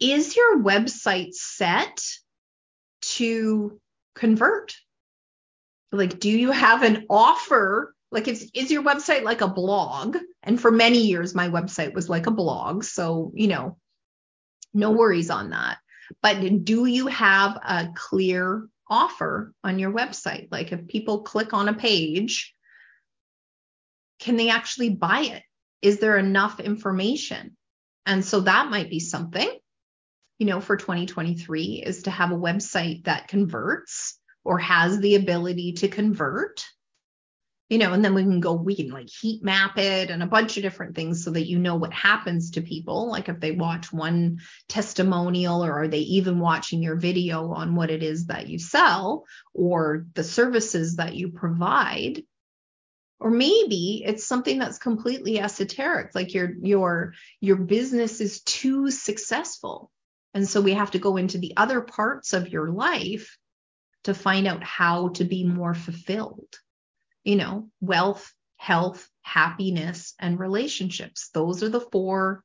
is 0.00 0.36
your 0.36 0.62
website 0.62 1.32
set 1.32 2.02
to 3.00 3.80
convert? 4.14 4.74
Like, 5.92 6.18
do 6.18 6.30
you 6.30 6.50
have 6.50 6.82
an 6.82 7.06
offer? 7.08 7.94
Like, 8.10 8.28
is, 8.28 8.50
is 8.54 8.70
your 8.70 8.82
website 8.82 9.22
like 9.22 9.40
a 9.40 9.48
blog? 9.48 10.16
And 10.42 10.60
for 10.60 10.70
many 10.70 10.98
years, 10.98 11.34
my 11.34 11.48
website 11.48 11.94
was 11.94 12.08
like 12.08 12.26
a 12.26 12.32
blog. 12.32 12.84
So, 12.84 13.32
you 13.34 13.48
know, 13.48 13.78
no 14.74 14.90
worries 14.90 15.30
on 15.30 15.50
that. 15.50 15.78
But 16.22 16.64
do 16.64 16.86
you 16.86 17.06
have 17.08 17.56
a 17.56 17.88
clear 17.94 18.68
offer 18.88 19.52
on 19.64 19.78
your 19.78 19.92
website? 19.92 20.48
Like, 20.50 20.72
if 20.72 20.86
people 20.86 21.22
click 21.22 21.52
on 21.52 21.68
a 21.68 21.74
page, 21.74 22.54
can 24.20 24.36
they 24.36 24.50
actually 24.50 24.90
buy 24.90 25.20
it? 25.20 25.42
Is 25.82 25.98
there 25.98 26.16
enough 26.16 26.60
information? 26.60 27.56
And 28.04 28.24
so 28.24 28.40
that 28.40 28.70
might 28.70 28.90
be 28.90 29.00
something 29.00 29.50
you 30.38 30.46
know, 30.46 30.60
for 30.60 30.76
2023 30.76 31.82
is 31.86 32.02
to 32.02 32.10
have 32.10 32.30
a 32.30 32.36
website 32.36 33.04
that 33.04 33.28
converts 33.28 34.18
or 34.44 34.58
has 34.58 34.98
the 34.98 35.14
ability 35.14 35.72
to 35.72 35.88
convert. 35.88 36.64
You 37.68 37.78
know, 37.78 37.92
and 37.92 38.04
then 38.04 38.14
we 38.14 38.22
can 38.22 38.38
go, 38.38 38.52
we 38.52 38.76
can 38.76 38.90
like 38.90 39.08
heat 39.08 39.42
map 39.42 39.76
it 39.76 40.10
and 40.10 40.22
a 40.22 40.26
bunch 40.26 40.56
of 40.56 40.62
different 40.62 40.94
things 40.94 41.24
so 41.24 41.32
that 41.32 41.48
you 41.48 41.58
know 41.58 41.74
what 41.74 41.92
happens 41.92 42.52
to 42.52 42.60
people. 42.60 43.10
Like 43.10 43.28
if 43.28 43.40
they 43.40 43.50
watch 43.50 43.92
one 43.92 44.38
testimonial 44.68 45.64
or 45.64 45.72
are 45.72 45.88
they 45.88 45.98
even 45.98 46.38
watching 46.38 46.80
your 46.80 46.94
video 46.94 47.50
on 47.50 47.74
what 47.74 47.90
it 47.90 48.04
is 48.04 48.26
that 48.26 48.46
you 48.46 48.60
sell 48.60 49.24
or 49.52 50.06
the 50.14 50.22
services 50.22 50.96
that 50.96 51.16
you 51.16 51.30
provide 51.30 52.22
or 53.18 53.30
maybe 53.30 54.02
it's 54.04 54.26
something 54.26 54.58
that's 54.58 54.78
completely 54.78 55.40
esoteric 55.40 56.14
like 56.14 56.34
your 56.34 56.52
your 56.62 57.14
your 57.40 57.56
business 57.56 58.20
is 58.20 58.42
too 58.42 58.90
successful 58.90 59.90
and 60.36 60.46
so 60.46 60.60
we 60.60 60.74
have 60.74 60.90
to 60.90 60.98
go 60.98 61.16
into 61.16 61.38
the 61.38 61.54
other 61.56 61.80
parts 61.80 62.34
of 62.34 62.50
your 62.50 62.70
life 62.70 63.38
to 64.04 64.12
find 64.12 64.46
out 64.46 64.62
how 64.62 65.08
to 65.08 65.24
be 65.24 65.44
more 65.44 65.72
fulfilled. 65.72 66.54
You 67.24 67.36
know, 67.36 67.70
wealth, 67.80 68.30
health, 68.56 69.08
happiness, 69.22 70.14
and 70.20 70.38
relationships. 70.38 71.30
Those 71.32 71.62
are 71.62 71.70
the 71.70 71.80
four 71.80 72.44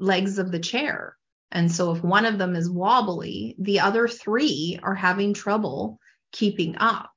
legs 0.00 0.40
of 0.40 0.50
the 0.50 0.58
chair. 0.58 1.16
And 1.52 1.70
so 1.70 1.94
if 1.94 2.02
one 2.02 2.26
of 2.26 2.36
them 2.36 2.56
is 2.56 2.68
wobbly, 2.68 3.54
the 3.60 3.78
other 3.78 4.08
three 4.08 4.78
are 4.82 4.96
having 4.96 5.34
trouble 5.34 6.00
keeping 6.32 6.76
up. 6.78 7.12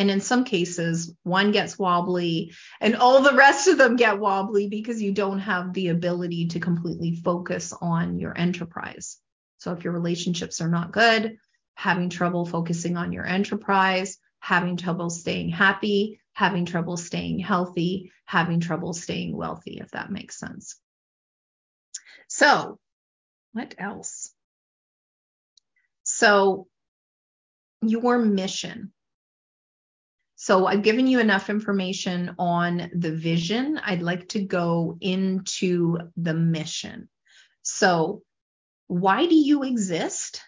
And 0.00 0.10
in 0.10 0.22
some 0.22 0.44
cases, 0.44 1.14
one 1.24 1.52
gets 1.52 1.78
wobbly 1.78 2.54
and 2.80 2.96
all 2.96 3.20
the 3.20 3.36
rest 3.36 3.68
of 3.68 3.76
them 3.76 3.96
get 3.96 4.18
wobbly 4.18 4.66
because 4.66 5.02
you 5.02 5.12
don't 5.12 5.40
have 5.40 5.74
the 5.74 5.88
ability 5.88 6.46
to 6.48 6.58
completely 6.58 7.16
focus 7.16 7.74
on 7.78 8.18
your 8.18 8.36
enterprise. 8.36 9.18
So 9.58 9.72
if 9.72 9.84
your 9.84 9.92
relationships 9.92 10.62
are 10.62 10.70
not 10.70 10.90
good, 10.90 11.36
having 11.74 12.08
trouble 12.08 12.46
focusing 12.46 12.96
on 12.96 13.12
your 13.12 13.26
enterprise, 13.26 14.16
having 14.38 14.78
trouble 14.78 15.10
staying 15.10 15.50
happy, 15.50 16.18
having 16.32 16.64
trouble 16.64 16.96
staying 16.96 17.40
healthy, 17.40 18.10
having 18.24 18.60
trouble 18.60 18.94
staying 18.94 19.36
wealthy, 19.36 19.80
if 19.82 19.90
that 19.90 20.10
makes 20.10 20.38
sense. 20.38 20.80
So, 22.26 22.78
what 23.52 23.74
else? 23.78 24.32
So, 26.04 26.68
your 27.82 28.18
mission 28.18 28.94
so 30.50 30.66
I've 30.66 30.82
given 30.82 31.06
you 31.06 31.20
enough 31.20 31.48
information 31.48 32.34
on 32.36 32.90
the 32.92 33.12
vision. 33.12 33.78
I'd 33.84 34.02
like 34.02 34.30
to 34.30 34.42
go 34.42 34.98
into 35.00 35.96
the 36.16 36.34
mission. 36.34 37.08
So, 37.62 38.22
why 38.88 39.26
do 39.26 39.36
you 39.36 39.62
exist? 39.62 40.42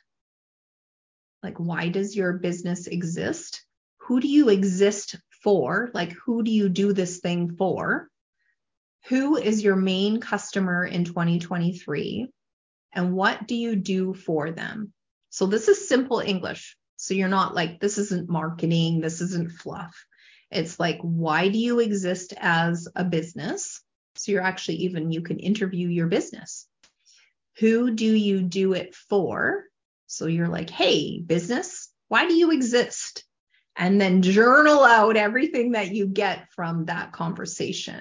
Like, 1.44 1.58
why 1.58 1.88
does 1.88 2.16
your 2.16 2.32
business 2.32 2.88
exist? 2.88 3.64
Who 3.98 4.18
do 4.18 4.26
you 4.26 4.48
exist 4.48 5.14
for? 5.40 5.92
Like, 5.94 6.10
who 6.26 6.42
do 6.42 6.50
you 6.50 6.68
do 6.68 6.92
this 6.92 7.18
thing 7.18 7.54
for? 7.54 8.08
Who 9.06 9.36
is 9.36 9.62
your 9.62 9.76
main 9.76 10.20
customer 10.20 10.84
in 10.84 11.04
2023? 11.04 12.26
And 12.92 13.12
what 13.12 13.46
do 13.46 13.54
you 13.54 13.76
do 13.76 14.14
for 14.14 14.50
them? 14.50 14.92
So, 15.30 15.46
this 15.46 15.68
is 15.68 15.88
simple 15.88 16.18
English. 16.18 16.76
So 17.02 17.14
you're 17.14 17.26
not 17.26 17.52
like, 17.52 17.80
this 17.80 17.98
isn't 17.98 18.30
marketing, 18.30 19.00
this 19.00 19.20
isn't 19.20 19.50
fluff. 19.50 20.06
It's 20.52 20.78
like, 20.78 21.00
why 21.02 21.48
do 21.48 21.58
you 21.58 21.80
exist 21.80 22.32
as 22.36 22.86
a 22.94 23.02
business? 23.02 23.82
So 24.14 24.30
you're 24.30 24.44
actually 24.44 24.76
even, 24.76 25.10
you 25.10 25.20
can 25.20 25.40
interview 25.40 25.88
your 25.88 26.06
business. 26.06 26.68
Who 27.58 27.90
do 27.90 28.06
you 28.06 28.42
do 28.42 28.74
it 28.74 28.94
for? 28.94 29.64
So 30.06 30.26
you're 30.26 30.46
like, 30.46 30.70
hey, 30.70 31.20
business, 31.20 31.90
why 32.06 32.28
do 32.28 32.34
you 32.34 32.52
exist? 32.52 33.24
And 33.74 34.00
then 34.00 34.22
journal 34.22 34.84
out 34.84 35.16
everything 35.16 35.72
that 35.72 35.90
you 35.90 36.06
get 36.06 36.52
from 36.52 36.84
that 36.84 37.10
conversation. 37.10 38.00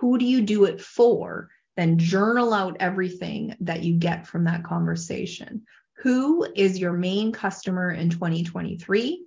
Who 0.00 0.18
do 0.18 0.24
you 0.24 0.42
do 0.42 0.64
it 0.64 0.80
for? 0.80 1.48
Then 1.76 1.98
journal 1.98 2.52
out 2.52 2.78
everything 2.80 3.54
that 3.60 3.84
you 3.84 3.94
get 3.98 4.26
from 4.26 4.46
that 4.46 4.64
conversation. 4.64 5.62
Who 5.98 6.46
is 6.54 6.78
your 6.78 6.92
main 6.92 7.32
customer 7.32 7.90
in 7.90 8.10
2023? 8.10 9.24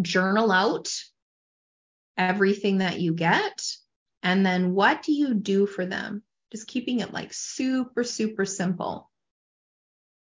Journal 0.00 0.50
out 0.50 0.88
everything 2.16 2.78
that 2.78 3.00
you 3.00 3.14
get. 3.14 3.62
And 4.22 4.44
then 4.44 4.74
what 4.74 5.02
do 5.02 5.12
you 5.12 5.34
do 5.34 5.66
for 5.66 5.86
them? 5.86 6.22
just 6.50 6.68
keeping 6.68 7.00
it 7.00 7.12
like 7.12 7.32
super, 7.32 8.04
super 8.04 8.44
simple. 8.44 9.10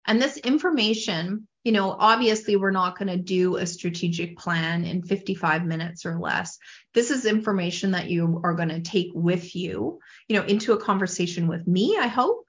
And 0.06 0.20
this 0.20 0.36
information, 0.36 1.46
you 1.64 1.72
know, 1.72 1.94
obviously 1.96 2.56
we're 2.56 2.72
not 2.72 2.98
going 2.98 3.08
to 3.08 3.16
do 3.16 3.56
a 3.56 3.66
strategic 3.66 4.36
plan 4.36 4.84
in 4.84 5.02
55 5.02 5.64
minutes 5.64 6.04
or 6.04 6.18
less. 6.18 6.58
This 6.92 7.10
is 7.10 7.24
information 7.24 7.92
that 7.92 8.10
you 8.10 8.40
are 8.42 8.54
going 8.54 8.70
to 8.70 8.80
take 8.80 9.10
with 9.14 9.54
you, 9.54 10.00
you 10.28 10.36
know, 10.36 10.44
into 10.44 10.72
a 10.72 10.80
conversation 10.80 11.46
with 11.46 11.66
me, 11.66 11.96
I 11.98 12.08
hope. 12.08 12.46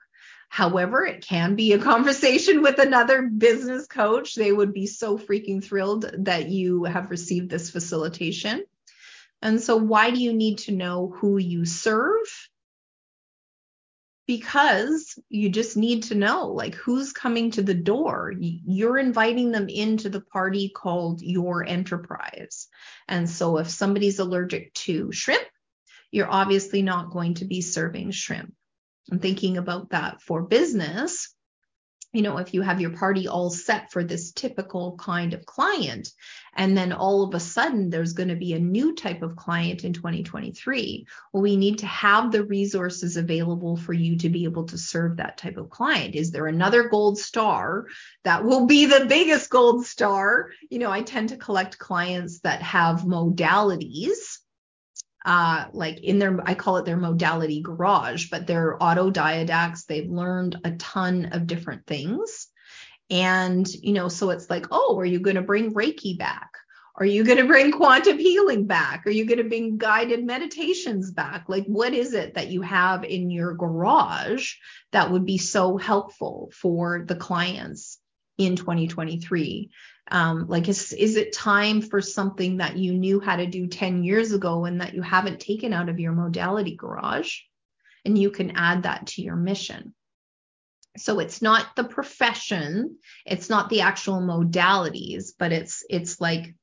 However, 0.54 1.04
it 1.04 1.26
can 1.26 1.56
be 1.56 1.74
a 1.74 1.80
conversation 1.92 2.62
with 2.62 2.78
another 2.78 3.24
business 3.24 3.88
coach. 3.88 4.36
They 4.36 4.52
would 4.52 4.72
be 4.72 4.86
so 4.86 5.18
freaking 5.18 5.64
thrilled 5.64 6.06
that 6.26 6.48
you 6.48 6.84
have 6.84 7.10
received 7.10 7.50
this 7.50 7.72
facilitation. 7.72 8.64
And 9.42 9.60
so, 9.60 9.78
why 9.78 10.12
do 10.12 10.22
you 10.22 10.32
need 10.32 10.60
to 10.60 10.72
know 10.72 11.12
who 11.18 11.40
you 11.40 11.66
serve? 11.66 12.28
because 14.26 15.20
you 15.28 15.50
just 15.50 15.76
need 15.76 16.04
to 16.04 16.16
know 16.16 16.48
like 16.48 16.76
who's 16.76 17.12
coming 17.12 17.52
to 17.52 17.62
the 17.62 17.74
door 17.74 18.32
you're 18.40 18.98
inviting 18.98 19.52
them 19.52 19.68
into 19.68 20.08
the 20.08 20.22
party 20.22 20.70
called 20.70 21.22
your 21.22 21.68
enterprise 21.68 22.70
and 23.10 23.30
so 23.30 23.58
if 23.58 23.70
somebody's 23.70 24.20
allergic 24.20 24.74
to 24.74 25.12
shrimp 25.12 25.46
you're 26.10 26.32
obviously 26.32 26.82
not 26.82 27.12
going 27.12 27.34
to 27.34 27.44
be 27.44 27.60
serving 27.60 28.12
shrimp 28.12 28.54
i'm 29.12 29.20
thinking 29.20 29.58
about 29.58 29.90
that 29.90 30.22
for 30.22 30.42
business 30.42 31.34
you 32.14 32.22
know, 32.22 32.38
if 32.38 32.54
you 32.54 32.62
have 32.62 32.80
your 32.80 32.92
party 32.92 33.28
all 33.28 33.50
set 33.50 33.92
for 33.92 34.04
this 34.04 34.32
typical 34.32 34.96
kind 34.98 35.34
of 35.34 35.48
client, 35.48 36.10
and 36.56 36.78
then 36.78 36.94
all 36.94 37.24
of 37.24 37.34
a 37.34 37.40
sudden 37.40 37.90
there's 37.90 38.14
going 38.14 38.30
to 38.30 38.36
be 38.36 38.54
a 38.54 38.60
new 38.60 38.94
type 38.94 39.24
of 39.24 39.36
client 39.36 39.84
in 39.84 39.94
2023, 39.94 41.08
well, 41.34 41.42
we 41.42 41.58
need 41.58 41.80
to 41.80 41.88
have 41.88 42.32
the 42.32 42.44
resources 42.44 43.18
available 43.18 43.76
for 43.76 43.94
you 43.94 44.16
to 44.18 44.30
be 44.30 44.44
able 44.44 44.66
to 44.66 44.78
serve 44.78 45.18
that 45.18 45.38
type 45.38 45.58
of 45.58 45.72
client. 45.72 46.14
Is 46.14 46.30
there 46.30 46.46
another 46.46 46.88
gold 46.88 47.18
star 47.18 47.88
that 48.24 48.46
will 48.46 48.68
be 48.68 48.86
the 48.86 49.08
biggest 49.10 49.50
gold 49.50 49.84
star? 49.88 50.52
You 50.70 50.78
know, 50.78 50.92
I 50.92 51.02
tend 51.02 51.30
to 51.30 51.38
collect 51.38 51.80
clients 51.80 52.42
that 52.42 52.62
have 52.62 53.02
modalities 53.02 54.38
uh, 55.26 55.66
like 55.74 56.00
in 56.02 56.20
their, 56.20 56.40
I 56.46 56.54
call 56.54 56.78
it 56.78 56.86
their 56.86 56.98
modality 56.98 57.62
garage, 57.62 58.30
but 58.30 58.46
they're 58.46 58.78
autodidacts. 58.80 59.86
They've 59.86 60.10
learned 60.10 60.58
a 60.64 60.72
ton 60.72 61.30
of 61.32 61.48
different 61.48 61.86
things. 61.88 62.48
And, 63.10 63.68
you 63.68 63.94
know, 63.94 64.10
so 64.10 64.32
it's 64.32 64.50
like, 64.50 64.68
oh, 64.72 64.98
are 65.00 65.06
you 65.06 65.20
going 65.20 65.36
to 65.36 65.42
bring 65.42 65.74
Reiki 65.74 66.18
back? 66.18 66.50
Are 66.96 67.06
you 67.06 67.24
going 67.24 67.38
to 67.42 67.46
bring 67.46 67.72
quantum 67.72 68.18
healing 68.18 68.66
back? 68.66 69.06
Are 69.06 69.12
you 69.12 69.26
going 69.26 69.38
to 69.38 69.50
bring 69.50 69.78
guided 69.78 70.26
meditations 70.26 71.12
back? 71.12 71.46
Like, 71.48 71.66
what 71.66 71.94
is 71.94 72.14
it 72.14 72.36
that 72.36 72.50
you 72.50 72.62
have 72.62 73.04
in 73.04 73.30
your 73.30 73.54
garage 73.54 74.54
that 74.92 75.12
would 75.12 75.26
be 75.26 75.38
so 75.38 75.78
helpful 75.78 76.52
for 76.54 77.06
the 77.08 77.16
clients 77.16 77.93
in 78.38 78.56
2023? 78.56 79.70
um, 80.12 80.48
like 80.48 80.68
is, 80.68 80.94
is 80.94 81.16
it 81.16 81.34
time 81.34 81.82
for 81.82 82.02
something 82.02 82.58
that 82.58 82.78
you 82.78 82.94
knew 82.94 83.20
how 83.20 83.36
to 83.36 83.48
do 83.48 83.68
10 83.68 84.04
years 84.04 84.34
ago 84.34 84.66
and 84.66 84.82
that 84.82 84.94
you 84.94 85.02
haven't 85.02 85.40
taken 85.40 85.74
out 85.74 85.90
of 85.90 86.00
your 86.00 86.12
modality 86.12 86.76
garage? 86.76 87.40
And 88.06 88.18
you 88.18 88.32
can 88.32 88.58
add 88.58 88.84
that 88.84 89.08
to 89.08 89.22
your 89.22 89.38
mission. 89.38 89.94
So 90.98 91.20
it's 91.20 91.42
not 91.42 91.76
the 91.76 91.86
profession 91.86 92.98
it's 93.26 93.50
not 93.50 93.70
the 93.70 93.82
actual 93.82 94.22
modalities 94.22 95.32
but 95.40 95.52
it's 95.52 95.84
it's 95.90 96.22
like 96.22 96.54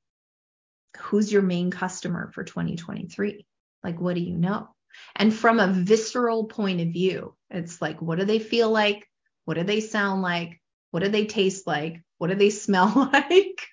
who's 0.98 1.32
your 1.32 1.42
main 1.42 1.72
customer 1.72 2.30
for 2.32 2.44
2023 2.44 3.44
like 3.82 4.00
what 4.00 4.14
do 4.14 4.20
you 4.20 4.36
know? 4.36 4.68
And 5.16 5.34
from 5.34 5.58
a 5.58 5.72
visceral 5.72 6.44
point 6.44 6.80
of 6.80 6.88
view 6.88 7.34
it's 7.50 7.82
like 7.82 8.00
what 8.00 8.20
do 8.20 8.24
they 8.24 8.38
feel 8.38 8.70
like? 8.70 9.08
What 9.46 9.54
do 9.54 9.64
they 9.64 9.80
sound 9.80 10.22
like 10.22 10.59
what 10.91 11.03
do 11.03 11.09
they 11.09 11.26
taste 11.26 11.66
like 11.66 12.03
what 12.20 12.28
do 12.28 12.36
they 12.36 12.51
smell 12.51 12.93
like? 13.12 13.66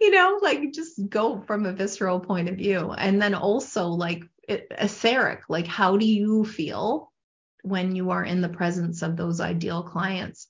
you 0.00 0.10
know, 0.10 0.40
like 0.42 0.72
just 0.72 0.98
go 1.10 1.42
from 1.46 1.66
a 1.66 1.72
visceral 1.72 2.18
point 2.18 2.48
of 2.48 2.56
view. 2.56 2.92
And 2.92 3.20
then 3.20 3.34
also 3.34 3.88
like 3.88 4.24
etheric, 4.48 5.42
like 5.50 5.66
how 5.66 5.98
do 5.98 6.06
you 6.06 6.46
feel 6.46 7.12
when 7.62 7.94
you 7.94 8.08
are 8.10 8.24
in 8.24 8.40
the 8.40 8.48
presence 8.48 9.02
of 9.02 9.18
those 9.18 9.38
ideal 9.38 9.82
clients? 9.82 10.48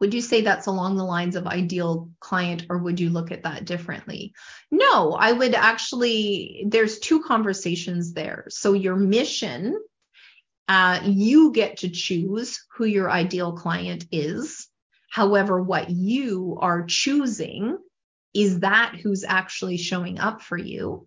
Would 0.00 0.12
you 0.12 0.20
say 0.20 0.40
that's 0.40 0.66
along 0.66 0.96
the 0.96 1.04
lines 1.04 1.36
of 1.36 1.46
ideal 1.46 2.10
client, 2.18 2.66
or 2.68 2.78
would 2.78 2.98
you 2.98 3.10
look 3.10 3.30
at 3.30 3.44
that 3.44 3.64
differently? 3.64 4.34
No, 4.72 5.12
I 5.12 5.30
would 5.30 5.54
actually, 5.54 6.64
there's 6.66 6.98
two 6.98 7.22
conversations 7.22 8.12
there. 8.12 8.46
So 8.48 8.72
your 8.72 8.96
mission 8.96 9.78
uh, 10.68 11.00
you 11.04 11.52
get 11.52 11.78
to 11.78 11.88
choose 11.88 12.64
who 12.76 12.84
your 12.84 13.10
ideal 13.10 13.52
client 13.52 14.06
is. 14.10 14.68
However, 15.10 15.62
what 15.62 15.90
you 15.90 16.58
are 16.60 16.84
choosing 16.84 17.78
is 18.34 18.60
that 18.60 18.96
who's 19.02 19.24
actually 19.24 19.76
showing 19.76 20.18
up 20.18 20.42
for 20.42 20.58
you. 20.58 21.06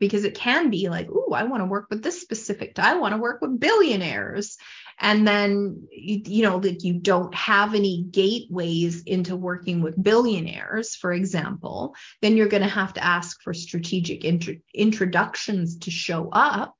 Because 0.00 0.24
it 0.24 0.36
can 0.36 0.70
be 0.70 0.88
like, 0.88 1.08
oh, 1.12 1.32
I 1.34 1.42
want 1.42 1.60
to 1.60 1.66
work 1.66 1.88
with 1.90 2.04
this 2.04 2.20
specific, 2.20 2.78
I 2.78 2.98
want 2.98 3.14
to 3.14 3.20
work 3.20 3.40
with 3.42 3.58
billionaires. 3.58 4.56
And 5.00 5.26
then, 5.26 5.88
you, 5.90 6.42
know, 6.42 6.56
like 6.58 6.84
you 6.84 6.94
don't 6.94 7.34
have 7.34 7.74
any 7.74 8.04
gateways 8.08 9.02
into 9.02 9.36
working 9.36 9.80
with 9.80 10.00
billionaires, 10.00 10.94
for 10.94 11.12
example, 11.12 11.94
then 12.22 12.36
you're 12.36 12.48
going 12.48 12.62
to 12.62 12.68
have 12.68 12.94
to 12.94 13.04
ask 13.04 13.42
for 13.42 13.52
strategic 13.52 14.24
intro- 14.24 14.56
introductions 14.72 15.78
to 15.78 15.90
show 15.90 16.28
up 16.30 16.76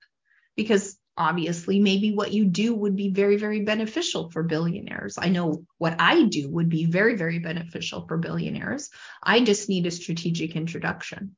because 0.57 0.97
obviously 1.19 1.81
maybe 1.81 2.12
what 2.12 2.33
you 2.33 2.45
do 2.45 2.75
would 2.75 2.97
be 2.97 3.11
very 3.11 3.37
very 3.37 3.62
beneficial 3.62 4.31
for 4.31 4.43
billionaires. 4.43 5.19
I 5.19 5.29
know 5.29 5.64
what 5.77 5.97
i 5.99 6.25
do 6.25 6.49
would 6.49 6.69
be 6.69 6.87
very 6.87 7.16
very 7.16 7.41
beneficial 7.41 8.07
for 8.07 8.16
billionaires. 8.16 8.91
I 9.23 9.41
just 9.41 9.69
need 9.69 9.87
a 9.87 9.91
strategic 9.91 10.57
introduction. 10.57 11.37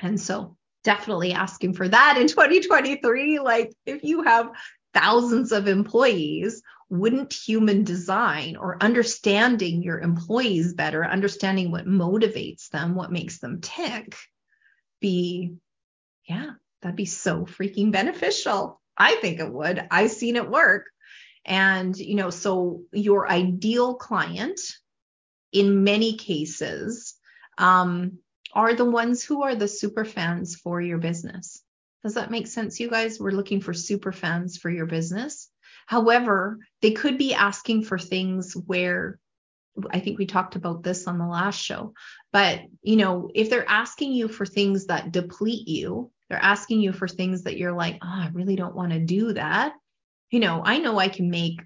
And 0.00 0.20
so 0.20 0.56
definitely 0.84 1.32
asking 1.32 1.74
for 1.74 1.88
that 1.88 2.18
in 2.18 2.26
2023 2.28 3.38
like 3.40 3.72
if 3.84 4.02
you 4.02 4.22
have 4.22 4.50
thousands 4.94 5.52
of 5.52 5.68
employees 5.68 6.62
wouldn't 6.88 7.32
human 7.32 7.84
design 7.84 8.56
or 8.56 8.82
understanding 8.82 9.82
your 9.82 10.00
employees 10.00 10.72
better 10.72 11.04
understanding 11.04 11.70
what 11.70 11.86
motivates 11.86 12.70
them 12.70 12.94
what 12.94 13.12
makes 13.12 13.38
them 13.38 13.60
tick 13.60 14.16
be 15.00 15.52
yeah 16.26 16.52
That'd 16.82 16.96
be 16.96 17.06
so 17.06 17.44
freaking 17.44 17.90
beneficial. 17.90 18.77
I 18.98 19.14
think 19.16 19.38
it 19.38 19.52
would. 19.52 19.86
I've 19.90 20.10
seen 20.10 20.36
it 20.36 20.50
work. 20.50 20.86
And, 21.44 21.96
you 21.96 22.16
know, 22.16 22.30
so 22.30 22.82
your 22.92 23.30
ideal 23.30 23.94
client 23.94 24.60
in 25.52 25.84
many 25.84 26.16
cases 26.16 27.14
um, 27.56 28.18
are 28.52 28.74
the 28.74 28.84
ones 28.84 29.24
who 29.24 29.44
are 29.44 29.54
the 29.54 29.68
super 29.68 30.04
fans 30.04 30.56
for 30.56 30.80
your 30.80 30.98
business. 30.98 31.62
Does 32.02 32.14
that 32.14 32.30
make 32.30 32.46
sense, 32.46 32.80
you 32.80 32.90
guys? 32.90 33.18
We're 33.18 33.30
looking 33.30 33.60
for 33.60 33.72
super 33.72 34.12
fans 34.12 34.58
for 34.58 34.68
your 34.68 34.86
business. 34.86 35.48
However, 35.86 36.58
they 36.82 36.90
could 36.90 37.16
be 37.16 37.34
asking 37.34 37.84
for 37.84 37.98
things 37.98 38.54
where 38.54 39.18
I 39.90 40.00
think 40.00 40.18
we 40.18 40.26
talked 40.26 40.56
about 40.56 40.82
this 40.82 41.06
on 41.06 41.18
the 41.18 41.26
last 41.26 41.60
show, 41.60 41.94
but 42.32 42.60
you 42.82 42.96
know, 42.96 43.30
if 43.34 43.48
they're 43.48 43.68
asking 43.68 44.12
you 44.12 44.28
for 44.28 44.44
things 44.44 44.86
that 44.86 45.12
deplete 45.12 45.68
you, 45.68 46.10
they're 46.28 46.38
asking 46.42 46.80
you 46.80 46.92
for 46.92 47.08
things 47.08 47.44
that 47.44 47.56
you're 47.56 47.72
like, 47.72 47.98
oh, 48.02 48.06
I 48.06 48.30
really 48.32 48.56
don't 48.56 48.74
want 48.74 48.92
to 48.92 48.98
do 48.98 49.32
that. 49.32 49.72
You 50.30 50.40
know, 50.40 50.62
I 50.64 50.78
know 50.78 50.98
I 50.98 51.08
can 51.08 51.30
make 51.30 51.60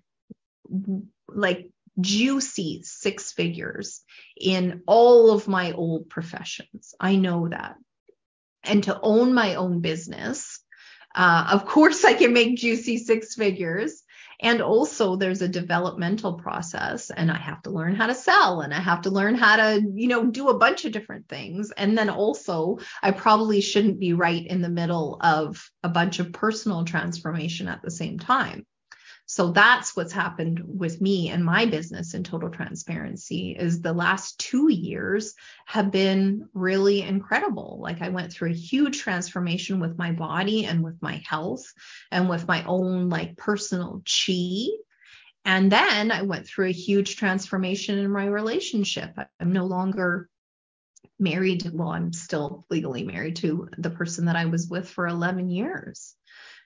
like 1.29 1.71
juicy 2.01 2.83
six 2.85 3.33
figures 3.33 4.01
in 4.39 4.83
all 4.87 5.31
of 5.31 5.49
my 5.49 5.73
old 5.73 6.09
professions. 6.09 6.95
I 6.99 7.17
know 7.17 7.49
that. 7.49 7.77
And 8.65 8.85
to 8.85 8.99
own 9.01 9.35
my 9.35 9.57
own 9.57 9.81
business, 9.81 10.61
uh, 11.15 11.49
of 11.53 11.67
course, 11.67 12.05
I 12.05 12.15
can 12.15 12.33
make 12.33 12.57
juicy 12.57 12.99
six 12.99 13.35
figures. 13.35 14.03
And 14.41 14.61
also 14.61 15.17
there's 15.17 15.43
a 15.43 15.49
developmental 15.49 16.35
process 16.35 17.11
and 17.11 17.31
I 17.31 17.39
have 17.39 17.63
to 17.63 17.71
learn 17.71 17.95
how 17.95 18.07
to 18.07 18.15
sell 18.15 18.61
and 18.61 18.73
I 18.73 18.81
have 18.81 19.03
to 19.03 19.11
learn 19.11 19.35
how 19.35 19.57
to, 19.57 19.83
you 19.95 20.09
know, 20.09 20.27
do 20.27 20.49
a 20.49 20.59
bunch 20.59 20.85
of 20.85 20.93
different 20.93 21.29
things. 21.29 21.71
And 21.73 21.97
then 21.97 22.11
also 22.11 22.79
I 23.03 23.11
probably 23.11 23.61
shouldn't 23.61 24.01
be 24.01 24.13
right 24.13 24.47
in 24.47 24.63
the 24.63 24.69
middle 24.69 25.19
of 25.21 25.71
a 25.83 25.89
bunch 25.89 26.19
of 26.19 26.33
personal 26.33 26.85
transformation 26.85 27.69
at 27.69 27.83
the 27.83 27.91
same 27.91 28.19
time. 28.19 28.67
So 29.33 29.51
that's 29.51 29.97
what's 29.97 30.13
happened 30.13 30.61
with 30.63 31.01
me 31.01 31.31
and 31.31 31.43
my 31.43 31.65
business 31.65 32.13
in 32.13 32.23
total 32.23 32.51
transparency 32.51 33.57
is 33.59 33.81
the 33.81 33.95
last 33.95 34.39
2 34.41 34.69
years 34.69 35.33
have 35.65 35.91
been 35.91 36.51
really 36.53 37.01
incredible. 37.01 37.79
Like 37.81 38.03
I 38.03 38.11
went 38.11 38.31
through 38.31 38.51
a 38.51 38.65
huge 38.71 39.01
transformation 39.01 39.81
with 39.81 39.97
my 39.97 40.13
body 40.13 40.67
and 40.67 40.85
with 40.85 41.01
my 41.01 41.23
health 41.27 41.65
and 42.11 42.29
with 42.29 42.47
my 42.47 42.63
own 42.65 43.09
like 43.09 43.39
personal 43.39 44.03
chi. 44.05 44.67
And 45.47 45.73
then 45.73 46.13
I 46.13 46.21
went 46.21 46.47
through 46.47 46.67
a 46.67 46.73
huge 46.87 47.17
transformation 47.17 47.97
in 47.97 48.11
my 48.11 48.27
relationship. 48.27 49.17
I'm 49.41 49.53
no 49.55 49.65
longer 49.65 50.29
married, 51.19 51.71
well, 51.73 51.89
I'm 51.89 52.13
still 52.13 52.67
legally 52.69 53.03
married 53.03 53.37
to 53.37 53.71
the 53.79 53.89
person 53.89 54.27
that 54.27 54.37
I 54.37 54.45
was 54.45 54.69
with 54.69 54.91
for 54.91 55.07
11 55.07 55.49
years. 55.49 56.15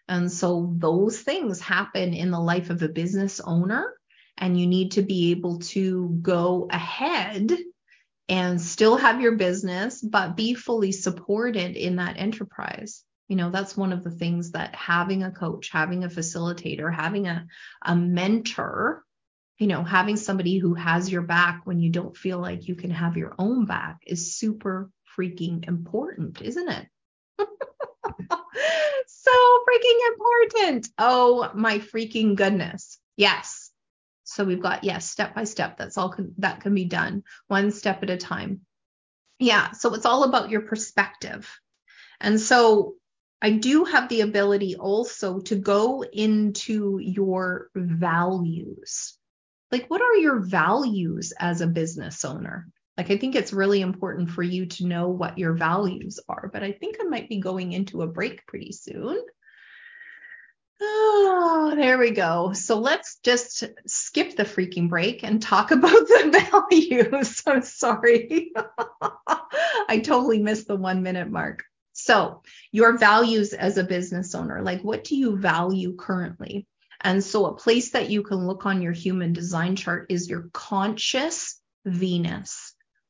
And 0.08 0.30
so 0.30 0.72
those 0.76 1.20
things 1.20 1.60
happen 1.60 2.14
in 2.14 2.30
the 2.30 2.40
life 2.40 2.70
of 2.70 2.82
a 2.82 2.88
business 2.88 3.40
owner, 3.40 3.92
and 4.38 4.58
you 4.58 4.66
need 4.66 4.92
to 4.92 5.02
be 5.02 5.32
able 5.32 5.58
to 5.60 6.18
go 6.22 6.68
ahead 6.70 7.52
and 8.28 8.60
still 8.60 8.96
have 8.96 9.20
your 9.20 9.36
business, 9.36 10.02
but 10.02 10.36
be 10.36 10.54
fully 10.54 10.92
supported 10.92 11.76
in 11.76 11.96
that 11.96 12.18
enterprise. 12.18 13.02
You 13.28 13.36
know, 13.36 13.50
that's 13.50 13.76
one 13.76 13.92
of 13.92 14.04
the 14.04 14.10
things 14.10 14.52
that 14.52 14.74
having 14.74 15.22
a 15.22 15.32
coach, 15.32 15.70
having 15.72 16.04
a 16.04 16.08
facilitator, 16.08 16.92
having 16.92 17.26
a, 17.26 17.46
a 17.84 17.96
mentor, 17.96 19.02
you 19.58 19.66
know, 19.66 19.82
having 19.82 20.16
somebody 20.16 20.58
who 20.58 20.74
has 20.74 21.10
your 21.10 21.22
back 21.22 21.62
when 21.64 21.80
you 21.80 21.90
don't 21.90 22.16
feel 22.16 22.38
like 22.38 22.68
you 22.68 22.76
can 22.76 22.90
have 22.90 23.16
your 23.16 23.34
own 23.38 23.64
back 23.64 23.98
is 24.06 24.36
super 24.36 24.90
freaking 25.18 25.66
important, 25.66 26.42
isn't 26.42 26.68
it? 26.68 26.86
so 29.26 29.64
freaking 29.68 30.08
important. 30.12 30.88
Oh 30.98 31.50
my 31.54 31.78
freaking 31.78 32.36
goodness. 32.36 32.98
Yes. 33.16 33.70
So 34.24 34.44
we've 34.44 34.62
got 34.62 34.84
yes, 34.84 35.08
step 35.10 35.34
by 35.34 35.44
step. 35.44 35.78
That's 35.78 35.98
all 35.98 36.10
can, 36.10 36.34
that 36.38 36.60
can 36.60 36.74
be 36.74 36.84
done 36.84 37.24
one 37.46 37.70
step 37.70 38.02
at 38.02 38.10
a 38.10 38.16
time. 38.16 38.60
Yeah, 39.38 39.72
so 39.72 39.94
it's 39.94 40.06
all 40.06 40.24
about 40.24 40.50
your 40.50 40.62
perspective. 40.62 41.48
And 42.20 42.40
so 42.40 42.94
I 43.42 43.50
do 43.50 43.84
have 43.84 44.08
the 44.08 44.22
ability 44.22 44.76
also 44.76 45.40
to 45.40 45.56
go 45.56 46.02
into 46.02 46.98
your 47.00 47.68
values. 47.74 49.16
Like, 49.70 49.88
what 49.88 50.00
are 50.00 50.16
your 50.16 50.40
values 50.40 51.32
as 51.38 51.60
a 51.60 51.66
business 51.66 52.24
owner? 52.24 52.68
Like, 52.96 53.10
I 53.10 53.18
think 53.18 53.34
it's 53.34 53.52
really 53.52 53.82
important 53.82 54.30
for 54.30 54.42
you 54.42 54.66
to 54.66 54.86
know 54.86 55.08
what 55.08 55.38
your 55.38 55.52
values 55.52 56.18
are, 56.28 56.48
but 56.50 56.62
I 56.62 56.72
think 56.72 56.96
I 57.00 57.04
might 57.04 57.28
be 57.28 57.40
going 57.40 57.72
into 57.72 58.02
a 58.02 58.06
break 58.06 58.46
pretty 58.46 58.72
soon. 58.72 59.22
Oh, 60.80 61.74
there 61.76 61.98
we 61.98 62.10
go. 62.10 62.52
So 62.54 62.78
let's 62.78 63.18
just 63.22 63.64
skip 63.86 64.36
the 64.36 64.44
freaking 64.44 64.88
break 64.88 65.24
and 65.24 65.40
talk 65.40 65.70
about 65.72 65.92
the 65.92 66.48
values. 66.50 67.42
I'm 67.46 67.62
sorry. 67.62 68.52
I 69.88 69.98
totally 69.98 70.42
missed 70.42 70.68
the 70.68 70.76
one 70.76 71.02
minute 71.02 71.30
mark. 71.30 71.64
So, 71.92 72.42
your 72.72 72.98
values 72.98 73.54
as 73.54 73.78
a 73.78 73.84
business 73.84 74.34
owner, 74.34 74.60
like 74.60 74.82
what 74.82 75.04
do 75.04 75.16
you 75.16 75.38
value 75.38 75.96
currently? 75.96 76.66
And 77.00 77.24
so, 77.24 77.46
a 77.46 77.56
place 77.56 77.92
that 77.92 78.10
you 78.10 78.22
can 78.22 78.46
look 78.46 78.66
on 78.66 78.82
your 78.82 78.92
human 78.92 79.32
design 79.32 79.76
chart 79.76 80.06
is 80.10 80.28
your 80.28 80.50
conscious 80.52 81.58
Venus, 81.86 82.65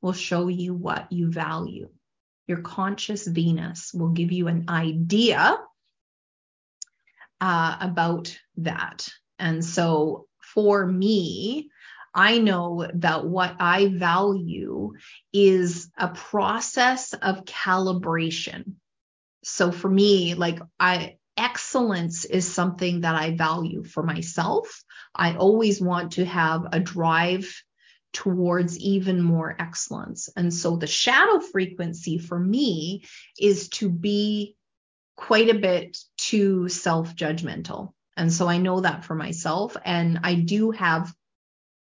will 0.07 0.13
show 0.13 0.47
you 0.47 0.73
what 0.73 1.11
you 1.11 1.33
value. 1.33 1.89
Your 2.47 2.61
conscious 2.61 3.27
Venus 3.27 3.93
will 3.93 4.11
give 4.11 4.31
you 4.31 4.47
an 4.47 4.67
idea 4.69 5.59
uh, 7.41 7.77
about 7.81 8.39
that. 8.59 9.09
And 9.41 9.65
so 9.65 10.29
for 10.39 10.87
me, 10.87 11.71
I 12.15 12.39
know 12.39 12.89
that 12.95 13.27
what 13.27 13.57
I 13.59 13.89
value 13.89 14.93
is 15.33 15.91
a 15.99 16.07
process 16.07 17.13
of 17.13 17.45
calibration. 17.45 18.75
So 19.43 19.73
for 19.73 19.91
me, 19.91 20.35
like 20.35 20.61
I, 20.79 21.17
excellence 21.37 22.25
is 22.25 22.51
something 22.51 23.01
that 23.01 23.17
I 23.17 23.35
value 23.35 23.83
for 23.83 24.05
myself. 24.05 24.85
I 25.13 25.35
always 25.35 25.81
want 25.81 26.13
to 26.13 26.25
have 26.25 26.63
a 26.71 26.79
drive 26.79 27.53
towards 28.17 28.79
even 28.79 29.21
more 29.21 29.55
excellence. 29.59 30.31
And 30.35 30.53
so 30.53 30.77
the 30.77 30.87
shadow 30.87 31.39
frequency 31.39 32.17
for 32.17 32.39
me 32.39 33.05
is 33.39 33.69
to 33.69 33.91
be 33.91 34.57
quite 35.17 35.51
a 35.51 35.59
bit 35.59 35.99
too 36.17 36.71
self 36.71 37.15
judgmental. 37.15 37.93
And 38.17 38.33
so 38.33 38.49
I 38.49 38.57
know 38.57 38.81
that 38.81 39.05
for 39.05 39.15
myself. 39.15 39.77
And 39.85 40.21
I 40.23 40.35
do 40.35 40.71
have 40.71 41.13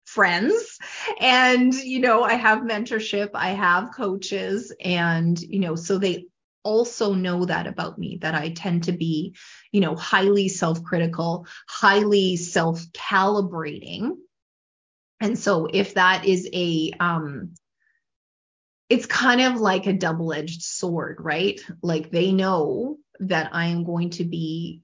friends 0.06 0.80
and, 1.20 1.72
you 1.72 2.00
know, 2.00 2.24
I 2.24 2.34
have 2.34 2.64
mentorship, 2.64 3.30
I 3.36 3.50
have 3.50 3.94
coaches, 3.94 4.74
and, 4.84 5.40
you 5.40 5.60
know, 5.60 5.76
so 5.76 6.00
they 6.00 6.26
also 6.64 7.14
know 7.14 7.46
that 7.46 7.68
about 7.68 8.00
me 8.00 8.18
that 8.22 8.34
I 8.34 8.50
tend 8.50 8.86
to 8.86 8.92
be, 8.92 9.36
you 9.72 9.82
know, 9.82 9.96
highly 9.96 10.48
self 10.48 10.84
critical, 10.84 11.46
highly 11.70 12.38
self 12.38 12.82
calibrating. 12.92 14.14
And 15.24 15.40
so 15.40 15.70
if 15.72 15.94
that 15.94 16.26
is 16.26 16.50
a, 16.52 16.92
um, 17.00 17.54
it's 18.90 19.06
kind 19.06 19.40
of 19.40 19.56
like 19.56 19.88
a 19.88 19.94
double 19.94 20.34
edged 20.34 20.64
sword, 20.64 21.16
right? 21.22 21.62
Like 21.82 22.12
they 22.12 22.34
know 22.34 22.98
that 23.22 23.52
I 23.54 23.68
am 23.68 23.86
going 23.86 24.10
to 24.12 24.26
be 24.26 24.82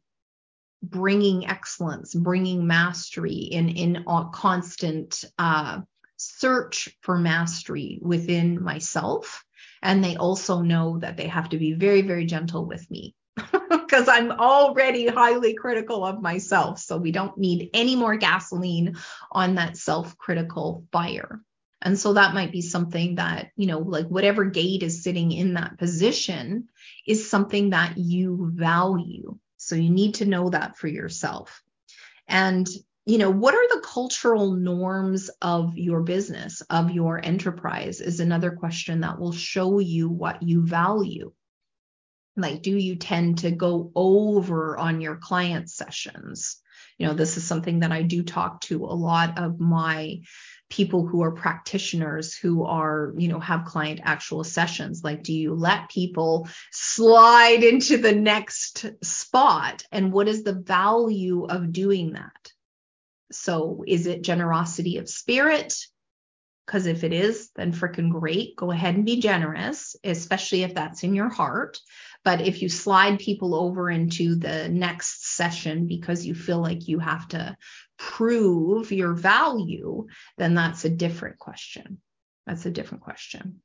bringing 0.82 1.46
excellence, 1.46 2.16
bringing 2.16 2.66
mastery 2.66 3.34
in 3.34 3.68
in 3.68 4.06
a 4.08 4.30
constant 4.32 5.26
uh, 5.38 5.82
search 6.16 6.88
for 7.02 7.18
mastery 7.18 8.00
within 8.02 8.64
myself. 8.64 9.44
And 9.82 10.02
they 10.02 10.16
also 10.16 10.62
know 10.62 11.00
that 11.00 11.18
they 11.18 11.28
have 11.28 11.50
to 11.50 11.58
be 11.58 11.74
very, 11.74 12.02
very 12.02 12.26
gentle 12.26 12.66
with 12.66 12.90
me 12.90 13.14
because 13.90 14.08
I'm 14.08 14.32
already 14.32 15.08
highly 15.08 15.56
critical 15.56 16.06
of 16.06 16.22
myself. 16.22 16.80
So 16.80 16.98
we 16.98 17.12
don't 17.12 17.38
need 17.38 17.72
any 17.74 17.96
more 17.96 18.18
gasoline 18.18 18.98
on 19.32 19.56
that 19.56 19.78
self 19.78 20.18
critical 20.18 20.86
fire. 20.92 21.42
And 21.82 21.98
so 21.98 22.14
that 22.14 22.34
might 22.34 22.52
be 22.52 22.62
something 22.62 23.16
that, 23.16 23.52
you 23.56 23.66
know, 23.66 23.80
like 23.80 24.08
whatever 24.08 24.46
gate 24.46 24.84
is 24.84 25.04
sitting 25.04 25.32
in 25.32 25.56
that 25.56 25.78
position 25.78 26.68
is 27.08 27.30
something 27.30 27.72
that 27.72 27.98
you 27.98 28.52
value. 28.54 29.38
So 29.58 29.76
you 29.76 29.90
need 29.90 30.16
to 30.16 30.26
know 30.26 30.50
that 30.50 30.78
for 30.78 30.88
yourself. 30.88 31.64
And, 32.28 32.68
you 33.06 33.18
know, 33.18 33.32
what 33.32 33.56
are 33.56 33.68
the 33.70 33.82
cultural 33.82 34.52
norms 34.54 35.32
of 35.42 35.78
your 35.78 36.02
business, 36.02 36.62
of 36.70 36.92
your 36.92 37.26
enterprise 37.26 38.02
is 38.02 38.20
another 38.20 38.52
question 38.52 39.02
that 39.02 39.20
will 39.20 39.32
show 39.32 39.80
you 39.80 40.10
what 40.10 40.44
you 40.44 40.66
value. 40.66 41.32
Like, 42.36 42.62
do 42.62 42.76
you 42.76 42.96
tend 42.96 43.40
to 43.40 43.52
go 43.52 43.92
over 43.96 44.78
on 44.78 45.02
your 45.02 45.18
client 45.18 45.70
sessions? 45.70 46.58
You 46.98 47.08
know, 47.08 47.14
this 47.14 47.38
is 47.38 47.44
something 47.46 47.80
that 47.80 47.92
I 47.92 48.04
do 48.04 48.24
talk 48.24 48.62
to 48.62 48.86
a 48.86 48.96
lot 48.96 49.40
of 49.40 49.60
my 49.60 50.22
people 50.70 51.06
who 51.06 51.24
are 51.24 51.32
practitioners 51.32 52.36
who 52.36 52.64
are, 52.64 53.14
you 53.18 53.28
know, 53.28 53.40
have 53.40 53.66
client 53.66 54.02
actual 54.04 54.44
sessions? 54.44 55.04
Like, 55.04 55.24
do 55.24 55.34
you 55.34 55.56
let 55.56 55.90
people 55.90 56.48
slide 56.72 57.64
into 57.64 57.98
the 57.98 58.14
next 58.14 58.86
spot? 59.04 59.84
And 59.92 60.14
what 60.14 60.28
is 60.28 60.44
the 60.44 60.54
value 60.54 61.46
of 61.46 61.72
doing 61.72 62.14
that? 62.14 62.52
So, 63.32 63.84
is 63.88 64.08
it 64.08 64.24
generosity 64.24 64.98
of 64.98 65.10
spirit? 65.10 65.76
Because 66.66 66.86
if 66.86 67.04
it 67.04 67.14
is, 67.14 67.50
then 67.56 67.74
freaking 67.74 68.12
great. 68.12 68.56
Go 68.56 68.70
ahead 68.70 68.96
and 68.96 69.06
be 69.06 69.20
generous, 69.20 69.96
especially 70.04 70.62
if 70.62 70.76
that's 70.76 71.04
in 71.04 71.16
your 71.16 71.30
heart. 71.30 71.80
But 72.24 72.42
if 72.42 72.62
you 72.62 72.70
slide 72.70 73.20
people 73.20 73.56
over 73.56 73.90
into 73.90 74.36
the 74.36 74.68
next 74.70 75.36
session 75.36 75.88
because 75.88 76.26
you 76.26 76.36
feel 76.36 76.60
like 76.62 76.88
you 76.88 77.00
have 77.00 77.28
to 77.30 77.56
prove 77.98 78.92
your 78.92 79.14
value, 79.14 80.08
then 80.38 80.54
that's 80.54 80.86
a 80.86 80.90
different 80.90 81.40
question. 81.40 82.00
That's 82.46 82.66
a 82.66 82.72
different 82.72 83.04
question. 83.04 83.62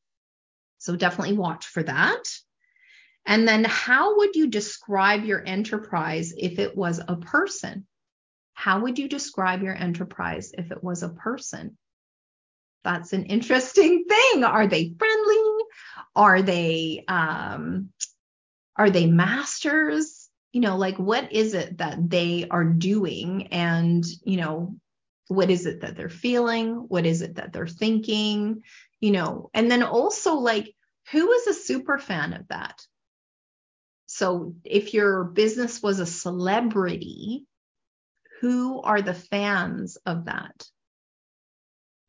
So 0.78 0.94
definitely 0.96 1.36
watch 1.36 1.66
for 1.66 1.82
that. 1.82 2.22
And 3.26 3.48
then, 3.48 3.64
how 3.64 4.18
would 4.18 4.36
you 4.36 4.48
describe 4.48 5.24
your 5.24 5.42
enterprise 5.44 6.34
if 6.36 6.58
it 6.58 6.76
was 6.76 7.00
a 7.06 7.16
person? 7.16 7.86
How 8.52 8.80
would 8.80 8.98
you 8.98 9.08
describe 9.08 9.62
your 9.62 9.74
enterprise 9.74 10.52
if 10.56 10.70
it 10.70 10.84
was 10.84 11.02
a 11.02 11.08
person? 11.08 11.78
That's 12.84 13.14
an 13.14 13.24
interesting 13.24 14.04
thing. 14.08 14.44
Are 14.44 14.66
they 14.66 14.94
friendly? 14.98 15.64
Are 16.14 16.42
they 16.42 17.04
um, 17.08 17.88
are 18.76 18.90
they 18.90 19.06
masters? 19.06 20.24
you 20.54 20.60
know, 20.60 20.76
like 20.76 20.96
what 20.98 21.32
is 21.32 21.52
it 21.52 21.78
that 21.78 22.08
they 22.08 22.46
are 22.48 22.64
doing 22.64 23.48
and, 23.48 24.04
you 24.24 24.36
know, 24.36 24.76
what 25.26 25.50
is 25.50 25.66
it 25.66 25.80
that 25.80 25.96
they're 25.96 26.08
feeling? 26.08 26.76
What 26.76 27.04
is 27.04 27.22
it 27.22 27.34
that 27.34 27.52
they're 27.52 27.66
thinking? 27.66 28.62
You 29.00 29.10
know, 29.10 29.50
and 29.52 29.68
then 29.68 29.82
also 29.82 30.34
like 30.34 30.72
who 31.10 31.32
is 31.32 31.48
a 31.48 31.54
super 31.54 31.98
fan 31.98 32.34
of 32.34 32.46
that? 32.48 32.80
So 34.06 34.54
if 34.62 34.94
your 34.94 35.24
business 35.24 35.82
was 35.82 35.98
a 35.98 36.06
celebrity, 36.06 37.46
who 38.40 38.80
are 38.80 39.02
the 39.02 39.14
fans 39.14 39.98
of 40.06 40.26
that? 40.26 40.64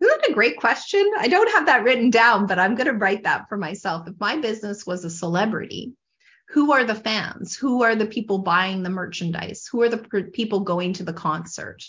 Isn't 0.02 0.22
that 0.22 0.30
a 0.30 0.36
great 0.36 0.58
question? 0.58 1.04
I 1.18 1.30
don't 1.30 1.52
have 1.54 1.66
that 1.66 1.84
written 1.84 2.12
down, 2.12 2.46
but 2.46 2.60
I'm 2.60 2.76
going 2.76 2.88
to 2.88 2.94
write 2.94 3.24
that 3.24 3.50
for 3.50 3.58
myself. 3.58 4.08
If 4.08 4.20
my 4.20 4.38
business 4.38 4.86
was 4.86 5.04
a 5.04 5.10
celebrity, 5.10 5.94
who 6.50 6.72
are 6.72 6.84
the 6.84 6.96
fans? 6.96 7.56
Who 7.56 7.84
are 7.84 7.96
the 7.96 8.06
people 8.06 8.40
buying 8.40 8.84
the 8.84 8.90
merchandise? 8.90 9.68
Who 9.72 9.82
are 9.82 9.90
the 9.90 9.98
people 9.98 10.62
going 10.62 10.94
to 10.94 11.04
the 11.04 11.14
concert? 11.14 11.84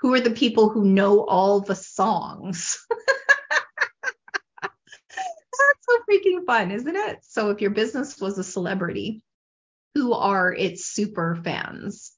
Who 0.00 0.12
are 0.14 0.20
the 0.20 0.30
people 0.30 0.68
who 0.68 0.84
know 0.84 1.24
all 1.24 1.60
the 1.60 1.76
songs? 1.76 2.84
That's 4.62 5.86
so 5.88 5.98
freaking 6.10 6.44
fun, 6.44 6.72
isn't 6.72 6.96
it? 6.96 7.18
So 7.22 7.50
if 7.50 7.60
your 7.60 7.70
business 7.70 8.20
was 8.20 8.38
a 8.38 8.44
celebrity, 8.44 9.22
who 9.94 10.12
are 10.12 10.52
its 10.52 10.86
super 10.86 11.38
fans? 11.44 12.12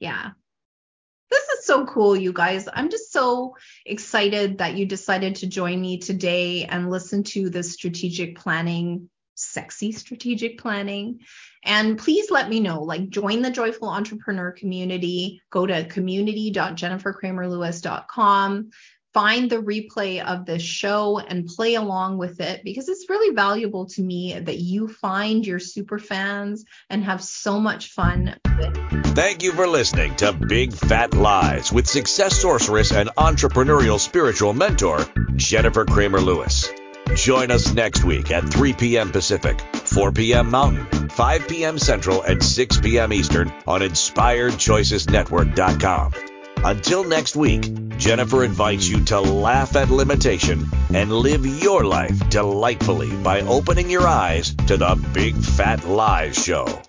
Yeah. 0.00 0.32
This 1.30 1.48
is 1.48 1.64
so 1.64 1.86
cool, 1.86 2.14
you 2.14 2.34
guys. 2.34 2.68
I'm 2.70 2.90
just 2.90 3.10
so 3.10 3.56
excited 3.86 4.58
that 4.58 4.76
you 4.76 4.84
decided 4.84 5.36
to 5.36 5.46
join 5.46 5.80
me 5.80 5.98
today 5.98 6.66
and 6.66 6.90
listen 6.90 7.22
to 7.24 7.48
the 7.48 7.62
strategic 7.62 8.36
planning 8.36 9.08
sexy 9.52 9.92
strategic 9.92 10.58
planning. 10.58 11.20
And 11.64 11.96
please 11.98 12.30
let 12.30 12.48
me 12.48 12.60
know, 12.60 12.82
like 12.82 13.08
join 13.08 13.42
the 13.42 13.50
joyful 13.50 13.88
entrepreneur 13.88 14.50
community, 14.50 15.40
go 15.50 15.66
to 15.66 15.84
community.jenniferkramerlewis.com, 15.84 18.70
find 19.14 19.50
the 19.50 19.56
replay 19.56 20.24
of 20.24 20.46
this 20.46 20.62
show 20.62 21.18
and 21.18 21.46
play 21.46 21.74
along 21.74 22.18
with 22.18 22.40
it 22.40 22.62
because 22.64 22.88
it's 22.88 23.08
really 23.08 23.34
valuable 23.34 23.86
to 23.86 24.02
me 24.02 24.38
that 24.38 24.58
you 24.58 24.88
find 24.88 25.46
your 25.46 25.58
super 25.58 25.98
fans 25.98 26.64
and 26.88 27.04
have 27.04 27.22
so 27.22 27.60
much 27.60 27.90
fun. 27.90 28.36
Thank 29.14 29.42
you 29.42 29.52
for 29.52 29.66
listening 29.66 30.16
to 30.16 30.32
Big 30.32 30.72
Fat 30.72 31.14
Lies 31.14 31.72
with 31.72 31.86
success 31.86 32.40
sorceress 32.40 32.92
and 32.92 33.10
entrepreneurial 33.10 34.00
spiritual 34.00 34.54
mentor, 34.54 35.04
Jennifer 35.36 35.84
Kramer 35.84 36.20
Lewis. 36.20 36.70
Join 37.16 37.50
us 37.50 37.74
next 37.74 38.04
week 38.04 38.30
at 38.30 38.48
3 38.48 38.72
p.m. 38.72 39.12
Pacific, 39.12 39.60
4 39.60 40.12
p.m. 40.12 40.50
Mountain, 40.50 41.10
5 41.10 41.48
p.m. 41.48 41.78
Central, 41.78 42.22
and 42.22 42.42
6 42.42 42.80
p.m. 42.80 43.12
Eastern 43.12 43.52
on 43.66 43.82
InspiredChoicesNetwork.com. 43.82 46.12
Until 46.64 47.04
next 47.04 47.36
week, 47.36 47.70
Jennifer 47.98 48.44
invites 48.44 48.88
you 48.88 49.04
to 49.06 49.20
laugh 49.20 49.74
at 49.76 49.90
limitation 49.90 50.66
and 50.94 51.12
live 51.12 51.44
your 51.44 51.84
life 51.84 52.30
delightfully 52.30 53.10
by 53.16 53.40
opening 53.42 53.90
your 53.90 54.06
eyes 54.06 54.54
to 54.66 54.76
the 54.76 54.94
Big 55.12 55.34
Fat 55.36 55.84
Lies 55.84 56.40
Show. 56.42 56.82